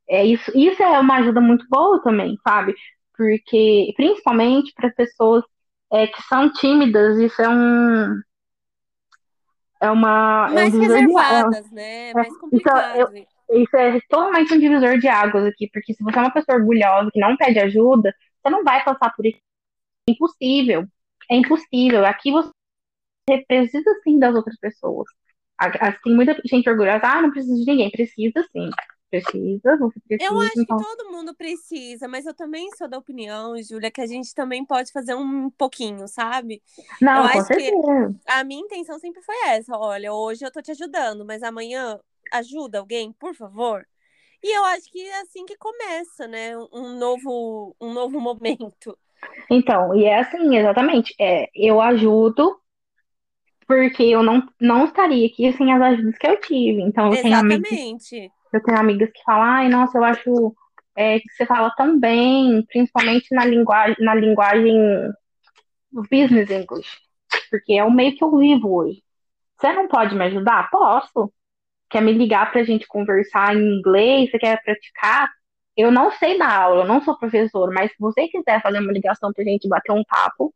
é 0.10 0.26
isso, 0.26 0.52
isso 0.58 0.82
é 0.84 1.00
uma 1.00 1.18
ajuda 1.18 1.42
muito 1.42 1.66
boa 1.70 2.02
também, 2.04 2.38
sabe? 2.48 2.76
Porque, 3.18 3.94
principalmente 3.98 4.74
para 4.76 4.92
pessoas 4.92 5.44
é, 5.92 6.08
que 6.08 6.22
são 6.24 6.52
tímidas, 6.54 7.18
isso 7.20 7.42
é 7.42 7.50
um, 7.50 8.22
é 9.80 9.90
uma, 9.90 10.48
é 10.48 10.52
um 10.52 10.56
Mais 10.56 10.72
divisor 10.72 10.98
de 10.98 11.06
reservadas, 11.06 11.72
né? 11.72 12.14
Mais 12.14 12.28
Então, 12.28 12.40
complicado. 12.40 13.28
Isso 13.50 13.78
é 13.78 14.00
totalmente 14.10 14.54
um 14.54 14.60
divisor 14.60 14.98
de 15.00 15.08
águas 15.08 15.46
aqui, 15.46 15.70
porque 15.72 15.94
se 15.94 16.04
você 16.04 16.18
é 16.18 16.22
uma 16.22 16.34
pessoa 16.34 16.58
orgulhosa 16.58 17.10
que 17.12 17.20
não 17.20 17.38
pede 17.38 17.60
ajuda, 17.60 18.14
você 18.44 18.50
não 18.50 18.64
vai 18.64 18.84
passar 18.84 19.14
por 19.16 19.26
isso. 19.26 19.40
É 20.10 20.12
impossível. 20.12 20.86
É 21.30 21.36
impossível. 21.36 22.06
Aqui 22.06 22.32
você 22.32 22.52
precisa 23.48 23.90
sim 24.04 24.20
das 24.20 24.36
outras 24.36 24.58
pessoas. 24.58 25.08
Assim, 25.58 26.14
muita 26.14 26.40
gente 26.46 26.70
orgulhosa, 26.70 27.02
ah, 27.04 27.22
não 27.22 27.32
precisa 27.32 27.56
de 27.56 27.66
ninguém. 27.66 27.90
Precisa 27.90 28.44
sim. 28.52 28.70
Precisa, 29.10 29.78
você 29.78 30.00
precisa. 30.02 30.30
Eu 30.32 30.40
acho 30.42 30.54
que 30.56 30.62
então, 30.64 30.78
todo 30.78 31.12
mundo 31.12 31.34
precisa, 31.36 32.08
mas 32.08 32.26
eu 32.26 32.34
também 32.34 32.70
sou 32.76 32.88
da 32.88 32.98
opinião, 32.98 33.54
Júlia, 33.64 33.90
que 33.90 34.02
a 34.02 34.06
gente 34.08 34.34
também 34.36 34.66
pode 34.66 34.92
fazer 34.92 35.16
um 35.16 35.50
pouquinho, 35.52 36.08
sabe? 36.08 36.62
Não, 37.02 37.18
eu 37.18 37.22
com 37.32 37.40
acho 37.40 37.48
que- 37.48 37.54
certeza. 37.54 38.16
A 38.26 38.44
minha 38.44 38.62
intenção 38.62 39.00
sempre 39.00 39.22
foi 39.22 39.36
essa. 39.48 39.78
Olha, 39.78 40.12
hoje 40.14 40.46
eu 40.46 40.52
tô 40.52 40.62
te 40.62 40.72
ajudando, 40.72 41.26
mas 41.26 41.42
amanhã 41.44 41.98
ajuda 42.32 42.80
alguém, 42.80 43.14
por 43.14 43.34
favor. 43.34 43.88
E 44.44 44.56
eu 44.56 44.66
acho 44.66 44.92
que 44.92 45.02
é 45.02 45.22
assim 45.22 45.46
que 45.46 45.56
começa, 45.58 46.28
né? 46.28 46.58
Um 46.74 46.98
novo, 47.00 47.76
um 47.80 47.94
novo 47.94 48.20
momento. 48.22 48.98
Então, 49.50 49.96
e 49.96 50.04
é 50.06 50.20
assim, 50.20 50.58
exatamente. 50.58 51.16
É, 51.20 51.50
eu 51.56 51.80
ajudo 51.80 52.60
porque 53.66 54.04
eu 54.04 54.24
não, 54.24 54.42
não 54.62 54.86
estaria 54.86 55.28
aqui 55.28 55.52
sem 55.54 55.74
as 55.74 55.82
ajudas 55.82 56.18
que 56.18 56.28
eu 56.28 56.40
tive. 56.40 56.82
Então, 56.82 57.08
eu 57.14 57.22
tenho 57.22 57.36
Exatamente. 57.36 58.32
Eu 58.58 58.64
tenho 58.64 58.80
amigas 58.80 59.10
que 59.12 59.24
falam, 59.24 59.44
ai, 59.44 59.70
nossa, 59.70 59.98
eu 59.98 60.04
acho 60.04 60.56
é, 60.96 61.20
que 61.20 61.30
você 61.32 61.46
fala 61.46 61.72
tão 61.76 62.00
bem, 62.00 62.66
principalmente 62.68 63.34
na 63.34 63.46
linguagem, 63.46 63.96
na 64.00 64.16
linguagem 64.16 64.76
business 66.10 66.50
English, 66.50 66.98
porque 67.50 67.74
é 67.74 67.84
o 67.84 67.92
meio 67.92 68.16
que 68.16 68.24
eu 68.24 68.38
vivo 68.38 68.74
hoje. 68.76 69.04
Você 69.60 69.74
não 69.74 69.88
pode 69.88 70.16
me 70.16 70.26
ajudar? 70.26 70.70
Posso. 70.70 71.34
Quer 71.90 72.02
me 72.02 72.14
ligar 72.14 72.52
pra 72.52 72.64
gente 72.64 72.88
conversar 72.88 73.56
em 73.56 73.80
inglês? 73.80 74.32
Você 74.32 74.40
quer 74.40 74.62
praticar? 74.64 75.30
eu 75.78 75.92
não 75.92 76.12
sei 76.12 76.38
dar 76.40 76.52
aula, 76.64 76.84
eu 76.84 76.88
não 76.88 77.02
sou 77.02 77.18
professor, 77.18 77.72
mas 77.72 77.92
se 77.92 77.98
você 78.00 78.28
quiser 78.28 78.62
fazer 78.64 78.80
uma 78.80 78.92
ligação 78.92 79.32
pra 79.32 79.44
gente 79.44 79.70
bater 79.70 79.92
um 79.92 80.04
papo, 80.04 80.54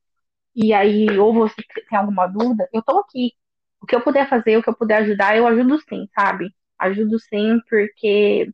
e 0.56 0.74
aí, 0.74 1.08
ou 1.20 1.34
você 1.34 1.56
tem 1.90 2.00
alguma 2.00 2.28
dúvida, 2.28 2.68
eu 2.74 2.82
tô 2.84 3.00
aqui. 3.00 3.34
O 3.82 3.86
que 3.88 3.96
eu 3.96 4.02
puder 4.02 4.30
fazer, 4.30 4.58
o 4.58 4.64
que 4.64 4.70
eu 4.70 4.76
puder 4.76 4.98
ajudar, 5.04 5.38
eu 5.38 5.48
ajudo 5.48 5.80
sim, 5.90 6.08
sabe? 6.16 6.54
Ajudo 6.82 7.18
sim, 7.20 7.60
porque 7.70 8.52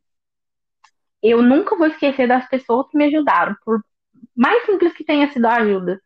eu 1.21 1.41
nunca 1.41 1.75
vou 1.75 1.87
esquecer 1.87 2.27
das 2.27 2.47
pessoas 2.49 2.87
que 2.89 2.97
me 2.97 3.05
ajudaram, 3.05 3.55
por 3.63 3.81
mais 4.35 4.65
simples 4.65 4.93
que 4.93 5.03
tenha 5.03 5.31
sido 5.31 5.45
a 5.45 5.55
ajuda. 5.55 6.01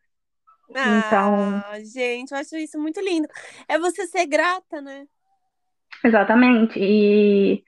Então, 0.84 1.62
Ah, 1.64 1.78
gente, 1.84 2.32
eu 2.32 2.38
acho 2.38 2.56
isso 2.56 2.78
muito 2.80 3.00
lindo. 3.00 3.28
É 3.68 3.78
você 3.78 4.06
ser 4.06 4.26
grata, 4.26 4.80
né? 4.80 5.06
exatamente. 6.04 6.78
E 6.78 7.64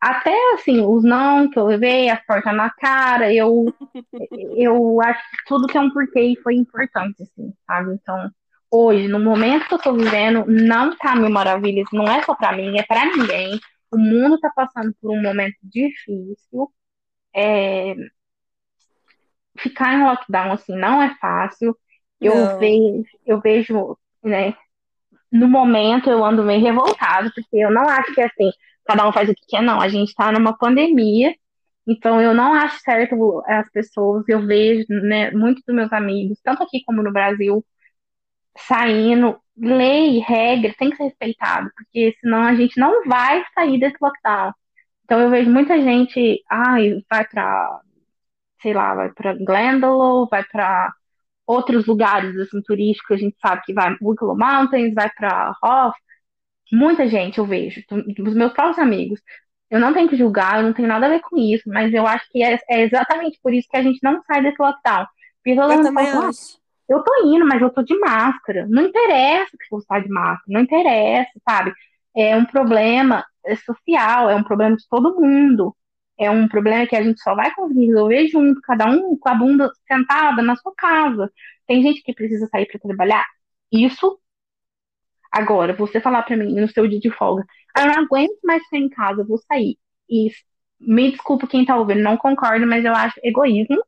até 0.00 0.32
assim, 0.54 0.80
os 0.80 1.04
não 1.04 1.48
que 1.50 1.58
eu 1.58 1.64
levei, 1.66 2.08
as 2.10 2.24
portas 2.26 2.54
na 2.54 2.70
cara, 2.70 3.32
eu, 3.32 3.66
eu 4.56 5.00
acho 5.00 5.20
que 5.30 5.44
tudo 5.46 5.66
tem 5.68 5.80
um 5.80 5.92
porquê 5.92 6.20
e 6.20 6.42
foi 6.42 6.56
importante, 6.56 7.22
assim, 7.22 7.52
sabe? 7.66 7.94
Então, 7.94 8.30
hoje, 8.72 9.06
no 9.06 9.20
momento 9.20 9.68
que 9.68 9.74
eu 9.74 9.78
tô 9.78 9.92
vivendo, 9.92 10.46
não 10.46 10.96
tá 10.96 11.14
mil 11.14 11.30
maravilhas, 11.30 11.86
não 11.92 12.06
é 12.08 12.22
só 12.22 12.34
pra 12.34 12.56
mim, 12.56 12.78
é 12.78 12.82
pra 12.82 13.04
ninguém. 13.04 13.60
O 13.90 13.98
mundo 13.98 14.40
tá 14.40 14.50
passando 14.56 14.94
por 15.00 15.12
um 15.12 15.20
momento 15.22 15.56
difícil. 15.62 16.72
É, 17.34 17.94
ficar 19.58 19.94
em 19.94 20.04
lockdown, 20.04 20.52
assim, 20.52 20.74
não 20.76 21.02
é 21.02 21.14
fácil. 21.20 21.76
Eu 22.20 22.34
Não. 22.34 22.58
vejo, 22.58 23.04
eu 23.26 23.40
vejo, 23.40 23.98
né, 24.24 24.54
no 25.30 25.48
momento 25.48 26.10
eu 26.10 26.24
ando 26.24 26.42
meio 26.42 26.62
revoltado, 26.62 27.30
porque 27.34 27.56
eu 27.56 27.70
não 27.70 27.88
acho 27.88 28.14
que 28.14 28.20
é 28.20 28.26
assim, 28.26 28.50
cada 28.86 29.06
um 29.08 29.12
faz 29.12 29.28
o 29.28 29.34
que 29.34 29.46
quer, 29.48 29.62
não. 29.62 29.80
A 29.80 29.88
gente 29.88 30.14
tá 30.14 30.32
numa 30.32 30.56
pandemia, 30.56 31.34
então 31.86 32.20
eu 32.20 32.34
não 32.34 32.54
acho 32.54 32.80
certo 32.80 33.42
as 33.46 33.70
pessoas, 33.70 34.24
eu 34.28 34.46
vejo, 34.46 34.86
né, 34.88 35.30
muitos 35.32 35.62
dos 35.66 35.74
meus 35.74 35.92
amigos, 35.92 36.40
tanto 36.42 36.62
aqui 36.62 36.82
como 36.84 37.02
no 37.02 37.12
Brasil, 37.12 37.64
saindo, 38.58 39.38
lei, 39.56 40.18
regra, 40.20 40.74
tem 40.78 40.90
que 40.90 40.96
ser 40.96 41.04
respeitado, 41.04 41.70
porque 41.76 42.14
senão 42.20 42.42
a 42.44 42.54
gente 42.54 42.78
não 42.78 43.04
vai 43.06 43.44
sair 43.54 43.78
desse 43.78 43.96
lockdown. 44.00 44.52
Então 45.04 45.20
eu 45.20 45.30
vejo 45.30 45.50
muita 45.50 45.80
gente, 45.82 46.42
ai, 46.50 47.02
vai 47.10 47.26
pra, 47.28 47.80
sei 48.62 48.74
lá, 48.74 48.94
vai 48.94 49.12
pra 49.12 49.34
Glendalough, 49.34 50.28
vai 50.30 50.44
pra 50.44 50.92
outros 51.46 51.86
lugares 51.86 52.36
assim 52.38 52.62
turísticos, 52.62 53.16
a 53.16 53.20
gente 53.20 53.36
sabe 53.40 53.62
que 53.64 53.74
vai 53.74 53.96
Wicklow 54.02 54.36
Mountains, 54.38 54.94
vai 54.94 55.10
pra 55.16 55.54
Hoff, 55.62 55.98
muita 56.72 57.08
gente 57.08 57.38
eu 57.38 57.46
vejo, 57.46 57.82
dos 58.18 58.34
meus 58.34 58.52
próprios 58.52 58.78
amigos. 58.78 59.20
Eu 59.70 59.80
não 59.80 59.94
tenho 59.94 60.08
que 60.08 60.16
julgar, 60.16 60.58
eu 60.58 60.64
não 60.64 60.72
tenho 60.74 60.88
nada 60.88 61.06
a 61.06 61.10
ver 61.10 61.20
com 61.20 61.36
isso, 61.38 61.64
mas 61.68 61.92
eu 61.94 62.06
acho 62.06 62.26
que 62.30 62.42
é, 62.42 62.58
é 62.70 62.82
exatamente 62.82 63.38
por 63.42 63.52
isso 63.54 63.68
que 63.70 63.76
a 63.76 63.82
gente 63.82 64.00
não 64.02 64.22
sai 64.24 64.42
desse 64.42 64.60
lockdown. 64.62 65.06
Porque 65.42 65.56
todo 65.60 65.74
Eu 65.74 65.76
mundo 65.76 65.92
fala, 65.92 66.26
"Ah, 66.26 66.28
acho. 66.28 66.61
Eu 66.88 67.02
tô 67.02 67.12
indo, 67.26 67.46
mas 67.46 67.60
eu 67.62 67.70
tô 67.70 67.82
de 67.82 67.98
máscara. 67.98 68.66
Não 68.68 68.82
interessa 68.84 69.50
que 69.58 69.66
você 69.70 69.86
tá 69.86 69.98
de 70.00 70.08
máscara, 70.08 70.42
não 70.48 70.60
interessa, 70.60 71.30
sabe? 71.48 71.72
É 72.16 72.36
um 72.36 72.44
problema 72.44 73.24
é, 73.44 73.56
social, 73.56 74.30
é 74.30 74.34
um 74.36 74.44
problema 74.44 74.76
de 74.76 74.86
todo 74.88 75.20
mundo. 75.20 75.74
É 76.18 76.30
um 76.30 76.46
problema 76.48 76.86
que 76.86 76.94
a 76.96 77.02
gente 77.02 77.20
só 77.22 77.34
vai 77.34 77.52
conseguir 77.54 77.86
resolver 77.86 78.28
junto, 78.28 78.60
cada 78.62 78.86
um 78.86 79.16
com 79.18 79.28
a 79.28 79.34
bunda 79.34 79.70
sentada 79.88 80.42
na 80.42 80.56
sua 80.56 80.72
casa. 80.76 81.30
Tem 81.66 81.82
gente 81.82 82.02
que 82.02 82.14
precisa 82.14 82.46
sair 82.48 82.66
para 82.66 82.80
trabalhar. 82.80 83.24
Isso 83.72 84.20
agora, 85.30 85.74
você 85.74 86.00
falar 86.00 86.22
para 86.22 86.36
mim 86.36 86.54
no 86.60 86.68
seu 86.68 86.86
dia 86.88 87.00
de 87.00 87.10
folga, 87.10 87.44
"Ah, 87.74 87.82
eu 87.82 87.88
não 87.88 88.04
aguento 88.04 88.38
mais 88.44 88.62
ficar 88.64 88.78
em 88.78 88.88
casa, 88.88 89.22
eu 89.22 89.26
vou 89.26 89.38
sair. 89.38 89.76
Me 90.80 91.10
desculpa 91.12 91.46
quem 91.46 91.64
tá 91.64 91.76
ouvindo, 91.76 92.02
não 92.02 92.16
concordo, 92.16 92.66
mas 92.66 92.84
eu 92.84 92.94
acho 92.94 93.18
egoísmo. 93.22 93.82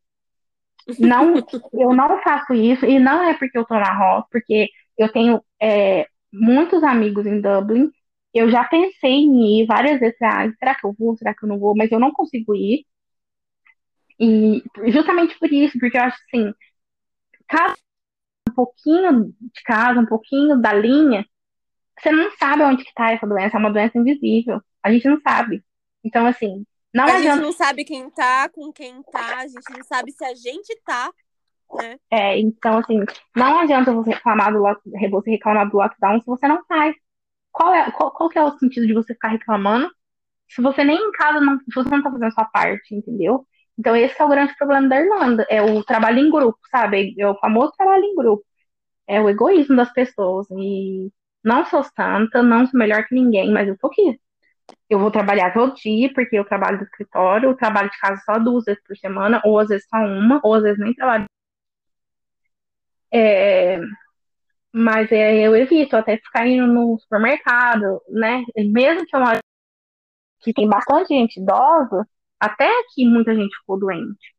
Não, 0.99 1.35
eu 1.73 1.95
não 1.95 2.21
faço 2.23 2.53
isso, 2.55 2.85
e 2.85 2.99
não 2.99 3.23
é 3.23 3.35
porque 3.35 3.57
eu 3.57 3.65
tô 3.65 3.75
na 3.75 3.93
roça, 3.95 4.27
porque 4.31 4.69
eu 4.99 5.11
tenho 5.11 5.43
é, 5.61 6.07
muitos 6.33 6.83
amigos 6.83 7.27
em 7.27 7.41
Dublin. 7.41 7.91
Eu 8.35 8.51
já 8.51 8.65
pensei 8.65 9.13
em 9.13 9.63
ir 9.63 9.67
várias 9.67 10.01
vezes, 10.01 10.17
ah, 10.23 10.51
será 10.59 10.75
que 10.75 10.87
eu 10.87 10.95
vou, 10.99 11.17
será 11.17 11.35
que 11.35 11.45
eu 11.45 11.49
não 11.49 11.59
vou, 11.59 11.75
mas 11.77 11.91
eu 11.93 12.01
não 12.01 12.13
consigo 12.13 12.55
ir. 12.55 12.85
E 14.19 14.63
justamente 14.93 15.39
por 15.39 15.53
isso, 15.53 15.79
porque 15.79 15.97
eu 15.97 16.03
acho 16.03 16.17
assim, 16.29 16.53
um 18.49 18.55
pouquinho 18.55 19.35
de 19.41 19.63
casa, 19.65 20.01
um 20.01 20.07
pouquinho 20.07 20.61
da 20.61 20.73
linha, 20.73 21.27
você 21.99 22.11
não 22.13 22.31
sabe 22.33 22.63
onde 22.65 22.85
que 22.85 22.95
tá 22.95 23.13
essa 23.13 23.27
doença, 23.27 23.57
é 23.57 23.61
uma 23.61 23.73
doença 23.73 23.99
invisível. 23.99 24.61
A 24.83 24.93
gente 24.93 25.09
não 25.09 25.21
sabe. 25.21 25.65
Então, 26.05 26.27
assim, 26.27 26.65
não 26.95 27.11
A 27.11 27.17
gente 27.17 27.39
não 27.41 27.53
sabe 27.53 27.85
quem 27.85 28.11
tá, 28.11 28.49
com 28.49 28.73
quem 28.73 29.03
tá, 29.05 29.41
a 29.41 29.47
gente 29.49 29.71
não 29.73 29.83
sabe 29.85 30.13
se 30.13 30.25
a 30.25 30.35
gente 30.35 30.75
tá, 30.85 31.13
né? 31.73 31.99
É, 32.11 32.39
então, 32.39 32.79
assim, 32.79 33.01
não 33.37 33.59
adianta 33.61 33.93
você 33.93 34.11
reclamar 34.11 34.53
do, 34.53 34.59
lock- 34.61 34.81
você 35.11 35.31
reclamar 35.33 35.69
do 35.71 35.77
lockdown 35.77 36.21
se 36.21 36.27
você 36.27 36.47
não 36.47 36.65
faz. 36.67 36.95
Qual 37.53 37.75
é, 37.75 37.91
qual, 37.93 38.13
qual 38.13 38.29
que 38.31 38.39
é 38.39 38.45
o 38.45 38.59
sentido 38.59 38.87
de 38.87 38.95
você 38.95 39.15
ficar 39.15 39.29
reclamando 39.31 39.91
se 40.51 40.63
você 40.63 40.85
nem 40.85 40.97
em 40.99 41.13
casa, 41.13 41.41
não, 41.41 41.59
se 41.61 41.67
você 41.75 41.91
não 41.91 42.03
tá 42.03 42.11
fazendo 42.11 42.29
a 42.29 42.33
sua 42.33 42.45
parte, 42.47 42.95
entendeu? 42.95 43.47
Então, 43.79 43.97
esse 43.97 44.21
é 44.21 44.25
o 44.25 44.29
grande 44.29 44.57
problema 44.57 44.89
da 44.89 45.01
Irlanda, 45.01 45.47
é 45.51 45.63
o 45.63 45.85
trabalho 45.85 46.19
em 46.21 46.31
grupo, 46.31 46.59
sabe? 46.71 47.15
É 47.19 47.29
o 47.29 47.37
famoso 47.39 47.73
trabalho 47.79 48.05
em 48.05 48.15
grupo. 48.17 48.45
É 49.09 49.21
o 49.21 49.29
egoísmo 49.31 49.77
das 49.77 49.93
pessoas. 49.93 50.47
E 50.53 51.11
não 51.45 51.65
sou 51.67 51.85
santa, 51.85 52.43
não 52.43 52.67
sou 52.67 52.79
melhor 52.79 53.07
que 53.07 53.15
ninguém, 53.15 53.53
mas 53.53 53.69
eu 53.69 53.79
tô 53.79 53.89
aqui. 53.89 54.21
Eu 54.89 54.99
vou 54.99 55.11
trabalhar 55.11 55.53
todo 55.53 55.75
dia, 55.75 56.13
porque 56.15 56.37
eu 56.37 56.45
trabalho 56.45 56.79
do 56.79 56.85
escritório, 56.85 57.49
eu 57.51 57.57
trabalho 57.57 57.91
de 57.91 57.99
casa 57.99 58.21
só 58.25 58.39
duas 58.39 58.65
vezes 58.65 58.83
por 58.83 58.97
semana, 58.97 59.41
ou 59.45 59.59
às 59.59 59.69
vezes 59.69 59.87
só 59.89 59.97
uma, 59.99 60.41
ou 60.43 60.55
às 60.55 60.63
vezes 60.63 60.79
nem 60.79 60.95
trabalho. 60.95 61.25
É, 63.13 63.79
mas 64.73 65.11
é, 65.13 65.41
eu 65.47 65.57
evito 65.57 65.97
até 65.97 66.17
ficar 66.17 66.47
indo 66.47 66.67
no 66.67 66.99
supermercado, 66.99 68.01
né? 68.09 68.43
Mesmo 68.57 69.07
que 69.07 69.15
eu 69.15 69.21
moro 69.21 69.39
que 70.41 70.53
tem 70.53 70.69
bastante 70.69 71.09
gente 71.09 71.41
idosa, 71.41 72.07
até 72.39 72.69
aqui 72.81 73.07
muita 73.07 73.35
gente 73.35 73.57
ficou 73.57 73.79
doente, 73.79 74.35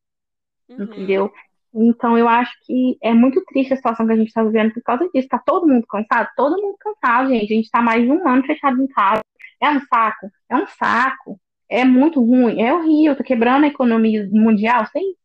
Uhum. 0.69 0.83
entendeu? 0.83 1.33
Então 1.73 2.17
eu 2.17 2.27
acho 2.27 2.53
que 2.65 2.97
é 3.01 3.13
muito 3.13 3.43
triste 3.45 3.73
a 3.73 3.75
situação 3.75 4.05
que 4.05 4.13
a 4.13 4.15
gente 4.15 4.31
tá 4.31 4.43
vivendo 4.43 4.73
por 4.73 4.83
causa 4.83 5.09
disso. 5.13 5.27
Tá 5.27 5.39
todo 5.39 5.67
mundo 5.67 5.85
cansado? 5.87 6.29
Todo 6.35 6.61
mundo 6.61 6.77
cansado, 6.79 7.29
gente. 7.29 7.51
A 7.51 7.55
gente 7.55 7.69
tá 7.69 7.81
mais 7.81 8.01
de 8.01 8.09
um 8.09 8.27
ano 8.27 8.45
fechado 8.45 8.81
em 8.81 8.87
casa. 8.87 9.21
É 9.61 9.69
um 9.69 9.79
saco? 9.81 10.31
É 10.49 10.55
um 10.55 10.67
saco. 10.67 11.39
É 11.69 11.83
muito 11.83 12.23
ruim, 12.23 12.61
é 12.61 12.73
horrível, 12.73 13.15
tá 13.15 13.23
quebrando 13.23 13.63
a 13.63 13.67
economia 13.67 14.27
mundial, 14.31 14.85
sim. 14.87 15.15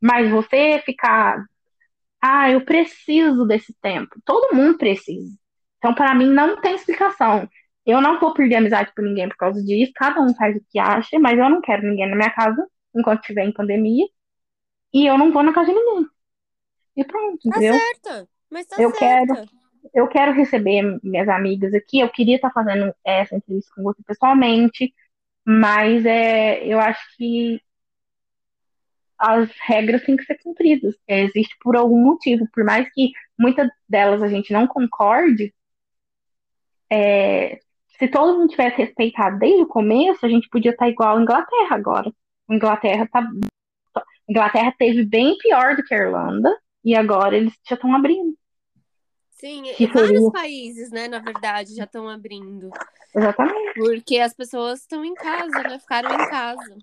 Mas 0.00 0.30
você 0.30 0.80
ficar, 0.84 1.44
ah, 2.20 2.50
eu 2.50 2.64
preciso 2.64 3.46
desse 3.46 3.74
tempo. 3.82 4.20
Todo 4.24 4.54
mundo 4.54 4.78
precisa. 4.78 5.36
Então, 5.78 5.94
para 5.94 6.14
mim, 6.14 6.26
não 6.26 6.60
tem 6.60 6.74
explicação. 6.74 7.48
Eu 7.84 8.00
não 8.00 8.20
vou 8.20 8.32
perder 8.34 8.56
amizade 8.56 8.92
por 8.94 9.04
ninguém 9.04 9.28
por 9.28 9.36
causa 9.36 9.62
disso. 9.64 9.92
Cada 9.94 10.20
um 10.20 10.34
faz 10.34 10.56
o 10.56 10.64
que 10.70 10.78
acha, 10.78 11.18
mas 11.18 11.38
eu 11.38 11.48
não 11.50 11.60
quero 11.60 11.82
ninguém 11.88 12.08
na 12.08 12.16
minha 12.16 12.30
casa 12.30 12.66
enquanto 12.94 13.20
estiver 13.20 13.44
em 13.44 13.52
pandemia. 13.52 14.06
E 14.92 15.06
eu 15.06 15.18
não 15.18 15.32
vou 15.32 15.42
na 15.42 15.52
casa 15.52 15.72
de 15.72 15.74
ninguém. 15.74 16.06
E 16.96 17.04
pronto, 17.04 17.48
Tá 17.48 17.58
entendeu? 17.58 17.74
certa, 17.74 18.28
mas 18.50 18.66
tá 18.66 18.76
Eu 18.80 18.90
certa. 18.90 19.46
Eu 19.94 20.08
quero 20.08 20.32
receber 20.32 20.98
minhas 21.02 21.28
amigas 21.28 21.74
aqui. 21.74 22.00
Eu 22.00 22.08
queria 22.10 22.36
estar 22.36 22.50
fazendo 22.50 22.94
essa 23.04 23.36
entrevista 23.36 23.72
com 23.74 23.82
você 23.82 24.02
pessoalmente, 24.04 24.94
mas 25.44 26.04
é, 26.06 26.64
eu 26.66 26.78
acho 26.80 27.00
que 27.16 27.60
as 29.18 29.50
regras 29.66 30.02
têm 30.04 30.16
que 30.16 30.24
ser 30.24 30.38
cumpridas. 30.42 30.94
Existe 31.06 31.56
por 31.60 31.76
algum 31.76 32.02
motivo, 32.02 32.46
por 32.52 32.64
mais 32.64 32.88
que 32.92 33.12
muitas 33.38 33.68
delas 33.88 34.22
a 34.22 34.28
gente 34.28 34.52
não 34.52 34.66
concorde, 34.66 35.54
é, 36.90 37.60
se 37.98 38.08
todo 38.08 38.38
mundo 38.38 38.50
tivesse 38.50 38.78
respeitado 38.78 39.38
desde 39.38 39.62
o 39.62 39.66
começo, 39.66 40.26
a 40.26 40.28
gente 40.28 40.48
podia 40.48 40.72
estar 40.72 40.88
igual 40.88 41.16
a 41.16 41.22
Inglaterra 41.22 41.76
agora. 41.76 42.12
Inglaterra 42.50 43.08
tá, 43.10 43.20
a 43.96 44.02
Inglaterra 44.28 44.74
teve 44.76 45.04
bem 45.04 45.38
pior 45.38 45.76
do 45.76 45.84
que 45.84 45.94
a 45.94 45.98
Irlanda 45.98 46.54
e 46.84 46.94
agora 46.96 47.36
eles 47.36 47.54
já 47.66 47.76
estão 47.76 47.94
abrindo. 47.94 48.36
Sim, 49.42 49.64
Que 49.76 49.88
vários 49.88 50.10
seria- 50.12 50.30
países, 50.30 50.90
né, 50.92 51.08
na 51.08 51.18
verdade, 51.18 51.74
já 51.74 51.82
estão 51.82 52.08
abrindo. 52.08 52.70
Exatamente. 53.12 53.74
Porque 53.74 54.20
as 54.20 54.32
pessoas 54.32 54.82
estão 54.82 55.04
em 55.04 55.14
casa, 55.14 55.62
né? 55.64 55.80
Ficaram 55.80 56.14
em 56.14 56.28
casa. 56.30 56.78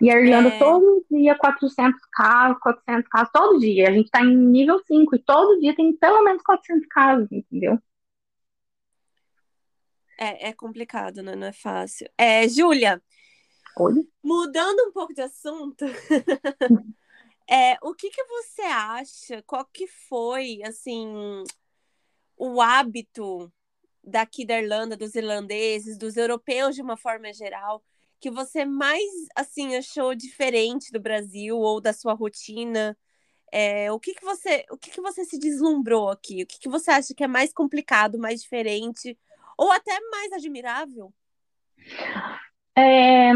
E 0.00 0.10
a 0.10 0.18
Irlanda 0.20 0.48
É. 0.48 0.58
todo 0.58 1.06
dia 1.08 1.36
400 1.38 2.00
casos, 2.12 2.58
400 2.60 3.08
casos, 3.08 3.30
todo 3.32 3.60
dia. 3.60 3.88
A 3.88 3.92
gente 3.92 4.10
tá 4.10 4.22
em 4.22 4.36
nível 4.36 4.80
5 4.88 5.14
e 5.14 5.20
todo 5.20 5.60
dia 5.60 5.72
tem 5.76 5.96
pelo 5.96 6.24
menos 6.24 6.42
400 6.42 6.84
casos, 6.88 7.30
entendeu? 7.30 7.78
É, 10.18 10.48
é 10.48 10.52
complicado, 10.52 11.22
né? 11.22 11.36
Não 11.36 11.46
é 11.46 11.52
fácil. 11.52 12.10
É, 12.18 12.48
Júlia, 12.48 13.00
mudando 14.20 14.80
um 14.88 14.92
pouco 14.92 15.14
de 15.14 15.22
assunto, 15.22 15.84
é, 17.48 17.76
o 17.82 17.94
que 17.94 18.10
que 18.10 18.24
você 18.24 18.62
acha? 18.62 19.42
Qual 19.46 19.64
que 19.64 19.86
foi, 19.86 20.60
assim, 20.64 21.44
o 22.40 22.58
hábito 22.62 23.52
daqui 24.02 24.46
da 24.46 24.58
Irlanda, 24.58 24.96
dos 24.96 25.14
irlandeses, 25.14 25.98
dos 25.98 26.16
europeus 26.16 26.74
de 26.74 26.80
uma 26.80 26.96
forma 26.96 27.30
geral, 27.34 27.84
que 28.18 28.30
você 28.30 28.64
mais 28.64 29.02
assim 29.36 29.76
achou 29.76 30.14
diferente 30.14 30.90
do 30.90 30.98
Brasil 30.98 31.58
ou 31.58 31.82
da 31.82 31.92
sua 31.92 32.14
rotina? 32.14 32.96
É, 33.52 33.92
o 33.92 34.00
que, 34.00 34.14
que 34.14 34.24
você 34.24 34.64
o 34.70 34.78
que, 34.78 34.90
que 34.90 35.02
você 35.02 35.22
se 35.22 35.38
deslumbrou 35.38 36.08
aqui? 36.08 36.42
O 36.42 36.46
que, 36.46 36.58
que 36.58 36.68
você 36.68 36.90
acha 36.90 37.14
que 37.14 37.22
é 37.22 37.26
mais 37.28 37.52
complicado, 37.52 38.18
mais 38.18 38.40
diferente 38.40 39.18
ou 39.58 39.70
até 39.70 40.00
mais 40.10 40.32
admirável? 40.32 41.12
É, 42.74 43.32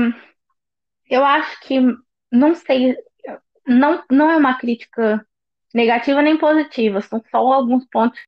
eu 1.11 1.23
acho 1.23 1.61
que 1.61 1.79
não 2.33 2.55
sei, 2.55 2.97
não, 3.67 4.03
não 4.11 4.31
é 4.31 4.37
uma 4.39 4.59
crítica 4.59 5.27
negativa 5.75 6.23
nem 6.23 6.39
positiva, 6.39 7.03
são 7.03 7.23
só 7.31 7.53
alguns 7.53 7.85
pontos 7.87 8.19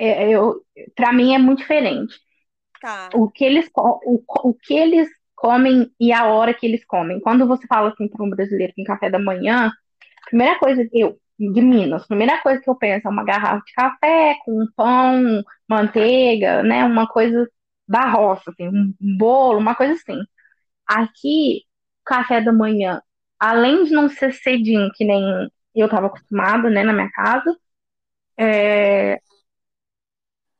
eu, 0.00 0.62
para 0.94 1.12
mim 1.12 1.34
é 1.34 1.38
muito 1.38 1.58
diferente. 1.58 2.14
Tá. 2.80 3.08
O 3.14 3.30
que 3.30 3.44
eles 3.44 3.68
o, 3.76 4.22
o 4.44 4.54
que 4.54 4.74
eles 4.74 5.08
comem 5.34 5.90
e 6.00 6.12
a 6.12 6.26
hora 6.26 6.54
que 6.54 6.66
eles 6.66 6.84
comem. 6.84 7.20
Quando 7.20 7.46
você 7.46 7.66
fala 7.66 7.90
assim 7.90 8.08
para 8.08 8.24
um 8.24 8.30
brasileiro 8.30 8.72
que 8.72 8.76
tem 8.76 8.84
café 8.84 9.10
da 9.10 9.18
manhã, 9.18 9.70
primeira 10.26 10.58
coisa 10.58 10.84
que 10.84 11.00
eu, 11.00 11.18
de 11.38 11.60
Minas, 11.60 12.06
primeira 12.06 12.40
coisa 12.42 12.60
que 12.60 12.68
eu 12.68 12.74
penso 12.76 13.06
é 13.06 13.10
uma 13.10 13.24
garrafa 13.24 13.62
de 13.64 13.72
café 13.72 14.36
com 14.44 14.66
pão, 14.76 15.42
manteiga, 15.68 16.62
né? 16.62 16.84
Uma 16.84 17.06
coisa 17.06 17.48
da 17.86 18.08
roça, 18.10 18.50
assim, 18.50 18.68
um 18.68 18.94
bolo, 19.18 19.58
uma 19.58 19.74
coisa 19.74 19.94
assim. 19.94 20.18
Aqui, 20.86 21.62
café 22.04 22.40
da 22.40 22.52
manhã, 22.52 23.02
além 23.38 23.84
de 23.84 23.92
não 23.92 24.08
ser 24.08 24.32
cedinho, 24.34 24.90
que 24.94 25.04
nem 25.04 25.22
eu 25.74 25.86
estava 25.86 26.08
acostumada, 26.08 26.70
né, 26.70 26.82
na 26.82 26.92
minha 26.92 27.10
casa, 27.10 27.56
é... 28.38 29.20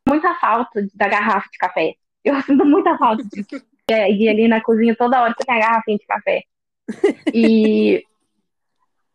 muita 0.09 0.34
falta 0.34 0.86
da 0.94 1.09
garrafa 1.09 1.48
de 1.50 1.59
café. 1.59 1.94
Eu 2.24 2.40
sinto 2.42 2.64
muita 2.64 2.96
falta 2.98 3.22
disso. 3.24 3.48
É, 3.90 4.12
ir 4.12 4.28
ali 4.28 4.46
na 4.48 4.61
cozinha 4.61 4.94
toda 4.94 5.18
hora 5.18 5.32
você 5.34 5.46
tem 5.46 5.56
a 5.56 5.61
garrafinha 5.61 5.96
de 5.96 6.04
café. 6.04 6.42
E 7.32 8.04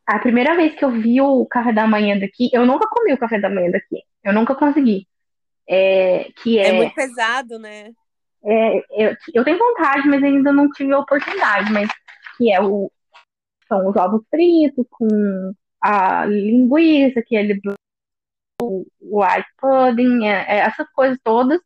a 0.04 0.18
primeira 0.18 0.56
vez 0.56 0.74
que 0.74 0.84
eu 0.84 0.90
vi 0.90 1.22
o 1.22 1.46
café 1.46 1.72
da 1.72 1.86
manhã 1.86 2.18
daqui, 2.18 2.50
eu 2.52 2.66
nunca 2.66 2.88
comi 2.88 3.14
o 3.14 3.18
café 3.20 3.40
da 3.40 3.52
manhã 3.52 3.70
daqui. 3.70 4.02
Eu 4.24 4.34
nunca 4.34 4.56
consegui. 4.56 5.08
É, 5.70 6.28
que 6.42 6.58
é, 6.58 6.70
é 6.70 6.74
muito 6.74 6.96
pesado, 6.96 7.60
né? 7.60 7.92
É, 8.44 8.78
eu, 8.90 9.16
eu 9.36 9.44
tenho 9.44 9.60
vontade, 9.60 10.08
mas 10.08 10.24
ainda 10.24 10.52
não 10.52 10.68
tive 10.72 10.92
a 10.92 11.00
oportunidade. 11.00 11.72
Mas 11.72 11.88
que 12.36 12.52
é 12.52 12.60
o 12.60 12.92
são 13.68 13.88
os 13.88 13.96
ovos 13.96 14.24
fritos 14.30 14.86
com 14.90 15.54
a 15.82 16.26
linguiça, 16.26 17.22
que 17.22 17.36
é 17.36 17.44
o 18.68 18.86
white 19.02 19.48
pudding, 19.58 20.26
é, 20.26 20.46
é, 20.48 20.58
essas 20.60 20.88
coisas 20.92 21.20
todas 21.24 21.60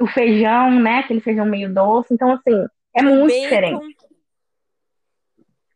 o 0.00 0.06
feijão, 0.06 0.80
né? 0.80 1.00
Aquele 1.00 1.20
feijão 1.20 1.44
meio 1.44 1.72
doce. 1.72 2.12
Então, 2.14 2.32
assim, 2.32 2.66
é 2.94 3.02
muito 3.02 3.28
bacon. 3.28 3.42
diferente. 3.42 3.96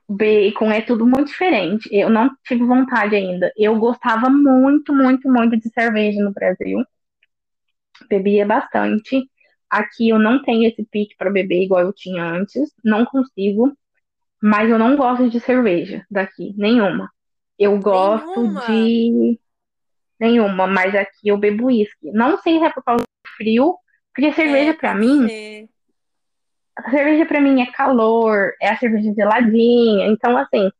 Bacon 0.08 0.72
é 0.72 0.80
tudo 0.80 1.06
muito 1.06 1.28
diferente. 1.28 1.88
Eu 1.92 2.08
não 2.08 2.30
tive 2.44 2.64
vontade 2.64 3.14
ainda. 3.14 3.52
Eu 3.56 3.78
gostava 3.78 4.28
muito, 4.30 4.94
muito, 4.94 5.30
muito 5.30 5.58
de 5.58 5.68
cerveja 5.70 6.22
no 6.22 6.32
Brasil. 6.32 6.82
Bebia 8.08 8.46
bastante. 8.46 9.28
Aqui 9.70 10.08
eu 10.08 10.18
não 10.18 10.42
tenho 10.42 10.68
esse 10.68 10.84
pique 10.84 11.16
para 11.16 11.30
beber 11.30 11.62
igual 11.62 11.82
eu 11.82 11.92
tinha 11.92 12.24
antes. 12.24 12.72
Não 12.82 13.04
consigo. 13.04 13.76
Mas 14.42 14.70
eu 14.70 14.78
não 14.78 14.96
gosto 14.96 15.28
de 15.30 15.40
cerveja 15.40 16.04
daqui, 16.10 16.54
nenhuma. 16.56 17.10
Eu 17.58 17.78
gosto 17.78 18.42
nenhuma. 18.42 18.66
de. 18.66 19.40
Nenhuma, 20.24 20.66
mas 20.66 20.94
aqui 20.94 21.28
eu 21.28 21.36
bebo 21.36 21.66
uísque. 21.66 22.10
Não 22.12 22.38
sei 22.38 22.58
se 22.58 22.64
é 22.64 22.70
por 22.70 22.82
causa 22.82 23.02
do 23.02 23.30
frio 23.36 23.76
porque 24.14 24.32
cerveja 24.32 24.70
é, 24.70 24.74
para 24.74 24.94
mim, 24.94 25.26
a 26.76 26.90
cerveja 26.90 27.26
para 27.26 27.40
mim 27.40 27.60
é 27.60 27.66
calor, 27.72 28.52
é 28.60 28.70
a 28.70 28.78
cerveja 28.78 29.12
geladinha. 29.12 30.06
Então, 30.06 30.36
assim, 30.38 30.70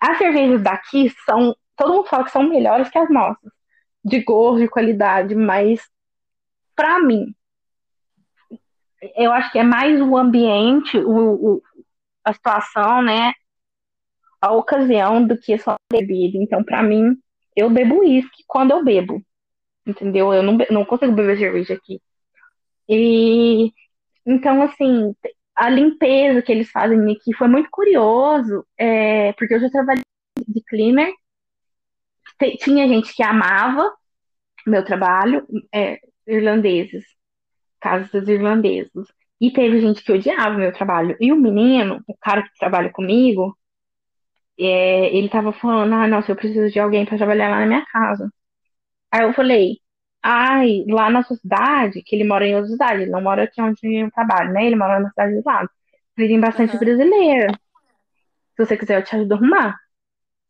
as 0.00 0.16
cervejas 0.18 0.62
daqui 0.62 1.10
são, 1.26 1.56
todo 1.76 1.92
mundo 1.92 2.08
fala 2.08 2.24
que 2.24 2.30
são 2.30 2.48
melhores 2.48 2.88
que 2.88 2.96
as 2.96 3.10
nossas, 3.10 3.50
de 4.04 4.22
gosto, 4.22 4.60
de 4.60 4.68
qualidade, 4.68 5.34
mas 5.34 5.80
para 6.76 7.00
mim, 7.00 7.34
eu 9.16 9.32
acho 9.32 9.50
que 9.50 9.58
é 9.58 9.64
mais 9.64 10.00
o 10.00 10.16
ambiente, 10.16 10.96
o, 10.96 11.56
o, 11.56 11.62
a 12.24 12.32
situação, 12.32 13.02
né, 13.02 13.32
a 14.40 14.52
ocasião 14.52 15.26
do 15.26 15.36
que 15.36 15.58
só 15.58 15.72
a 15.72 15.76
bebida. 15.90 16.38
Então, 16.38 16.62
para 16.62 16.82
mim, 16.82 17.16
eu 17.56 17.70
bebo 17.70 18.00
uísque 18.00 18.44
quando 18.46 18.72
eu 18.72 18.84
bebo, 18.84 19.22
entendeu? 19.86 20.32
Eu 20.32 20.42
não, 20.42 20.58
não 20.70 20.84
consigo 20.84 21.12
beber 21.12 21.38
cerveja 21.38 21.74
aqui. 21.74 22.00
E 22.88 23.72
então, 24.26 24.62
assim, 24.62 25.14
a 25.54 25.68
limpeza 25.70 26.42
que 26.42 26.52
eles 26.52 26.70
fazem 26.70 27.12
aqui 27.12 27.34
foi 27.34 27.48
muito 27.48 27.68
curioso, 27.70 28.66
é, 28.78 29.32
porque 29.34 29.54
eu 29.54 29.60
já 29.60 29.70
trabalhei 29.70 30.02
de 30.48 30.62
cleaner, 30.64 31.12
tinha 32.60 32.88
gente 32.88 33.14
que 33.14 33.22
amava 33.22 33.92
meu 34.66 34.84
trabalho, 34.84 35.46
é, 35.72 35.98
irlandeses, 36.26 37.04
casas 37.80 38.28
irlandeses, 38.28 38.90
e 39.40 39.52
teve 39.52 39.80
gente 39.80 40.02
que 40.02 40.12
odiava 40.12 40.56
meu 40.56 40.72
trabalho. 40.72 41.16
E 41.20 41.32
o 41.32 41.36
menino, 41.36 42.02
o 42.08 42.16
cara 42.16 42.42
que 42.42 42.58
trabalha 42.58 42.90
comigo, 42.90 43.56
é, 44.58 45.16
ele 45.16 45.28
tava 45.28 45.52
falando, 45.52 45.94
ah, 45.94 46.06
nossa, 46.08 46.32
eu 46.32 46.36
preciso 46.36 46.70
de 46.70 46.78
alguém 46.80 47.04
para 47.06 47.18
trabalhar 47.18 47.50
lá 47.50 47.60
na 47.60 47.66
minha 47.66 47.84
casa. 47.86 48.30
Aí 49.12 49.22
eu 49.22 49.34
falei, 49.34 49.78
Ai, 50.26 50.84
lá 50.88 51.10
na 51.10 51.22
sua 51.22 51.36
cidade, 51.36 52.02
que 52.02 52.16
ele 52.16 52.24
mora 52.24 52.46
em 52.46 52.54
outra 52.54 52.70
cidade, 52.70 53.02
ele 53.02 53.10
não 53.10 53.20
mora 53.20 53.44
aqui 53.44 53.60
onde 53.60 53.78
eu 53.94 54.10
trabalho, 54.10 54.52
né? 54.54 54.66
Ele 54.66 54.74
mora 54.74 54.98
na 54.98 55.10
cidade 55.10 55.34
do 55.34 55.42
lado. 55.44 55.68
Ele 56.16 56.38
bastante 56.38 56.72
uhum. 56.74 56.78
brasileira. 56.80 57.52
Se 58.56 58.64
você 58.64 58.76
quiser, 58.76 58.98
eu 59.00 59.04
te 59.04 59.14
ajudo 59.14 59.34
a 59.34 59.36
arrumar. 59.36 59.76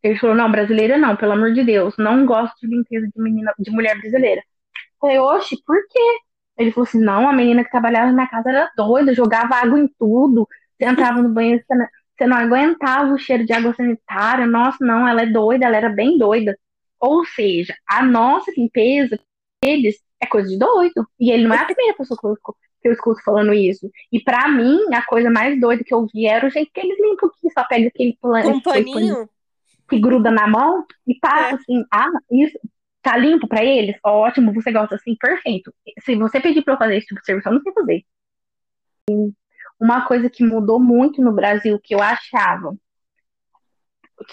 Ele 0.03 0.17
falou, 0.19 0.37
não, 0.37 0.51
brasileira 0.51 0.97
não, 0.99 1.17
pelo 1.17 1.33
amor 1.33 1.53
de 1.53 1.65
Deus, 1.65 1.97
não 1.99 2.25
gosto 2.27 2.55
de 2.61 2.69
limpeza 2.69 3.09
de 3.09 3.23
menina, 3.23 3.53
de 3.59 3.71
mulher 3.73 3.99
brasileira. 4.01 4.43
Eu 4.43 4.99
falei, 5.01 5.19
oxe, 5.19 5.57
por 5.67 5.77
quê? 5.89 6.19
Ele 6.59 6.71
falou 6.73 6.87
assim, 6.89 7.01
não, 7.01 7.29
a 7.29 7.33
menina 7.33 7.65
que 7.65 7.71
trabalhava 7.71 8.07
na 8.09 8.13
minha 8.13 8.29
casa 8.29 8.51
era 8.51 8.71
doida, 8.77 9.15
jogava 9.15 9.57
água 9.57 9.81
em 9.81 9.89
tudo, 9.99 10.49
entrava 10.79 11.21
no 11.21 11.31
banheiro, 11.31 11.65
você 12.17 12.27
não, 12.27 12.37
aguentava 12.37 13.13
o 13.13 13.19
cheiro 13.19 13.45
de 13.45 13.53
água 13.53 13.75
sanitária, 13.75 14.47
nossa, 14.47 14.79
não, 14.81 15.07
ela 15.07 15.23
é 15.23 15.27
doida, 15.27 15.67
ela 15.67 15.77
era 15.77 15.89
bem 15.89 16.17
doida. 16.17 16.57
Ou 17.01 17.25
seja, 17.25 17.75
a 17.87 18.03
nossa 18.03 18.53
limpeza 18.57 19.19
eles 19.63 19.97
é 20.21 20.27
coisa 20.27 20.49
de 20.49 20.59
doido. 20.59 21.07
E 21.19 21.31
ele 21.31 21.47
não 21.47 21.55
é 21.55 21.59
a 21.59 21.65
primeira 21.65 21.95
pessoa 21.97 22.19
que 22.19 22.27
eu, 22.27 22.37
que 22.37 22.89
eu 22.89 22.93
escuto 22.93 23.23
falando 23.23 23.53
isso. 23.53 23.91
E 24.13 24.21
para 24.21 24.49
mim, 24.49 24.79
a 24.95 25.05
coisa 25.05 25.31
mais 25.31 25.59
doida 25.61 25.83
que 25.85 25.93
eu 25.93 26.07
vi 26.13 26.27
era 26.27 26.47
o 26.47 26.51
jeito 26.51 26.71
que 26.73 26.81
eles 26.81 26.99
limpam, 27.01 27.31
que 27.41 27.51
só 27.51 27.65
pega 27.65 27.89
aquele 27.89 28.17
plano 28.21 28.51
um 28.51 28.61
que 29.89 30.01
gruda 30.01 30.31
na 30.31 30.47
mão 30.47 30.85
e 31.07 31.15
passa 31.19 31.51
é. 31.51 31.55
assim, 31.55 31.85
ah, 31.93 32.09
isso 32.31 32.59
tá 33.03 33.17
limpo 33.17 33.47
para 33.47 33.63
eles? 33.65 33.97
Ótimo, 34.03 34.53
você 34.53 34.73
gosta 34.73 34.95
assim, 34.95 35.15
perfeito. 35.17 35.73
Se 36.01 36.17
você 36.17 36.41
pedir 36.41 36.63
para 36.63 36.75
eu 36.75 36.79
fazer 36.79 36.97
esse 36.97 37.07
tipo 37.07 37.21
de 37.21 37.27
serviço, 37.27 37.49
eu 37.49 37.55
não 37.55 37.61
sei 37.61 37.73
fazer. 37.73 38.05
Uma 39.81 40.07
coisa 40.07 40.31
que 40.31 40.45
mudou 40.45 40.81
muito 40.81 41.21
no 41.23 41.33
Brasil, 41.33 41.79
que 41.83 41.95
eu 41.95 42.01
achava 42.03 42.77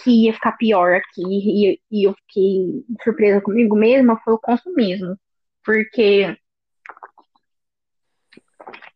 que 0.04 0.26
ia 0.26 0.34
ficar 0.34 0.54
pior 0.54 0.94
aqui, 0.94 1.22
e, 1.22 1.82
e 1.92 2.08
eu 2.08 2.14
fiquei 2.14 2.86
surpresa 3.04 3.42
comigo 3.42 3.76
mesma, 3.76 4.20
foi 4.24 4.34
o 4.34 4.40
consumismo. 4.40 5.18
Porque 5.64 6.38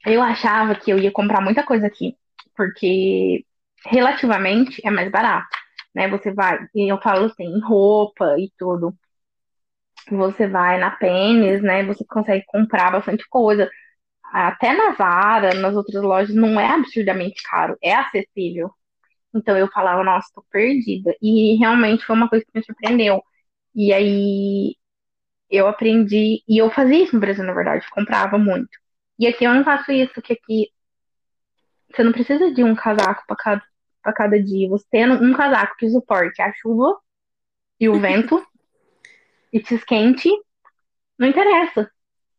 eu 0.06 0.22
achava 0.22 0.76
que 0.76 0.91
eu 0.91 0.98
ia 0.98 1.12
comprar 1.12 1.41
muita 1.41 1.64
coisa 1.64 1.88
aqui, 1.88 2.16
porque 2.56 3.46
relativamente 3.88 4.82
é 4.86 4.91
mais 4.91 5.12
barato, 5.12 5.48
né? 5.93 6.08
Você 6.10 6.32
vai, 6.34 6.60
eu 6.76 7.00
falo 7.02 7.26
assim, 7.26 7.60
roupa 7.62 8.36
e 8.39 8.52
tudo. 8.58 8.96
Você 10.12 10.48
vai 10.48 10.78
na 10.80 10.91
Pennes, 10.91 11.62
né? 11.64 11.84
Você 11.86 12.06
consegue 12.06 12.43
comprar 12.48 12.91
bastante 12.91 13.28
coisa. 13.28 13.70
Até 14.32 14.73
na 14.73 14.93
Zara, 14.93 15.53
nas 15.55 15.76
outras 15.76 16.01
lojas, 16.03 16.36
não 16.36 16.59
é 16.59 16.67
absurdamente 16.67 17.41
caro, 17.43 17.78
é 17.82 17.93
acessível. 17.95 18.71
Então 19.34 19.57
eu 19.57 19.67
falava, 19.69 20.03
nossa, 20.03 20.30
tô 20.34 20.43
perdida. 20.49 21.15
E 21.21 21.55
realmente 21.57 22.05
foi 22.05 22.15
uma 22.15 22.30
coisa 22.30 22.45
que 22.45 22.51
me 22.57 22.63
surpreendeu. 22.65 23.23
E 23.73 23.93
aí 23.93 24.76
eu 25.49 25.67
aprendi, 25.67 26.43
e 26.47 26.57
eu 26.57 26.69
fazia 26.71 27.03
isso 27.03 27.13
no 27.15 27.21
Brasil, 27.21 27.43
na 27.45 27.53
verdade, 27.53 27.86
comprava 27.91 28.38
muito. 28.38 28.69
E 29.19 29.28
aqui 29.28 29.45
eu 29.45 29.53
não 29.53 29.63
faço 29.63 29.91
isso, 29.91 30.21
que 30.21 30.34
aqui 30.34 30.69
você 31.91 32.03
não 32.03 32.11
precisa 32.11 32.51
de 32.53 32.63
um 32.63 32.76
casaco 32.76 33.23
para 33.28 33.36
cada, 33.38 33.63
pra 34.01 34.13
cada 34.13 34.41
dia. 34.41 34.69
Você 34.69 34.86
tem 34.89 35.09
um 35.09 35.34
casaco 35.34 35.76
que 35.78 35.89
suporte 35.89 36.41
a 36.41 36.53
chuva 36.53 36.97
e 37.80 37.88
o 37.88 37.99
vento 37.99 38.45
e 39.51 39.59
te 39.61 39.76
esquente, 39.76 40.30
não 41.17 41.28
interessa. 41.28 41.89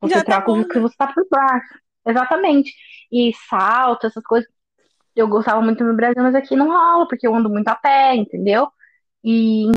Você 0.01 0.15
Já 0.15 0.25
tá 0.25 0.41
troca 0.43 0.47
tá 0.47 0.53
o 0.53 0.69
que 0.69 0.79
você 0.79 0.97
tá 0.97 1.13
por 1.13 1.27
baixo. 1.31 1.79
Exatamente. 2.07 2.75
E 3.11 3.33
salto, 3.49 4.07
essas 4.07 4.23
coisas 4.25 4.49
eu 5.15 5.27
gostava 5.27 5.63
muito 5.63 5.83
no 5.83 5.97
Brasil, 5.97 6.23
mas 6.23 6.35
aqui 6.35 6.55
não 6.55 6.69
rola, 6.69 7.09
porque 7.09 7.27
eu 7.27 7.35
ando 7.35 7.49
muito 7.49 7.69
a 7.69 7.75
pé, 7.75 8.15
entendeu? 8.15 8.69
E 9.25 9.71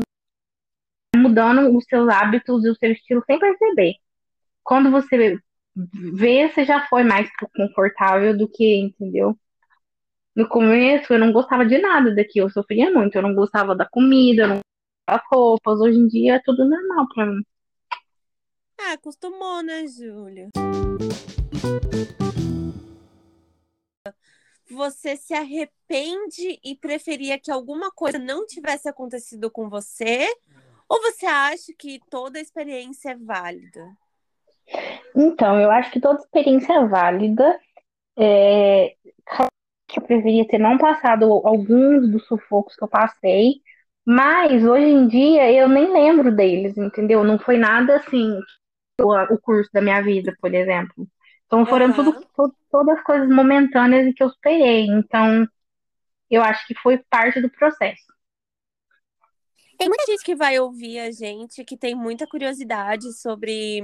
mudando 1.16 1.76
os 1.76 1.84
seus 1.86 2.08
hábitos 2.08 2.64
e 2.64 2.68
o 2.68 2.74
seu 2.76 2.92
estilo 2.92 3.22
sem 3.26 3.38
perceber. 3.38 3.94
Quando 4.62 4.90
você 4.90 5.38
ver 5.74 6.52
se 6.52 6.64
já 6.64 6.86
foi 6.88 7.04
mais 7.04 7.28
confortável 7.56 8.36
do 8.36 8.48
que, 8.48 8.76
entendeu? 8.76 9.36
No 10.36 10.48
começo 10.48 11.12
eu 11.12 11.18
não 11.18 11.32
gostava 11.32 11.64
de 11.66 11.78
nada 11.78 12.14
daqui, 12.14 12.38
eu 12.38 12.50
sofria 12.50 12.90
muito, 12.90 13.16
eu 13.16 13.22
não 13.22 13.34
gostava 13.34 13.74
da 13.74 13.88
comida, 13.88 14.42
eu 14.42 14.48
não 14.48 14.56
gostava 14.56 14.64
das 15.08 15.22
roupas, 15.30 15.80
hoje 15.80 15.98
em 15.98 16.06
dia 16.06 16.36
é 16.36 16.42
tudo 16.44 16.68
normal 16.68 17.06
pra 17.14 17.26
mim. 17.26 17.42
Ah, 18.82 18.92
acostumou, 18.94 19.62
né, 19.62 19.86
Júlia? 19.86 20.48
Você 24.70 25.16
se 25.16 25.34
arrepende 25.34 26.58
e 26.64 26.74
preferia 26.76 27.38
que 27.38 27.50
alguma 27.50 27.90
coisa 27.90 28.18
não 28.18 28.46
tivesse 28.46 28.88
acontecido 28.88 29.50
com 29.50 29.68
você? 29.68 30.32
Ou 30.88 31.00
você 31.02 31.26
acha 31.26 31.72
que 31.76 32.00
toda 32.08 32.40
experiência 32.40 33.10
é 33.10 33.16
válida? 33.16 33.84
Então, 35.14 35.60
eu 35.60 35.70
acho 35.70 35.90
que 35.90 36.00
toda 36.00 36.20
experiência 36.20 36.72
é 36.72 36.86
válida. 36.86 37.60
É, 38.16 38.96
eu 39.96 40.02
preferia 40.02 40.46
ter 40.46 40.58
não 40.58 40.78
passado 40.78 41.24
alguns 41.44 42.10
dos 42.10 42.26
sufocos 42.26 42.76
que 42.76 42.84
eu 42.84 42.88
passei, 42.88 43.60
mas 44.06 44.64
hoje 44.64 44.86
em 44.86 45.06
dia 45.06 45.52
eu 45.52 45.68
nem 45.68 45.92
lembro 45.92 46.34
deles, 46.34 46.76
entendeu? 46.78 47.22
Não 47.24 47.38
foi 47.38 47.58
nada 47.58 47.96
assim, 47.96 48.40
o 49.02 49.38
curso 49.38 49.70
da 49.72 49.80
minha 49.80 50.02
vida, 50.02 50.36
por 50.40 50.54
exemplo. 50.54 51.06
Então 51.46 51.66
foram 51.66 51.86
uhum. 51.86 51.92
tudo, 51.92 52.26
tudo, 52.34 52.56
todas 52.70 52.98
as 52.98 53.04
coisas 53.04 53.28
momentâneas 53.28 54.06
e 54.06 54.12
que 54.12 54.22
eu 54.22 54.30
superei. 54.30 54.86
Então, 54.86 55.46
eu 56.30 56.42
acho 56.42 56.66
que 56.66 56.74
foi 56.74 56.98
parte 57.10 57.40
do 57.40 57.50
processo. 57.50 58.04
Tem 59.76 59.88
muita 59.88 60.04
gente 60.06 60.22
que 60.22 60.36
vai 60.36 60.58
ouvir 60.58 60.98
a 60.98 61.10
gente 61.10 61.64
que 61.64 61.76
tem 61.76 61.94
muita 61.94 62.26
curiosidade 62.26 63.12
sobre 63.14 63.82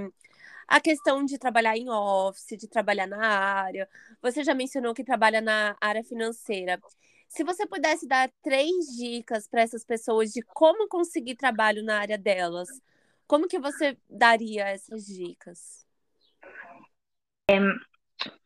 a 0.68 0.80
questão 0.80 1.24
de 1.24 1.38
trabalhar 1.38 1.76
em 1.76 1.88
office, 1.88 2.56
de 2.58 2.68
trabalhar 2.68 3.06
na 3.06 3.26
área. 3.26 3.88
Você 4.20 4.44
já 4.44 4.54
mencionou 4.54 4.94
que 4.94 5.02
trabalha 5.02 5.40
na 5.40 5.76
área 5.80 6.04
financeira. 6.04 6.80
Se 7.28 7.42
você 7.42 7.66
pudesse 7.66 8.06
dar 8.06 8.30
três 8.42 8.86
dicas 8.96 9.48
para 9.48 9.62
essas 9.62 9.84
pessoas 9.84 10.32
de 10.32 10.42
como 10.42 10.88
conseguir 10.88 11.34
trabalho 11.34 11.82
na 11.82 11.98
área 11.98 12.18
delas, 12.18 12.68
como 13.26 13.48
que 13.48 13.58
você 13.58 13.96
daria 14.08 14.64
essas 14.68 15.06
dicas? 15.06 15.84
É, 17.50 17.58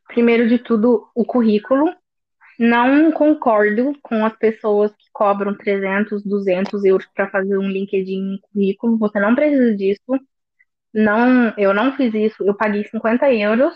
primeiro 0.09 0.49
de 0.49 0.59
tudo, 0.59 1.09
o 1.15 1.25
currículo. 1.25 1.95
Não 2.59 3.11
concordo 3.13 3.95
com 4.03 4.25
as 4.25 4.37
pessoas 4.37 4.93
que 4.93 5.07
cobram 5.13 5.57
300, 5.57 6.23
200 6.23 6.85
euros 6.85 7.07
para 7.15 7.31
fazer 7.31 7.57
um 7.57 7.69
LinkedIn 7.69 8.39
currículo. 8.43 8.99
Você 8.99 9.19
não 9.19 9.35
precisa 9.35 9.75
disso. 9.75 10.21
Não, 10.93 11.55
eu 11.57 11.73
não 11.73 11.97
fiz 11.97 12.13
isso. 12.13 12.45
Eu 12.45 12.55
paguei 12.55 12.85
50 12.85 13.33
euros. 13.33 13.75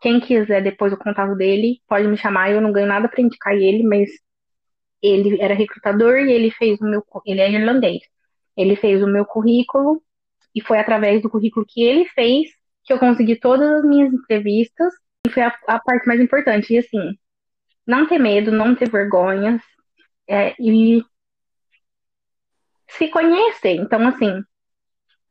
Quem 0.00 0.18
quiser 0.18 0.62
depois 0.62 0.92
o 0.92 0.96
contato 0.96 1.36
dele, 1.36 1.80
pode 1.86 2.08
me 2.08 2.16
chamar. 2.16 2.50
Eu 2.50 2.60
não 2.62 2.72
ganho 2.72 2.86
nada 2.86 3.08
para 3.08 3.20
indicar 3.20 3.54
ele, 3.54 3.82
mas 3.82 4.08
ele 5.02 5.40
era 5.40 5.54
recrutador 5.54 6.18
e 6.20 6.32
ele 6.32 6.50
fez 6.50 6.80
o 6.80 6.84
meu. 6.84 7.04
Ele 7.26 7.40
é 7.40 7.50
irlandês. 7.50 8.02
Ele 8.56 8.76
fez 8.76 9.02
o 9.02 9.06
meu 9.06 9.26
currículo 9.26 10.02
e 10.54 10.60
foi 10.60 10.78
através 10.78 11.22
do 11.22 11.30
currículo 11.30 11.66
que 11.68 11.82
ele 11.82 12.06
fez 12.08 12.50
que 12.84 12.92
eu 12.92 12.98
consegui 12.98 13.36
todas 13.36 13.68
as 13.70 13.84
minhas 13.84 14.12
entrevistas. 14.12 14.92
E 15.26 15.30
foi 15.30 15.42
a, 15.42 15.56
a 15.68 15.78
parte 15.78 16.06
mais 16.06 16.20
importante. 16.20 16.74
E 16.74 16.78
assim, 16.78 17.16
não 17.86 18.06
ter 18.06 18.18
medo, 18.18 18.50
não 18.50 18.74
ter 18.74 18.90
vergonhas 18.90 19.62
é, 20.28 20.54
e 20.58 21.04
se 22.88 23.08
conhecer. 23.08 23.76
Então, 23.76 24.06
assim, 24.06 24.42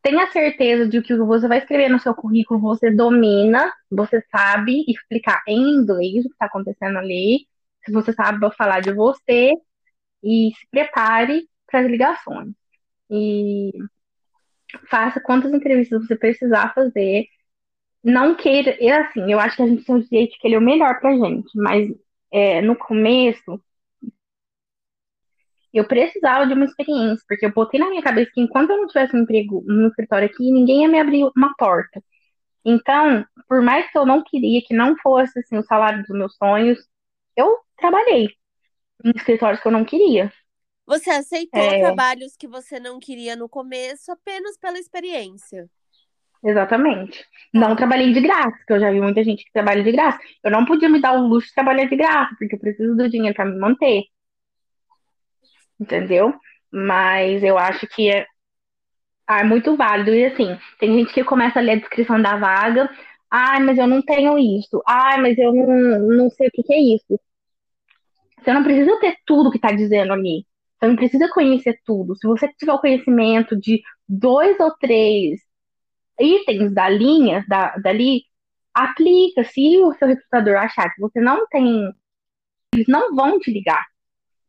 tenha 0.01 0.27
certeza 0.31 0.87
de 0.87 1.01
que 1.01 1.13
o 1.13 1.17
que 1.17 1.23
você 1.23 1.47
vai 1.47 1.59
escrever 1.59 1.89
no 1.89 1.99
seu 1.99 2.13
currículo 2.15 2.59
você 2.59 2.91
domina, 2.91 3.71
você 3.89 4.21
sabe 4.31 4.83
explicar 4.87 5.41
em 5.47 5.59
inglês 5.59 6.25
o 6.25 6.29
que 6.29 6.33
está 6.33 6.45
acontecendo 6.47 6.97
ali, 6.97 7.47
se 7.85 7.91
você 7.91 8.13
sabe 8.13 8.39
falar 8.55 8.81
de 8.81 8.93
você 8.93 9.53
e 10.23 10.51
se 10.55 10.67
prepare 10.71 11.47
para 11.67 11.81
as 11.81 11.87
ligações. 11.87 12.53
E 13.09 13.71
faça 14.89 15.19
quantas 15.21 15.53
entrevistas 15.53 16.05
você 16.05 16.15
precisar 16.15 16.73
fazer. 16.73 17.27
Não 18.03 18.35
queira, 18.35 18.77
e 18.83 18.89
assim, 18.91 19.31
eu 19.31 19.39
acho 19.39 19.55
que 19.57 19.63
a 19.63 19.67
gente 19.67 19.85
tem 19.85 19.95
o 19.95 20.03
direito 20.03 20.37
que 20.39 20.47
ele 20.47 20.55
é 20.55 20.59
o 20.59 20.61
melhor 20.61 20.99
pra 20.99 21.13
gente, 21.15 21.49
mas 21.55 21.89
é, 22.31 22.61
no 22.61 22.75
começo 22.75 23.61
eu 25.73 25.87
precisava 25.87 26.45
de 26.47 26.53
uma 26.53 26.65
experiência, 26.65 27.23
porque 27.27 27.45
eu 27.45 27.53
botei 27.53 27.79
na 27.79 27.89
minha 27.89 28.01
cabeça 28.01 28.31
que 28.33 28.41
enquanto 28.41 28.71
eu 28.71 28.77
não 28.77 28.87
tivesse 28.87 29.15
um 29.15 29.21
emprego 29.21 29.63
no 29.65 29.87
escritório 29.87 30.27
aqui, 30.27 30.51
ninguém 30.51 30.81
ia 30.81 30.87
me 30.89 30.99
abrir 30.99 31.23
uma 31.35 31.53
porta. 31.57 32.03
Então, 32.65 33.25
por 33.47 33.61
mais 33.61 33.89
que 33.91 33.97
eu 33.97 34.05
não 34.05 34.23
queria 34.23 34.61
que 34.63 34.73
não 34.73 34.95
fosse 34.97 35.39
assim, 35.39 35.57
o 35.57 35.63
salário 35.63 36.01
dos 36.03 36.09
meus 36.17 36.35
sonhos, 36.35 36.79
eu 37.35 37.57
trabalhei 37.77 38.29
em 39.05 39.11
escritórios 39.15 39.61
que 39.61 39.67
eu 39.67 39.71
não 39.71 39.85
queria. 39.85 40.31
Você 40.91 41.09
aceitou 41.09 41.61
é... 41.61 41.79
trabalhos 41.79 42.35
que 42.35 42.47
você 42.47 42.79
não 42.79 42.99
queria 42.99 43.35
no 43.35 43.47
começo 43.47 44.11
apenas 44.11 44.57
pela 44.57 44.77
experiência. 44.77 45.69
Exatamente. 46.43 47.23
Não 47.53 47.75
trabalhei 47.75 48.11
de 48.11 48.19
graça, 48.19 48.57
porque 48.57 48.73
eu 48.73 48.79
já 48.79 48.91
vi 48.91 48.99
muita 48.99 49.23
gente 49.23 49.45
que 49.45 49.51
trabalha 49.51 49.83
de 49.83 49.91
graça. 49.91 50.19
Eu 50.43 50.51
não 50.51 50.65
podia 50.65 50.89
me 50.89 50.99
dar 50.99 51.13
o 51.13 51.27
luxo 51.27 51.49
de 51.49 51.53
trabalhar 51.53 51.85
de 51.85 51.95
graça, 51.95 52.35
porque 52.37 52.55
eu 52.55 52.59
preciso 52.59 52.95
do 52.95 53.09
dinheiro 53.09 53.35
para 53.35 53.45
me 53.45 53.59
manter 53.59 54.05
entendeu? 55.81 56.33
Mas 56.71 57.43
eu 57.43 57.57
acho 57.57 57.87
que 57.87 58.09
é, 58.09 58.25
é 59.29 59.43
muito 59.43 59.75
válido. 59.75 60.11
E 60.13 60.25
assim, 60.25 60.57
tem 60.79 60.97
gente 60.97 61.13
que 61.13 61.23
começa 61.23 61.59
a 61.59 61.61
ler 61.61 61.73
a 61.73 61.79
descrição 61.79 62.21
da 62.21 62.37
vaga. 62.37 62.89
Ai, 63.29 63.59
mas 63.61 63.77
eu 63.77 63.87
não 63.87 64.01
tenho 64.01 64.37
isso. 64.37 64.81
Ai, 64.87 65.19
mas 65.19 65.37
eu 65.37 65.53
não, 65.53 65.99
não 66.17 66.29
sei 66.29 66.47
o 66.47 66.51
que, 66.51 66.63
que 66.63 66.73
é 66.73 66.79
isso. 66.79 67.19
Você 68.39 68.53
não 68.53 68.63
precisa 68.63 68.99
ter 68.99 69.17
tudo 69.25 69.51
que 69.51 69.57
está 69.57 69.71
dizendo 69.71 70.13
ali. 70.13 70.45
Você 70.81 70.87
não 70.87 70.95
precisa 70.95 71.29
conhecer 71.29 71.79
tudo. 71.85 72.15
Se 72.15 72.27
você 72.27 72.47
tiver 72.53 72.73
o 72.73 72.79
conhecimento 72.79 73.55
de 73.55 73.81
dois 74.09 74.59
ou 74.59 74.71
três 74.77 75.39
itens 76.19 76.73
da 76.73 76.89
linha, 76.89 77.45
da, 77.47 77.77
dali, 77.77 78.23
aplica. 78.73 79.43
Se 79.43 79.77
o 79.79 79.93
seu 79.93 80.07
recrutador 80.07 80.57
achar 80.57 80.89
que 80.93 80.99
você 80.99 81.21
não 81.21 81.47
tem, 81.47 81.93
eles 82.73 82.87
não 82.87 83.15
vão 83.15 83.39
te 83.39 83.51
ligar. 83.51 83.85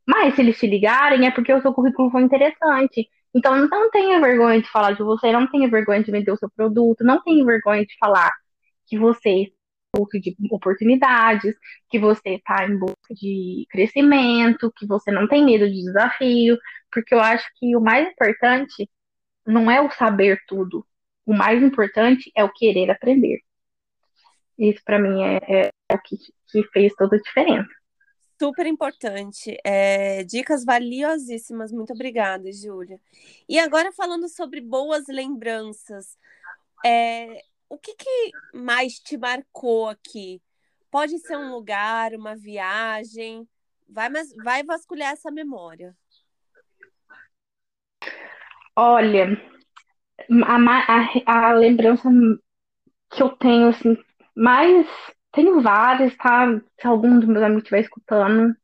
Mas 0.07 0.35
se 0.35 0.41
eles 0.41 0.59
te 0.59 0.67
ligarem, 0.67 1.27
é 1.27 1.31
porque 1.31 1.53
o 1.53 1.61
seu 1.61 1.73
currículo 1.75 2.11
foi 2.11 2.23
interessante. 2.23 3.09
Então 3.35 3.69
não 3.69 3.91
tenha 3.91 4.21
vergonha 4.21 4.61
de 4.61 4.71
falar 4.71 4.93
de 4.93 5.03
você, 5.03 5.33
não 5.33 5.47
tenha 5.51 5.69
vergonha 5.69 6.03
de 6.03 6.11
vender 6.11 6.33
o 6.33 6.37
seu 6.37 6.51
produto, 6.51 7.05
não 7.05 7.23
tenha 7.23 7.45
vergonha 7.45 7.85
de 7.85 7.97
falar 7.99 8.33
que 8.87 8.99
você 8.99 9.53
busca 9.95 10.19
de 10.19 10.35
oportunidades, 10.51 11.55
que 11.91 11.99
você 11.99 12.37
está 12.37 12.65
em 12.67 12.79
busca 12.79 13.15
de 13.15 13.67
crescimento, 13.71 14.73
que 14.77 14.87
você 14.87 15.11
não 15.11 15.29
tem 15.29 15.45
medo 15.45 15.69
de 15.69 15.83
desafio, 15.83 16.59
porque 16.91 17.15
eu 17.15 17.21
acho 17.21 17.47
que 17.57 17.77
o 17.77 17.81
mais 17.81 18.09
importante 18.09 18.89
não 19.47 19.71
é 19.71 19.81
o 19.81 19.91
saber 19.91 20.41
tudo. 20.47 20.87
O 21.27 21.35
mais 21.35 21.63
importante 21.63 22.31
é 22.37 22.43
o 22.45 22.53
querer 22.53 22.91
aprender. 22.91 23.41
Isso 24.59 24.81
para 24.85 24.99
mim 24.99 25.23
é, 25.23 25.37
é, 25.49 25.71
é 25.91 25.95
o 25.95 26.03
que, 26.03 26.17
que 26.49 26.63
fez 26.73 26.95
toda 26.95 27.17
a 27.17 27.21
diferença 27.21 27.71
super 28.43 28.67
importante. 28.67 29.57
É, 29.65 30.25
dicas 30.25 30.65
valiosíssimas. 30.65 31.71
Muito 31.71 31.93
obrigada, 31.93 32.51
Júlia. 32.51 33.01
E 33.49 33.57
agora 33.57 33.93
falando 33.93 34.29
sobre 34.29 34.61
boas 34.61 35.05
lembranças, 35.07 36.19
é, 36.85 37.41
o 37.73 37.79
que, 37.79 37.95
que 37.95 38.31
mais 38.53 38.99
te 38.99 39.17
marcou 39.17 39.89
aqui? 39.89 40.43
Pode 40.91 41.19
ser 41.21 41.39
um 41.39 41.53
lugar, 41.53 42.13
uma 42.13 42.37
viagem. 42.37 43.49
Vai, 43.89 44.11
mas 44.11 44.29
vai 44.45 44.63
vasculhar 44.63 45.13
essa 45.13 45.31
memória. 45.31 45.97
Olha, 48.77 49.41
a, 50.45 50.57
a, 51.27 51.49
a 51.49 51.53
lembrança 51.55 52.11
que 53.11 53.23
eu 53.23 53.31
tenho 53.37 53.69
assim 53.69 53.97
mais 54.37 54.87
tenho 55.33 55.63
várias, 55.63 56.15
tá? 56.17 56.47
Se 56.79 56.87
algum 56.87 57.19
dos 57.19 57.29
meus 57.29 57.43
amigos 57.43 57.63
estiver 57.63 57.81
escutando. 57.81 58.55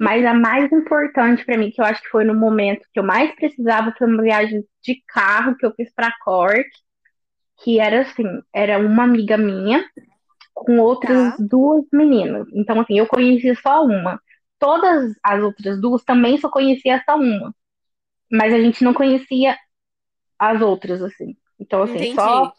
Mas 0.00 0.24
a 0.24 0.34
mais 0.34 0.72
importante 0.72 1.44
para 1.44 1.56
mim, 1.56 1.70
que 1.70 1.80
eu 1.80 1.84
acho 1.84 2.02
que 2.02 2.08
foi 2.08 2.24
no 2.24 2.34
momento 2.34 2.86
que 2.92 2.98
eu 2.98 3.04
mais 3.04 3.32
precisava, 3.36 3.94
foi 3.96 4.08
uma 4.08 4.22
viagem 4.22 4.64
de 4.82 5.02
carro 5.06 5.56
que 5.56 5.64
eu 5.64 5.72
fiz 5.74 5.92
para 5.94 6.12
Cork, 6.24 6.68
que 7.62 7.80
era 7.80 8.02
assim, 8.02 8.24
era 8.52 8.78
uma 8.78 9.04
amiga 9.04 9.36
minha 9.36 9.84
com 10.54 10.78
outras 10.78 11.36
tá. 11.36 11.36
duas 11.38 11.84
meninas. 11.92 12.46
Então, 12.52 12.80
assim, 12.80 12.98
eu 12.98 13.06
conhecia 13.06 13.54
só 13.56 13.84
uma. 13.84 14.20
Todas 14.58 15.14
as 15.22 15.42
outras 15.42 15.80
duas 15.80 16.02
também 16.04 16.38
só 16.38 16.48
conhecia 16.48 17.02
só 17.04 17.16
uma. 17.16 17.54
Mas 18.30 18.52
a 18.52 18.58
gente 18.58 18.82
não 18.82 18.92
conhecia 18.92 19.56
as 20.38 20.60
outras, 20.60 21.02
assim. 21.02 21.36
Então, 21.58 21.82
assim, 21.82 21.96
Entendi. 21.96 22.14
só 22.14 22.52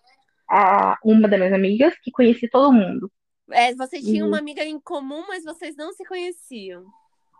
a, 0.49 0.97
uma 1.03 1.27
das 1.27 1.39
minhas 1.39 1.53
amigas 1.53 1.93
que 2.01 2.11
conhecia 2.11 2.49
todo 2.51 2.73
mundo. 2.73 3.11
É, 3.51 3.73
vocês 3.75 4.03
tinham 4.03 4.27
uma 4.27 4.39
amiga 4.39 4.63
em 4.63 4.79
comum, 4.79 5.25
mas 5.27 5.43
vocês 5.43 5.75
não 5.75 5.91
se 5.93 6.05
conheciam. 6.05 6.85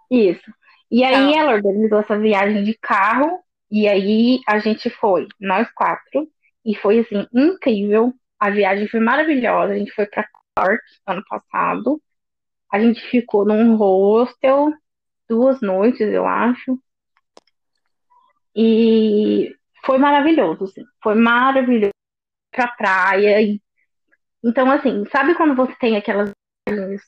Isso. 0.10 0.52
E 0.92 1.04
aí 1.04 1.34
tá. 1.34 1.40
ela 1.40 1.54
organizou 1.54 2.00
essa 2.00 2.18
viagem 2.18 2.64
de 2.64 2.78
carro, 2.80 3.40
e 3.72 3.88
aí 3.88 4.40
a 4.48 4.58
gente 4.60 4.90
foi, 4.90 5.28
nós 5.40 5.70
quatro, 5.72 6.28
e 6.70 6.76
foi 6.76 7.00
assim, 7.00 7.26
incrível. 7.34 8.14
A 8.40 8.52
viagem 8.52 8.88
foi 8.88 9.00
maravilhosa. 9.00 9.74
A 9.74 9.78
gente 9.78 9.92
foi 9.92 10.06
para 10.06 10.30
Cork 10.56 10.80
ano 11.08 11.24
passado. 11.28 12.00
A 12.72 12.80
gente 12.80 13.02
ficou 13.10 13.44
num 13.44 13.76
hostel 13.76 14.72
duas 15.28 15.60
noites, 15.62 16.02
eu 16.02 16.28
acho. 16.28 16.80
E 18.56 19.52
foi 19.84 19.98
maravilhoso, 19.98 20.66
assim. 20.66 20.84
Foi 21.02 21.16
maravilhoso 21.16 21.92
pra 22.52 22.68
praia. 22.68 23.42
E... 23.42 23.60
Então, 24.44 24.70
assim, 24.70 25.06
sabe 25.12 25.34
quando 25.34 25.56
você 25.56 25.76
tem 25.80 25.98
aquelas 25.98 26.32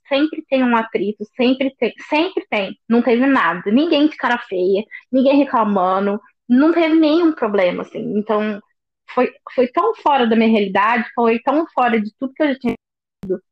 sempre 0.07 0.43
tem 0.49 0.63
um 0.63 0.75
atrito, 0.75 1.23
sempre 1.35 1.71
tem, 1.77 1.93
sempre 2.09 2.47
tem. 2.49 2.75
Não 2.89 3.03
teve 3.03 3.27
nada, 3.27 3.69
ninguém 3.71 4.07
de 4.07 4.17
cara 4.17 4.39
feia, 4.39 4.83
ninguém 5.11 5.37
reclamando, 5.37 6.19
não 6.49 6.73
teve 6.73 6.95
nenhum 6.95 7.31
problema, 7.31 7.83
assim. 7.83 8.17
Então, 8.17 8.59
foi, 9.13 9.31
foi 9.53 9.67
tão 9.67 9.95
fora 9.95 10.27
da 10.27 10.35
minha 10.35 10.49
realidade, 10.49 11.09
foi 11.13 11.39
tão 11.39 11.65
fora 11.73 11.99
de 11.99 12.11
tudo 12.19 12.33
que 12.33 12.43
eu 12.43 12.47
já 12.47 12.59
tinha 12.59 12.73
visto, 13.23 13.43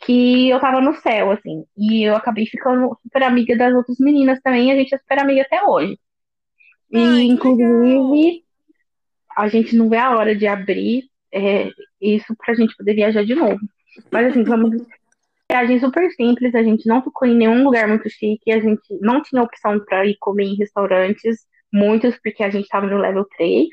que 0.00 0.48
eu 0.48 0.60
tava 0.60 0.80
no 0.80 0.94
céu, 0.94 1.30
assim. 1.30 1.64
E 1.76 2.04
eu 2.04 2.16
acabei 2.16 2.46
ficando 2.46 2.96
super 3.02 3.22
amiga 3.22 3.56
das 3.56 3.74
outras 3.74 3.98
meninas 3.98 4.40
também, 4.42 4.68
e 4.68 4.72
a 4.72 4.76
gente 4.76 4.94
é 4.94 4.98
super 4.98 5.18
amiga 5.18 5.42
até 5.42 5.62
hoje. 5.62 5.98
E, 6.90 6.98
Ai, 6.98 7.22
inclusive, 7.22 8.44
a 9.36 9.48
gente 9.48 9.76
não 9.76 9.88
vê 9.88 9.98
a 9.98 10.16
hora 10.16 10.34
de 10.34 10.46
abrir 10.46 11.10
é, 11.32 11.70
isso 12.00 12.34
pra 12.36 12.54
gente 12.54 12.76
poder 12.76 12.94
viajar 12.94 13.24
de 13.24 13.34
novo. 13.34 13.60
Mas 14.10 14.26
assim, 14.26 14.44
vamos 14.44 14.82
viagem 15.50 15.78
super 15.78 16.10
simples, 16.12 16.54
a 16.54 16.62
gente 16.62 16.86
não 16.86 17.02
ficou 17.02 17.26
em 17.28 17.36
nenhum 17.36 17.62
lugar 17.62 17.86
muito 17.86 18.08
chique, 18.10 18.50
a 18.50 18.60
gente 18.60 18.82
não 19.00 19.22
tinha 19.22 19.42
opção 19.42 19.78
para 19.78 20.04
ir 20.04 20.16
comer 20.18 20.44
em 20.44 20.56
restaurantes, 20.56 21.46
muitos, 21.72 22.16
porque 22.18 22.42
a 22.42 22.50
gente 22.50 22.64
estava 22.64 22.86
no 22.86 22.98
level 22.98 23.24
3. 23.36 23.68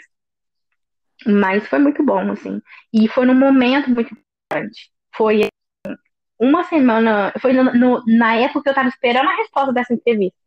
Mas 1.26 1.68
foi 1.68 1.80
muito 1.80 2.04
bom, 2.04 2.32
assim. 2.32 2.62
E 2.92 3.08
foi 3.08 3.26
num 3.26 3.36
momento 3.36 3.90
muito 3.90 4.14
importante. 4.14 4.92
Foi 5.16 5.42
assim, 5.42 5.98
uma 6.40 6.64
semana, 6.66 7.34
foi 7.40 7.54
no, 7.54 7.74
no, 7.74 8.04
na 8.06 8.36
época 8.36 8.64
que 8.64 8.70
eu 8.70 8.72
estava 8.72 8.90
esperando 8.90 9.30
a 9.30 9.36
resposta 9.36 9.74
dessa 9.74 9.94
entrevista. 9.94 10.38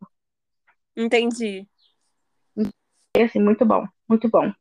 Entendi. 0.95 1.67
Foi 2.55 3.23
assim, 3.23 3.39
muito 3.39 3.65
bom, 3.65 3.87
muito 4.07 4.29
bom. 4.29 4.51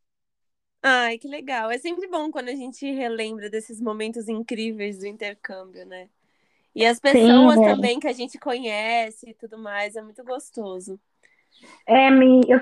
Ai, 0.83 1.19
que 1.19 1.27
legal. 1.27 1.71
É 1.71 1.79
sempre 1.79 2.07
bom 2.07 2.31
quando 2.31 2.49
a 2.49 2.55
gente 2.55 2.89
relembra 2.91 3.51
desses 3.51 3.81
momentos 3.81 4.29
incríveis 4.29 4.99
do 4.99 5.07
intercâmbio, 5.07 5.85
né? 5.85 6.09
E 6.75 6.85
as 6.85 7.01
pessoas 7.01 7.55
Sim, 7.55 7.65
é. 7.65 7.75
também 7.75 7.99
que 7.99 8.07
a 8.07 8.13
gente 8.13 8.39
conhece 8.39 9.31
e 9.31 9.35
tudo 9.35 9.59
mais, 9.59 9.97
é 9.97 10.03
muito 10.03 10.23
gostoso. 10.23 11.01
É, 11.87 12.11
me, 12.11 12.43
eu 12.49 12.61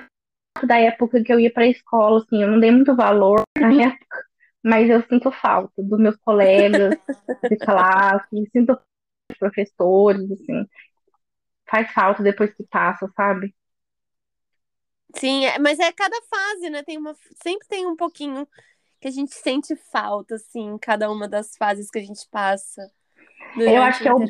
da 0.62 0.78
época 0.78 1.22
que 1.22 1.32
eu 1.32 1.40
ia 1.40 1.52
para 1.52 1.64
a 1.64 1.68
escola, 1.68 2.20
assim, 2.20 2.42
eu 2.42 2.48
não 2.48 2.61
dei 2.61 2.70
muito 2.70 2.94
valor 2.94 3.42
na 3.59 3.72
época, 3.72 4.24
mas 4.62 4.88
eu 4.88 5.02
sinto 5.09 5.30
falta 5.32 5.72
dos 5.78 5.98
meus 5.98 6.16
colegas 6.16 6.94
de 7.48 7.57
classe, 7.57 8.28
sinto 8.52 8.68
falta 8.74 8.84
dos 9.30 9.38
professores, 9.38 10.30
assim, 10.30 10.66
faz 11.68 11.90
falta 11.92 12.22
depois 12.22 12.55
que 12.55 12.64
passa, 12.64 13.11
sabe? 13.16 13.55
Sim, 15.16 15.44
é- 15.46 15.59
mas 15.59 15.78
é 15.78 15.92
cada 15.92 16.16
fase, 16.22 16.70
né? 16.70 16.82
Tem 16.82 16.98
uma, 16.98 17.14
sempre 17.42 17.66
tem 17.68 17.86
um 17.86 17.96
pouquinho 17.96 18.46
que 19.00 19.09
a 19.09 19.11
gente 19.11 19.34
sente 19.34 19.76
falta, 19.76 20.36
assim, 20.36 20.61
em 20.61 20.78
cada 20.78 21.11
uma 21.11 21.28
das 21.28 21.57
fases 21.57 21.90
que 21.90 21.98
a 21.98 22.02
gente 22.02 22.26
passa 22.30 22.90
Eu 23.59 23.82
acho 23.82 24.02
que 24.02 24.09
é 24.09 24.14
o, 24.14 24.24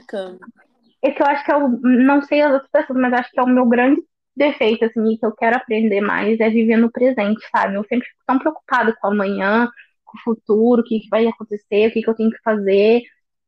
esse 1.02 1.20
eu 1.20 1.26
acho 1.26 1.44
que 1.44 1.52
é 1.52 1.56
o, 1.56 1.68
não 1.68 2.22
sei 2.22 2.42
as 2.42 2.52
outras 2.52 2.70
pessoas, 2.70 2.98
mas 2.98 3.12
acho 3.12 3.30
que 3.30 3.40
é 3.40 3.42
o 3.42 3.48
meu 3.48 3.66
grande 3.66 4.02
defeito, 4.36 4.84
assim, 4.84 5.16
que 5.16 5.24
eu 5.24 5.34
quero 5.34 5.56
aprender 5.56 6.00
mais 6.00 6.40
é 6.40 6.50
viver 6.50 6.76
no 6.76 6.90
presente, 6.90 7.40
sabe? 7.50 7.76
Eu 7.76 7.84
sempre 7.84 8.06
fico 8.08 8.22
tão 8.26 8.38
preocupada 8.38 8.94
com 9.00 9.08
o 9.08 9.10
amanhã, 9.10 9.70
com 10.04 10.18
o 10.18 10.20
futuro, 10.22 10.82
o 10.82 10.84
que 10.84 11.00
que 11.00 11.08
vai 11.08 11.26
acontecer, 11.26 11.88
o 11.88 11.92
que 11.92 12.02
que 12.02 12.10
eu 12.10 12.14
tenho 12.14 12.30
que 12.30 12.42
fazer 12.42 13.02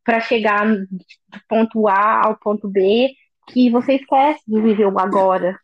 para 0.04 0.20
chegar 0.20 0.64
do 0.66 0.86
ponto 1.48 1.88
A 1.88 2.26
ao 2.26 2.38
ponto 2.38 2.68
B, 2.68 3.12
que 3.48 3.70
você 3.70 3.94
esquece 3.94 4.40
de 4.46 4.60
viver 4.60 4.86
o 4.86 4.98
agora. 4.98 5.58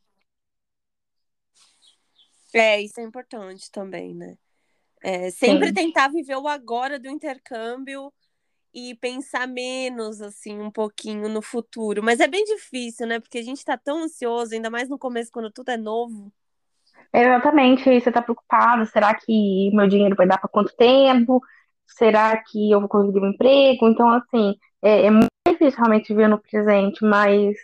É, 2.53 2.81
isso 2.83 3.01
é 3.01 3.05
importante 3.05 3.71
também, 3.71 4.15
né? 4.15 4.37
É, 5.03 5.31
sempre 5.31 5.69
Sim. 5.69 5.75
tentar 5.75 6.09
viver 6.09 6.37
o 6.37 6.47
agora 6.47 6.99
do 6.99 7.09
intercâmbio 7.09 8.13
e 8.75 8.95
pensar 8.97 9.47
menos, 9.47 10.21
assim, 10.21 10.59
um 10.61 10.71
pouquinho 10.71 11.29
no 11.29 11.43
futuro. 11.43 12.03
Mas 12.03 12.21
é 12.21 12.27
bem 12.27 12.45
difícil, 12.45 13.07
né? 13.07 13.21
Porque 13.21 13.39
a 13.39 13.43
gente 13.43 13.65
tá 13.65 13.77
tão 13.77 14.05
ansioso, 14.05 14.55
ainda 14.55 14.71
mais 14.71 14.89
no 14.89 14.99
começo, 14.99 15.31
quando 15.31 15.51
tudo 15.51 15.71
é 15.71 15.77
novo. 15.77 16.33
Exatamente, 17.13 18.01
você 18.01 18.11
tá 18.11 18.23
preocupado, 18.23 18.87
será 18.87 19.15
que 19.15 19.71
meu 19.75 19.87
dinheiro 19.87 20.17
vai 20.17 20.27
dar 20.27 20.39
para 20.39 20.49
quanto 20.49 20.75
tempo? 20.75 21.43
Será 21.87 22.43
que 22.43 22.71
eu 22.71 22.81
vou 22.81 22.89
conseguir 22.89 23.21
um 23.21 23.31
emprego? 23.31 23.87
Então, 23.87 24.09
assim, 24.09 24.57
é, 24.81 25.07
é 25.07 25.11
muito 25.11 25.29
difícil 25.47 25.79
realmente 25.79 26.09
viver 26.09 26.29
no 26.29 26.41
presente, 26.41 27.05
mas 27.05 27.55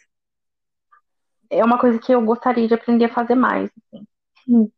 é 1.50 1.64
uma 1.64 1.78
coisa 1.78 1.98
que 1.98 2.12
eu 2.12 2.20
gostaria 2.22 2.68
de 2.68 2.74
aprender 2.74 3.06
a 3.06 3.14
fazer 3.14 3.34
mais, 3.34 3.70
assim. 3.92 4.70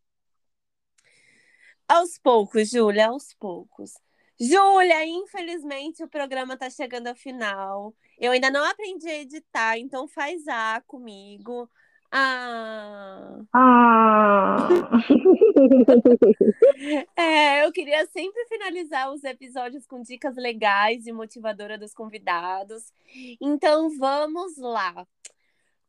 Aos 1.89 2.17
poucos, 2.19 2.71
Júlia, 2.71 3.09
aos 3.09 3.35
poucos. 3.35 3.95
Júlia, 4.41 5.05
infelizmente 5.05 6.03
o 6.03 6.09
programa 6.09 6.57
tá 6.57 6.71
chegando 6.71 7.09
ao 7.09 7.15
final. 7.15 7.95
Eu 8.19 8.33
ainda 8.33 8.51
não 8.51 8.65
aprendi 8.65 9.09
a 9.09 9.19
editar, 9.21 9.79
então 9.79 10.09
faz 10.09 10.47
A 10.49 10.83
comigo. 10.87 11.69
Ah. 12.13 13.41
Ah, 13.53 14.69
É, 17.17 17.65
eu 17.65 17.73
queria 17.73 18.07
sempre 18.07 18.45
finalizar 18.47 19.13
os 19.13 19.23
episódios 19.23 19.87
com 19.87 20.03
dicas 20.03 20.35
legais 20.37 21.07
e 21.07 21.13
motivadora 21.13 21.79
dos 21.79 21.93
convidados. 21.93 22.93
Então 23.41 23.91
vamos 23.99 24.57
lá. 24.57 25.07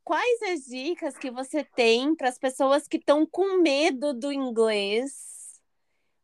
Quais 0.04 0.42
as 0.42 0.66
dicas 0.66 1.16
que 1.16 1.30
você 1.30 1.64
tem 1.64 2.14
para 2.14 2.28
as 2.28 2.38
pessoas 2.38 2.86
que 2.86 2.98
estão 2.98 3.26
com 3.26 3.62
medo 3.62 4.12
do 4.12 4.32
inglês? 4.32 5.31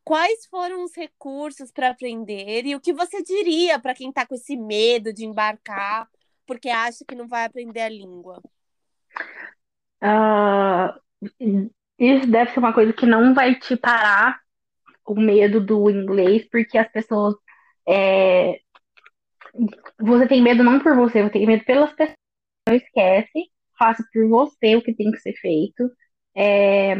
Quais 0.09 0.47
foram 0.47 0.83
os 0.85 0.95
recursos 0.95 1.71
para 1.71 1.91
aprender? 1.91 2.65
E 2.65 2.75
o 2.75 2.81
que 2.81 2.91
você 2.91 3.21
diria 3.21 3.77
para 3.77 3.93
quem 3.93 4.09
está 4.09 4.25
com 4.25 4.33
esse 4.33 4.57
medo 4.57 5.13
de 5.13 5.23
embarcar 5.23 6.09
porque 6.47 6.67
acha 6.67 7.05
que 7.07 7.13
não 7.13 7.27
vai 7.27 7.45
aprender 7.45 7.81
a 7.81 7.89
língua? 7.89 8.41
ah, 10.01 10.99
isso 11.99 12.25
deve 12.25 12.49
ser 12.49 12.57
uma 12.57 12.73
coisa 12.73 12.91
que 12.91 13.05
não 13.05 13.35
vai 13.35 13.53
te 13.53 13.77
parar 13.77 14.39
o 15.05 15.13
medo 15.13 15.61
do 15.63 15.91
inglês, 15.91 16.49
porque 16.49 16.79
as 16.79 16.91
pessoas. 16.91 17.35
é, 17.87 18.59
você 19.99 20.27
tem 20.27 20.41
medo 20.41 20.63
não 20.63 20.79
por 20.79 20.95
você, 20.95 21.21
você 21.21 21.33
tem 21.33 21.45
medo 21.45 21.63
pelas 21.65 21.93
pessoas. 21.93 22.17
Não 22.67 22.75
esquece, 22.75 23.51
faça 23.77 24.03
por 24.11 24.27
você 24.27 24.75
o 24.75 24.81
que 24.81 24.95
tem 24.95 25.11
que 25.11 25.19
ser 25.19 25.33
feito. 25.33 25.87
É, 26.33 26.95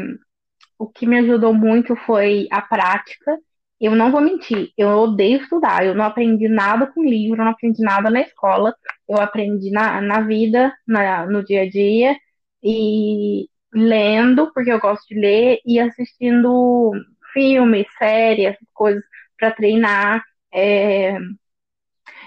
o 0.80 0.88
que 0.90 1.06
me 1.06 1.18
ajudou 1.20 1.54
muito 1.54 1.96
foi 2.06 2.48
a 2.52 2.62
prática. 2.62 3.38
Eu 3.80 3.94
não 3.96 4.12
vou 4.12 4.20
mentir, 4.22 4.70
eu 4.78 4.88
odeio 4.90 5.40
estudar. 5.42 5.84
Eu 5.86 5.94
não 5.94 6.04
aprendi 6.06 6.48
nada 6.48 6.86
com 6.88 7.02
livro, 7.04 7.38
não 7.38 7.48
aprendi 7.50 7.82
nada 7.82 8.10
na 8.10 8.20
escola. 8.22 8.74
Eu 9.08 9.18
aprendi 9.20 9.70
na, 9.72 10.00
na 10.02 10.22
vida, 10.22 10.74
na, 10.86 11.26
no 11.26 11.44
dia 11.44 11.62
a 11.62 11.70
dia, 11.70 12.16
e 12.62 13.48
lendo, 13.74 14.52
porque 14.54 14.72
eu 14.72 14.80
gosto 14.80 15.06
de 15.08 15.20
ler, 15.20 15.60
e 15.66 15.80
assistindo 15.80 16.92
filmes, 17.32 17.86
séries, 17.98 18.56
coisas 18.74 19.04
para 19.38 19.52
treinar. 19.52 20.22
É, 20.54 21.18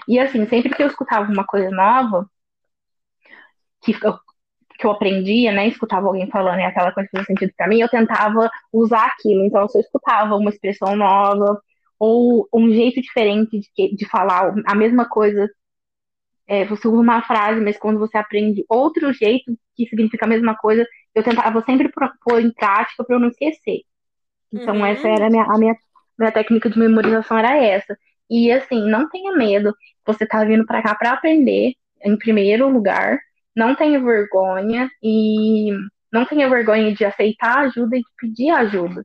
E 0.08 0.18
assim, 0.18 0.46
sempre 0.46 0.74
que 0.74 0.82
eu 0.82 0.86
escutava 0.86 1.30
uma 1.30 1.44
coisa 1.46 1.70
nova, 1.70 2.26
que 3.82 3.92
eu, 4.04 4.18
que 4.78 4.86
eu 4.86 4.90
aprendia, 4.92 5.52
né? 5.52 5.68
Escutava 5.68 6.06
alguém 6.06 6.28
falando 6.30 6.60
e 6.60 6.64
aquela 6.64 6.92
coisa 6.92 7.08
fazia 7.12 7.26
sentido 7.26 7.52
para 7.56 7.68
mim, 7.68 7.80
eu 7.80 7.88
tentava 7.88 8.50
usar 8.72 9.06
aquilo. 9.06 9.44
Então, 9.44 9.68
se 9.68 9.78
eu 9.78 9.82
escutava 9.82 10.36
uma 10.36 10.50
expressão 10.50 10.96
nova 10.96 11.60
ou 11.98 12.48
um 12.54 12.70
jeito 12.70 13.00
diferente 13.00 13.60
de, 13.76 13.96
de 13.96 14.06
falar 14.08 14.54
a 14.66 14.74
mesma 14.74 15.08
coisa, 15.08 15.48
é, 16.46 16.64
você 16.64 16.86
usa 16.88 17.00
uma 17.00 17.22
frase, 17.22 17.60
mas 17.60 17.78
quando 17.78 17.98
você 17.98 18.18
aprende 18.18 18.64
outro 18.68 19.12
jeito 19.12 19.56
que 19.76 19.86
significa 19.86 20.26
a 20.26 20.28
mesma 20.28 20.56
coisa, 20.56 20.86
eu 21.14 21.22
tentava 21.22 21.62
sempre 21.62 21.90
pôr 22.24 22.40
em 22.40 22.52
prática 22.52 23.04
para 23.04 23.16
eu 23.16 23.20
não 23.20 23.28
esquecer. 23.28 23.80
Então, 24.52 24.84
essa 24.86 25.08
Uhum. 25.08 25.14
era 25.16 25.26
a 25.26 25.30
minha, 25.30 25.44
a 25.44 25.58
minha, 25.58 25.74
minha 26.18 26.32
técnica 26.32 26.70
de 26.70 26.78
memorização 26.78 27.38
era 27.38 27.56
essa. 27.58 27.96
E 28.30 28.50
assim, 28.52 28.82
não 28.90 29.08
tenha 29.10 29.32
medo. 29.36 29.74
Você 30.06 30.26
tá 30.26 30.44
vindo 30.44 30.66
para 30.66 30.82
cá 30.82 30.94
para 30.94 31.12
aprender, 31.12 31.74
em 32.04 32.18
primeiro 32.18 32.68
lugar. 32.68 33.18
Não 33.56 33.74
tenha 33.74 34.00
vergonha 34.00 34.90
e 35.02 35.70
não 36.12 36.24
tenha 36.24 36.48
vergonha 36.48 36.94
de 36.94 37.04
aceitar 37.04 37.58
ajuda 37.58 37.96
e 37.96 38.00
de 38.00 38.06
pedir 38.18 38.50
ajuda. 38.50 39.04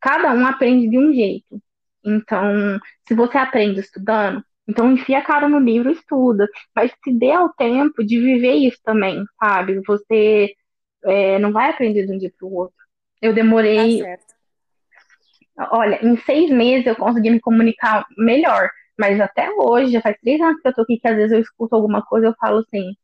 Cada 0.00 0.32
um 0.32 0.46
aprende 0.46 0.88
de 0.88 0.98
um 0.98 1.12
jeito. 1.12 1.60
Então, 2.04 2.78
se 3.08 3.14
você 3.14 3.38
aprende 3.38 3.80
estudando, 3.80 4.44
então 4.68 4.92
enfia 4.92 5.18
a 5.18 5.22
cara 5.22 5.48
no 5.48 5.58
livro 5.58 5.90
e 5.90 5.94
estuda. 5.94 6.46
Mas 6.74 6.92
se 7.02 7.12
dê 7.12 7.32
ao 7.32 7.52
tempo 7.54 8.04
de 8.04 8.20
viver 8.20 8.54
isso 8.54 8.78
também, 8.84 9.24
sabe? 9.42 9.80
Você 9.86 10.54
é, 11.04 11.38
não 11.38 11.52
vai 11.52 11.70
aprender 11.70 12.06
de 12.06 12.12
um 12.12 12.18
dia 12.18 12.32
para 12.38 12.46
o 12.46 12.54
outro. 12.54 12.76
Eu 13.22 13.30
Tá 13.30 13.36
demorei 13.36 13.98
certo. 13.98 14.34
Olha, 15.70 16.04
em 16.04 16.16
seis 16.18 16.50
meses 16.50 16.86
eu 16.86 16.96
consegui 16.96 17.30
me 17.30 17.40
comunicar 17.40 18.04
melhor. 18.18 18.70
Mas 18.98 19.20
até 19.20 19.50
hoje, 19.50 19.92
já 19.92 20.00
faz 20.00 20.16
três 20.20 20.40
anos 20.40 20.60
que 20.60 20.68
eu 20.68 20.74
tô 20.74 20.82
aqui, 20.82 20.98
que 20.98 21.08
às 21.08 21.16
vezes 21.16 21.32
eu 21.32 21.40
escuto 21.40 21.74
alguma 21.74 22.02
coisa 22.02 22.28
eu 22.28 22.34
falo 22.38 22.58
assim, 22.58 22.94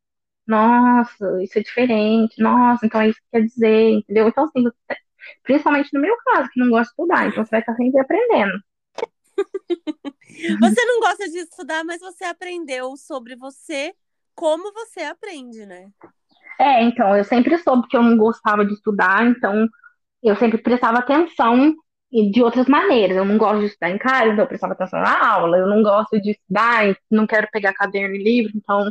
nossa, 0.50 1.42
isso 1.42 1.58
é 1.58 1.62
diferente, 1.62 2.40
nossa, 2.42 2.86
então 2.86 3.00
é 3.00 3.08
isso 3.08 3.18
que 3.20 3.30
quer 3.32 3.44
dizer, 3.46 3.90
entendeu? 3.92 4.28
Então, 4.28 4.44
assim, 4.44 4.62
você- 4.64 4.96
principalmente 5.44 5.90
no 5.94 6.00
meu 6.00 6.16
caso, 6.24 6.50
que 6.52 6.60
não 6.60 6.70
gosto 6.70 6.86
de 6.88 6.90
estudar, 7.02 7.28
então 7.28 7.44
você 7.44 7.50
vai 7.50 7.60
estar 7.60 7.74
sempre 7.76 8.00
aprendendo. 8.00 8.52
Você 10.60 10.84
não 10.84 11.00
gosta 11.00 11.28
de 11.28 11.38
estudar, 11.38 11.84
mas 11.84 12.00
você 12.00 12.24
aprendeu 12.24 12.96
sobre 12.96 13.36
você, 13.36 13.94
como 14.34 14.72
você 14.72 15.00
aprende, 15.00 15.66
né? 15.66 15.90
É, 16.58 16.82
então, 16.82 17.16
eu 17.16 17.24
sempre 17.24 17.56
soube 17.58 17.88
que 17.88 17.96
eu 17.96 18.02
não 18.02 18.16
gostava 18.16 18.64
de 18.64 18.74
estudar, 18.74 19.24
então 19.26 19.66
eu 20.22 20.36
sempre 20.36 20.58
prestava 20.58 20.98
atenção 20.98 21.74
e 22.12 22.30
de 22.30 22.42
outras 22.42 22.66
maneiras. 22.68 23.16
Eu 23.16 23.24
não 23.24 23.38
gosto 23.38 23.60
de 23.60 23.66
estudar 23.66 23.90
em 23.90 23.98
casa, 23.98 24.26
então 24.32 24.44
eu 24.44 24.48
prestava 24.48 24.74
atenção 24.74 25.00
na 25.00 25.28
aula. 25.34 25.58
Eu 25.58 25.68
não 25.68 25.82
gosto 25.82 26.20
de 26.20 26.32
estudar, 26.32 26.96
não 27.10 27.26
quero 27.26 27.48
pegar 27.52 27.74
caderno 27.74 28.14
e 28.16 28.22
livro, 28.22 28.52
então 28.56 28.90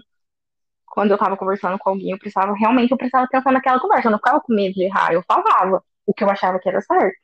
quando 0.91 1.11
eu 1.11 1.15
estava 1.15 1.37
conversando 1.37 1.77
com 1.79 1.89
alguém, 1.91 2.11
eu 2.11 2.19
precisava 2.19 2.53
realmente 2.55 2.91
eu 2.91 2.97
prestava 2.97 3.25
atenção 3.25 3.51
naquela 3.51 3.79
conversa. 3.79 4.07
Eu 4.07 4.11
não 4.11 4.19
ficava 4.19 4.41
com 4.41 4.53
medo 4.53 4.73
de 4.75 4.83
errar, 4.83 5.13
eu 5.13 5.23
falava 5.27 5.83
o 6.05 6.13
que 6.13 6.23
eu 6.23 6.29
achava 6.29 6.59
que 6.59 6.69
era 6.69 6.81
certo. 6.81 7.17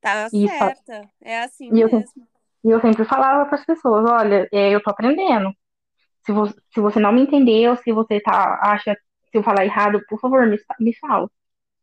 Tá 0.00 0.28
E, 0.32 0.46
certa. 0.48 1.10
É 1.20 1.38
assim 1.40 1.70
e 1.70 1.80
eu, 1.80 1.88
mesmo. 1.88 2.26
e 2.64 2.70
eu 2.70 2.80
sempre 2.80 3.04
falava 3.04 3.46
para 3.46 3.56
as 3.56 3.64
pessoas, 3.66 4.04
olha, 4.10 4.48
é, 4.52 4.70
eu 4.74 4.82
tô 4.82 4.90
aprendendo. 4.90 5.52
Se, 6.26 6.32
vo, 6.32 6.48
se 6.48 6.80
você 6.80 7.00
não 7.00 7.12
me 7.12 7.22
entendeu, 7.22 7.76
se 7.78 7.92
você 7.92 8.20
tá, 8.20 8.60
acha, 8.62 8.94
se 9.30 9.38
eu 9.38 9.42
falar 9.42 9.64
errado, 9.66 10.02
por 10.08 10.20
favor, 10.20 10.46
me, 10.46 10.58
me 10.80 10.96
fala. 10.98 11.30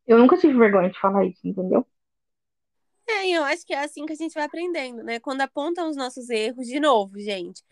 Eu 0.07 0.19
nunca 0.19 0.37
tive 0.37 0.57
vergonha 0.57 0.91
de 0.91 0.99
falar 0.99 1.25
isso, 1.25 1.41
entendeu? 1.47 1.85
É, 3.07 3.27
eu 3.29 3.43
acho 3.43 3.65
que 3.65 3.73
é 3.73 3.79
assim 3.79 4.05
que 4.05 4.13
a 4.13 4.15
gente 4.15 4.33
vai 4.33 4.43
aprendendo, 4.45 5.03
né? 5.03 5.19
Quando 5.19 5.41
apontam 5.41 5.89
os 5.89 5.95
nossos 5.97 6.29
erros, 6.29 6.67
de 6.67 6.79
novo, 6.79 7.19
gente, 7.19 7.63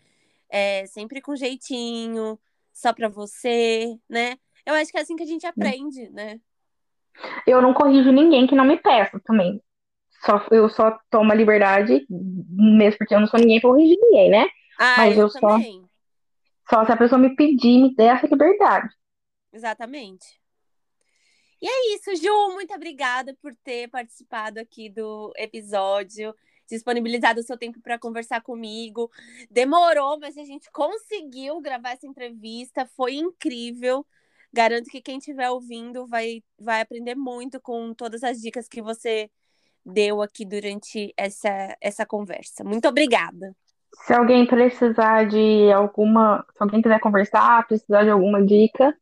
é 0.50 0.86
sempre 0.86 1.20
com 1.22 1.36
jeitinho, 1.36 2.38
só 2.72 2.92
pra 2.92 3.08
você, 3.08 3.96
né? 4.08 4.36
Eu 4.64 4.74
acho 4.74 4.90
que 4.90 4.98
é 4.98 5.00
assim 5.00 5.16
que 5.16 5.22
a 5.22 5.26
gente 5.26 5.46
aprende, 5.46 6.08
né? 6.10 6.40
Eu 7.46 7.60
não 7.60 7.74
corrijo 7.74 8.10
ninguém 8.10 8.46
que 8.46 8.54
não 8.54 8.64
me 8.64 8.76
peça 8.76 9.20
também. 9.24 9.60
Só, 10.24 10.46
eu 10.50 10.68
só 10.68 10.96
tomo 11.10 11.32
a 11.32 11.34
liberdade, 11.34 12.06
mesmo 12.08 12.98
porque 12.98 13.14
eu 13.14 13.20
não 13.20 13.26
sou 13.26 13.40
ninguém 13.40 13.60
pra 13.60 13.70
corrigir 13.70 13.98
ninguém, 14.00 14.30
né? 14.30 14.46
Ah, 14.78 14.96
Mas 14.98 15.16
eu 15.16 15.24
eu 15.24 15.28
só, 15.28 15.58
só 16.70 16.84
se 16.84 16.92
a 16.92 16.96
pessoa 16.96 17.18
me 17.18 17.34
pedir, 17.34 17.82
me 17.82 17.94
der 17.94 18.16
essa 18.16 18.26
liberdade. 18.26 18.88
Exatamente. 19.52 20.40
E 21.60 21.66
é 21.68 21.94
isso, 21.94 22.14
Ju. 22.16 22.52
Muito 22.54 22.74
obrigada 22.74 23.36
por 23.40 23.54
ter 23.62 23.88
participado 23.88 24.58
aqui 24.58 24.88
do 24.88 25.32
episódio, 25.36 26.34
disponibilizado 26.68 27.40
o 27.40 27.42
seu 27.42 27.56
tempo 27.56 27.80
para 27.80 27.98
conversar 27.98 28.40
comigo. 28.42 29.10
Demorou, 29.50 30.18
mas 30.18 30.36
a 30.36 30.44
gente 30.44 30.70
conseguiu 30.72 31.60
gravar 31.60 31.90
essa 31.90 32.06
entrevista. 32.06 32.86
Foi 32.96 33.14
incrível. 33.14 34.06
Garanto 34.52 34.90
que 34.90 35.00
quem 35.00 35.18
estiver 35.18 35.50
ouvindo 35.50 36.06
vai, 36.06 36.42
vai 36.58 36.80
aprender 36.82 37.14
muito 37.14 37.60
com 37.60 37.94
todas 37.94 38.22
as 38.22 38.38
dicas 38.38 38.68
que 38.68 38.82
você 38.82 39.30
deu 39.84 40.22
aqui 40.22 40.44
durante 40.44 41.12
essa, 41.16 41.76
essa 41.80 42.06
conversa. 42.06 42.62
Muito 42.62 42.86
obrigada. 42.86 43.54
Se 44.04 44.12
alguém 44.12 44.46
precisar 44.46 45.28
de 45.28 45.70
alguma, 45.72 46.44
se 46.56 46.62
alguém 46.62 46.80
quiser 46.80 47.00
conversar, 47.00 47.66
precisar 47.66 48.04
de 48.04 48.10
alguma 48.10 48.44
dica, 48.44 48.94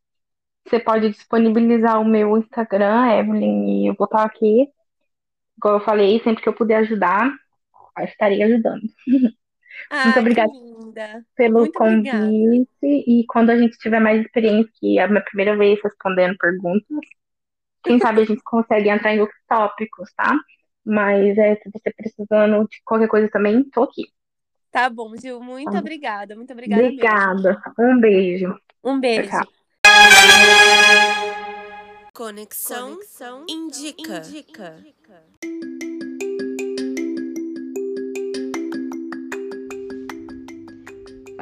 você 0.67 0.79
pode 0.79 1.11
disponibilizar 1.11 2.01
o 2.01 2.05
meu 2.05 2.37
Instagram, 2.37 3.09
Evelyn, 3.19 3.83
e 3.83 3.87
eu 3.87 3.95
vou 3.95 4.05
estar 4.05 4.25
aqui. 4.25 4.69
Igual 5.57 5.75
eu 5.75 5.85
falei, 5.85 6.21
sempre 6.21 6.43
que 6.43 6.49
eu 6.49 6.55
puder 6.55 6.77
ajudar, 6.77 7.31
estarei 8.05 8.43
ajudando. 8.43 8.83
Muito 9.07 9.37
Ah, 9.91 10.13
que 10.13 10.19
obrigada 10.21 10.53
linda. 10.53 11.25
pelo 11.37 11.61
Muito 11.61 11.83
obrigada. 11.83 12.27
convite. 12.27 12.69
E 12.83 13.25
quando 13.27 13.51
a 13.51 13.57
gente 13.59 13.79
tiver 13.79 14.01
mais 14.01 14.21
experiência, 14.21 14.71
que 14.79 14.99
é 14.99 15.03
a 15.03 15.09
minha 15.09 15.25
primeira 15.25 15.57
vez 15.57 15.79
respondendo 15.83 16.37
perguntas, 16.39 16.87
quem 17.83 17.99
sabe 17.99 18.23
a 18.23 18.25
gente 18.25 18.43
consegue 18.45 18.89
entrar 18.89 19.15
em 19.15 19.21
outros 19.21 19.41
tópicos, 19.49 20.13
tá? 20.15 20.37
Mas 20.85 21.37
é, 21.39 21.57
se 21.57 21.71
você 21.73 21.93
precisando 21.97 22.67
de 22.69 22.81
qualquer 22.85 23.09
coisa 23.09 23.29
também, 23.31 23.65
tô 23.71 23.85
aqui. 23.85 24.03
Tá 24.71 24.89
bom, 24.89 25.17
Gil. 25.17 25.41
Muito 25.41 25.73
Tá. 25.73 25.79
obrigada. 25.79 26.37
Muito 26.37 26.53
obrigada 26.53 26.83
mesmo. 26.83 26.95
Obrigada. 26.95 27.63
Um 27.79 28.01
beijo. 28.01 28.55
Um 28.85 29.01
beijo. 29.01 29.29
Tchau, 29.31 29.47
Conexão, 32.13 32.99
indica. 33.49 34.23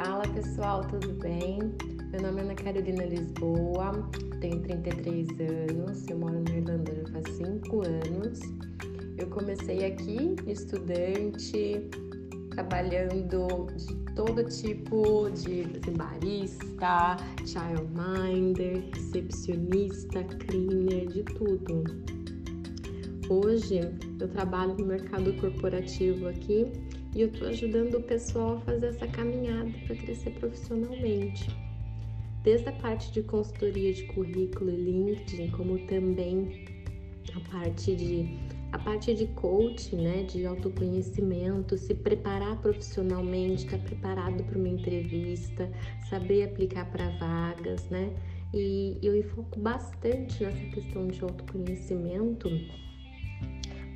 Fala 0.01 0.23
pessoal, 0.29 0.85
tudo 0.85 1.11
bem? 1.15 1.59
Meu 2.13 2.21
nome 2.21 2.39
é 2.39 2.43
Ana 2.45 2.55
Carolina 2.55 3.03
Lisboa, 3.03 4.09
tenho 4.39 4.61
33 4.61 5.27
anos, 5.41 6.07
eu 6.07 6.17
moro 6.17 6.41
na 6.41 6.55
Irlanda 6.55 6.95
já 6.95 7.11
faz 7.11 7.35
5 7.35 7.85
anos. 7.85 8.39
Eu 9.17 9.27
comecei 9.27 9.83
aqui, 9.83 10.37
estudante, 10.47 11.85
trabalhando 12.51 13.27
de 13.75 13.93
todo 14.15 14.41
tipo 14.45 15.29
de 15.31 15.63
assim, 15.63 15.93
barista, 15.97 17.17
childminder, 17.45 18.81
recepcionista, 18.93 20.23
cleaner, 20.23 21.09
de 21.09 21.23
tudo. 21.23 21.83
Hoje 23.29 23.81
eu 24.17 24.29
trabalho 24.29 24.77
no 24.77 24.85
mercado 24.85 25.33
corporativo 25.41 26.29
aqui 26.29 26.71
e 27.15 27.21
eu 27.21 27.27
estou 27.27 27.47
ajudando 27.47 27.95
o 27.95 28.03
pessoal 28.03 28.57
a 28.57 28.61
fazer 28.61 28.87
essa 28.87 29.07
caminhada 29.07 29.71
para 29.85 29.95
crescer 29.95 30.31
profissionalmente. 30.31 31.49
Desde 32.43 32.69
a 32.69 32.71
parte 32.73 33.11
de 33.11 33.23
consultoria 33.23 33.93
de 33.93 34.03
currículo 34.03 34.69
e 34.69 34.75
LinkedIn, 34.75 35.51
como 35.51 35.77
também 35.87 36.65
a 37.35 37.39
parte 37.51 37.95
de 37.95 38.49
a 38.71 38.77
parte 38.77 39.15
de 39.15 39.25
coaching, 39.27 39.95
né, 39.95 40.23
de 40.23 40.45
autoconhecimento, 40.45 41.75
se 41.75 41.95
preparar 41.95 42.55
profissionalmente, 42.61 43.65
estar 43.65 43.79
preparado 43.79 44.43
para 44.43 44.59
uma 44.59 44.67
entrevista, 44.67 45.71
saber 46.07 46.43
aplicar 46.43 46.85
para 46.91 47.09
vagas, 47.17 47.89
né? 47.89 48.13
E 48.53 48.99
eu 49.01 49.21
foco 49.29 49.59
bastante 49.59 50.43
nessa 50.43 50.65
questão 50.67 51.07
de 51.07 51.21
autoconhecimento 51.23 52.47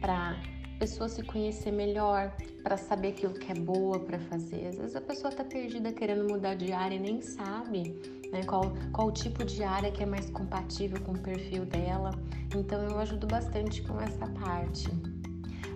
para 0.01 0.41
pessoa 0.74 1.09
se 1.09 1.24
conhecer 1.24 1.71
melhor, 1.71 2.36
para 2.63 2.78
saber 2.78 3.09
aquilo 3.09 3.34
que 3.34 3.51
é 3.51 3.55
boa 3.55 3.99
para 3.99 4.19
fazer. 4.19 4.67
Às 4.67 4.78
vezes 4.78 4.95
a 4.95 5.01
pessoa 5.01 5.30
está 5.30 5.43
perdida 5.43 5.91
querendo 5.91 6.26
mudar 6.32 6.55
de 6.55 6.71
área 6.71 6.95
e 6.95 6.99
nem 6.99 7.21
sabe 7.21 7.95
né, 8.32 8.43
qual, 8.45 8.74
qual 8.91 9.11
tipo 9.11 9.43
de 9.43 9.63
área 9.63 9.91
que 9.91 10.01
é 10.01 10.05
mais 10.05 10.30
compatível 10.30 10.99
com 11.01 11.11
o 11.11 11.19
perfil 11.19 11.65
dela. 11.65 12.11
Então 12.55 12.82
eu 12.84 12.99
ajudo 12.99 13.28
bastante 13.28 13.82
com 13.84 13.99
essa 13.99 14.28
parte. 14.28 14.89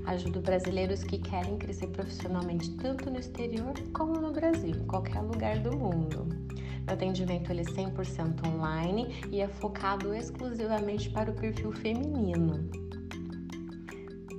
Ajudo 0.06 0.40
brasileiros 0.40 1.04
que 1.04 1.18
querem 1.18 1.58
crescer 1.58 1.88
profissionalmente 1.88 2.72
tanto 2.78 3.10
no 3.10 3.20
exterior 3.20 3.74
como 3.94 4.14
no 4.14 4.32
Brasil, 4.32 4.76
em 4.76 4.88
qualquer 4.88 5.22
lugar 5.22 5.60
do 5.60 5.78
mundo. 5.78 6.26
Meu 6.86 6.94
atendimento 6.94 7.52
ele 7.52 7.62
é 7.62 7.66
100% 7.66 8.48
online 8.48 9.20
e 9.30 9.42
é 9.42 9.48
focado 9.50 10.14
exclusivamente 10.14 11.10
para 11.10 11.30
o 11.30 11.34
perfil 11.34 11.74
feminino. 11.74 12.87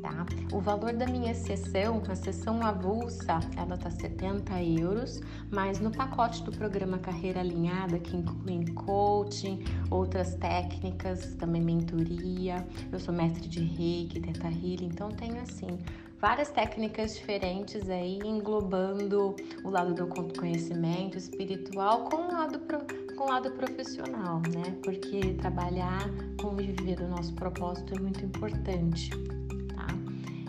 Tá? 0.09 0.25
O 0.53 0.61
valor 0.61 0.95
da 0.95 1.07
minha 1.07 1.35
sessão, 1.35 2.03
a 2.09 2.15
sessão 2.15 2.63
avulsa, 2.63 3.41
ela 3.57 3.77
tá 3.77 3.91
70 3.91 4.63
euros, 4.63 5.21
mas 5.51 5.81
no 5.81 5.91
pacote 5.91 6.43
do 6.45 6.51
programa 6.51 6.99
Carreira 6.99 7.41
Alinhada, 7.41 7.99
que 7.99 8.17
inclui 8.17 8.65
coaching, 8.73 9.63
outras 9.91 10.35
técnicas, 10.37 11.35
também 11.35 11.61
mentoria, 11.61 12.67
eu 12.91 12.99
sou 12.99 13.13
mestre 13.13 13.47
de 13.49 13.63
reiki, 13.63 14.19
teta 14.21 14.49
healing, 14.49 14.87
então 14.87 15.11
tenho 15.11 15.43
assim 15.43 15.79
várias 16.19 16.49
técnicas 16.49 17.15
diferentes 17.17 17.89
aí, 17.91 18.19
englobando 18.25 19.37
o 19.63 19.71
lado 19.71 19.93
do 19.95 20.07
conhecimento 20.07 21.19
espiritual 21.19 22.05
com 22.05 22.17
o 22.17 22.33
lado, 22.33 22.59
pro, 22.61 22.79
com 23.15 23.25
o 23.25 23.29
lado 23.29 23.51
profissional, 23.53 24.41
né? 24.53 24.75
Porque 24.83 25.35
trabalhar 25.35 26.09
com 26.41 26.59
e 26.61 26.73
viver 26.73 27.01
o 27.03 27.09
nosso 27.09 27.35
propósito 27.35 27.95
é 27.95 28.01
muito 28.01 28.25
importante. 28.25 29.11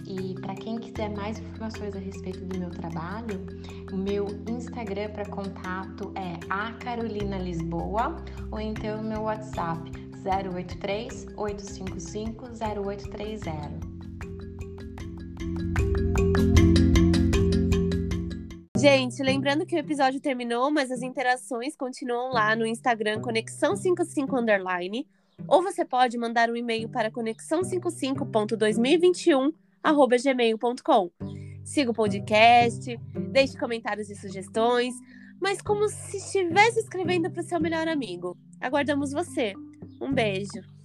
E 0.09 0.33
para 0.41 0.55
quem 0.55 0.79
quiser 0.79 1.11
mais 1.11 1.37
informações 1.37 1.95
a 1.95 1.99
respeito 1.99 2.43
do 2.43 2.57
meu 2.57 2.71
trabalho, 2.71 3.45
o 3.93 3.95
meu 3.95 4.25
Instagram 4.49 5.11
para 5.11 5.29
contato 5.29 6.11
é 6.15 6.39
a 6.49 6.73
Carolina 6.73 7.37
Lisboa 7.37 8.15
ou 8.51 8.59
então 8.59 9.01
o 9.01 9.03
meu 9.03 9.21
WhatsApp 9.21 9.79
083 10.25 11.27
855 11.37 12.45
0830. 12.45 13.51
Gente, 18.75 19.21
lembrando 19.21 19.63
que 19.63 19.75
o 19.75 19.79
episódio 19.79 20.19
terminou, 20.19 20.71
mas 20.71 20.89
as 20.89 21.03
interações 21.03 21.75
continuam 21.75 22.33
lá 22.33 22.55
no 22.55 22.65
Instagram 22.65 23.21
Conexão55 23.21 24.39
Underline. 24.39 25.07
Ou 25.47 25.61
você 25.61 25.85
pode 25.85 26.17
mandar 26.17 26.49
um 26.49 26.55
e-mail 26.55 26.89
para 26.89 27.11
conexão55.2021 27.11 29.53
gmail.com. 29.83 31.11
Siga 31.63 31.91
o 31.91 31.93
podcast, 31.93 32.99
deixe 33.31 33.57
comentários 33.57 34.09
e 34.09 34.15
sugestões, 34.15 34.95
mas 35.39 35.61
como 35.61 35.87
se 35.87 36.17
estivesse 36.17 36.79
escrevendo 36.79 37.29
para 37.31 37.41
o 37.41 37.45
seu 37.45 37.59
melhor 37.59 37.87
amigo. 37.87 38.37
Aguardamos 38.59 39.11
você. 39.11 39.53
Um 40.01 40.13
beijo. 40.13 40.78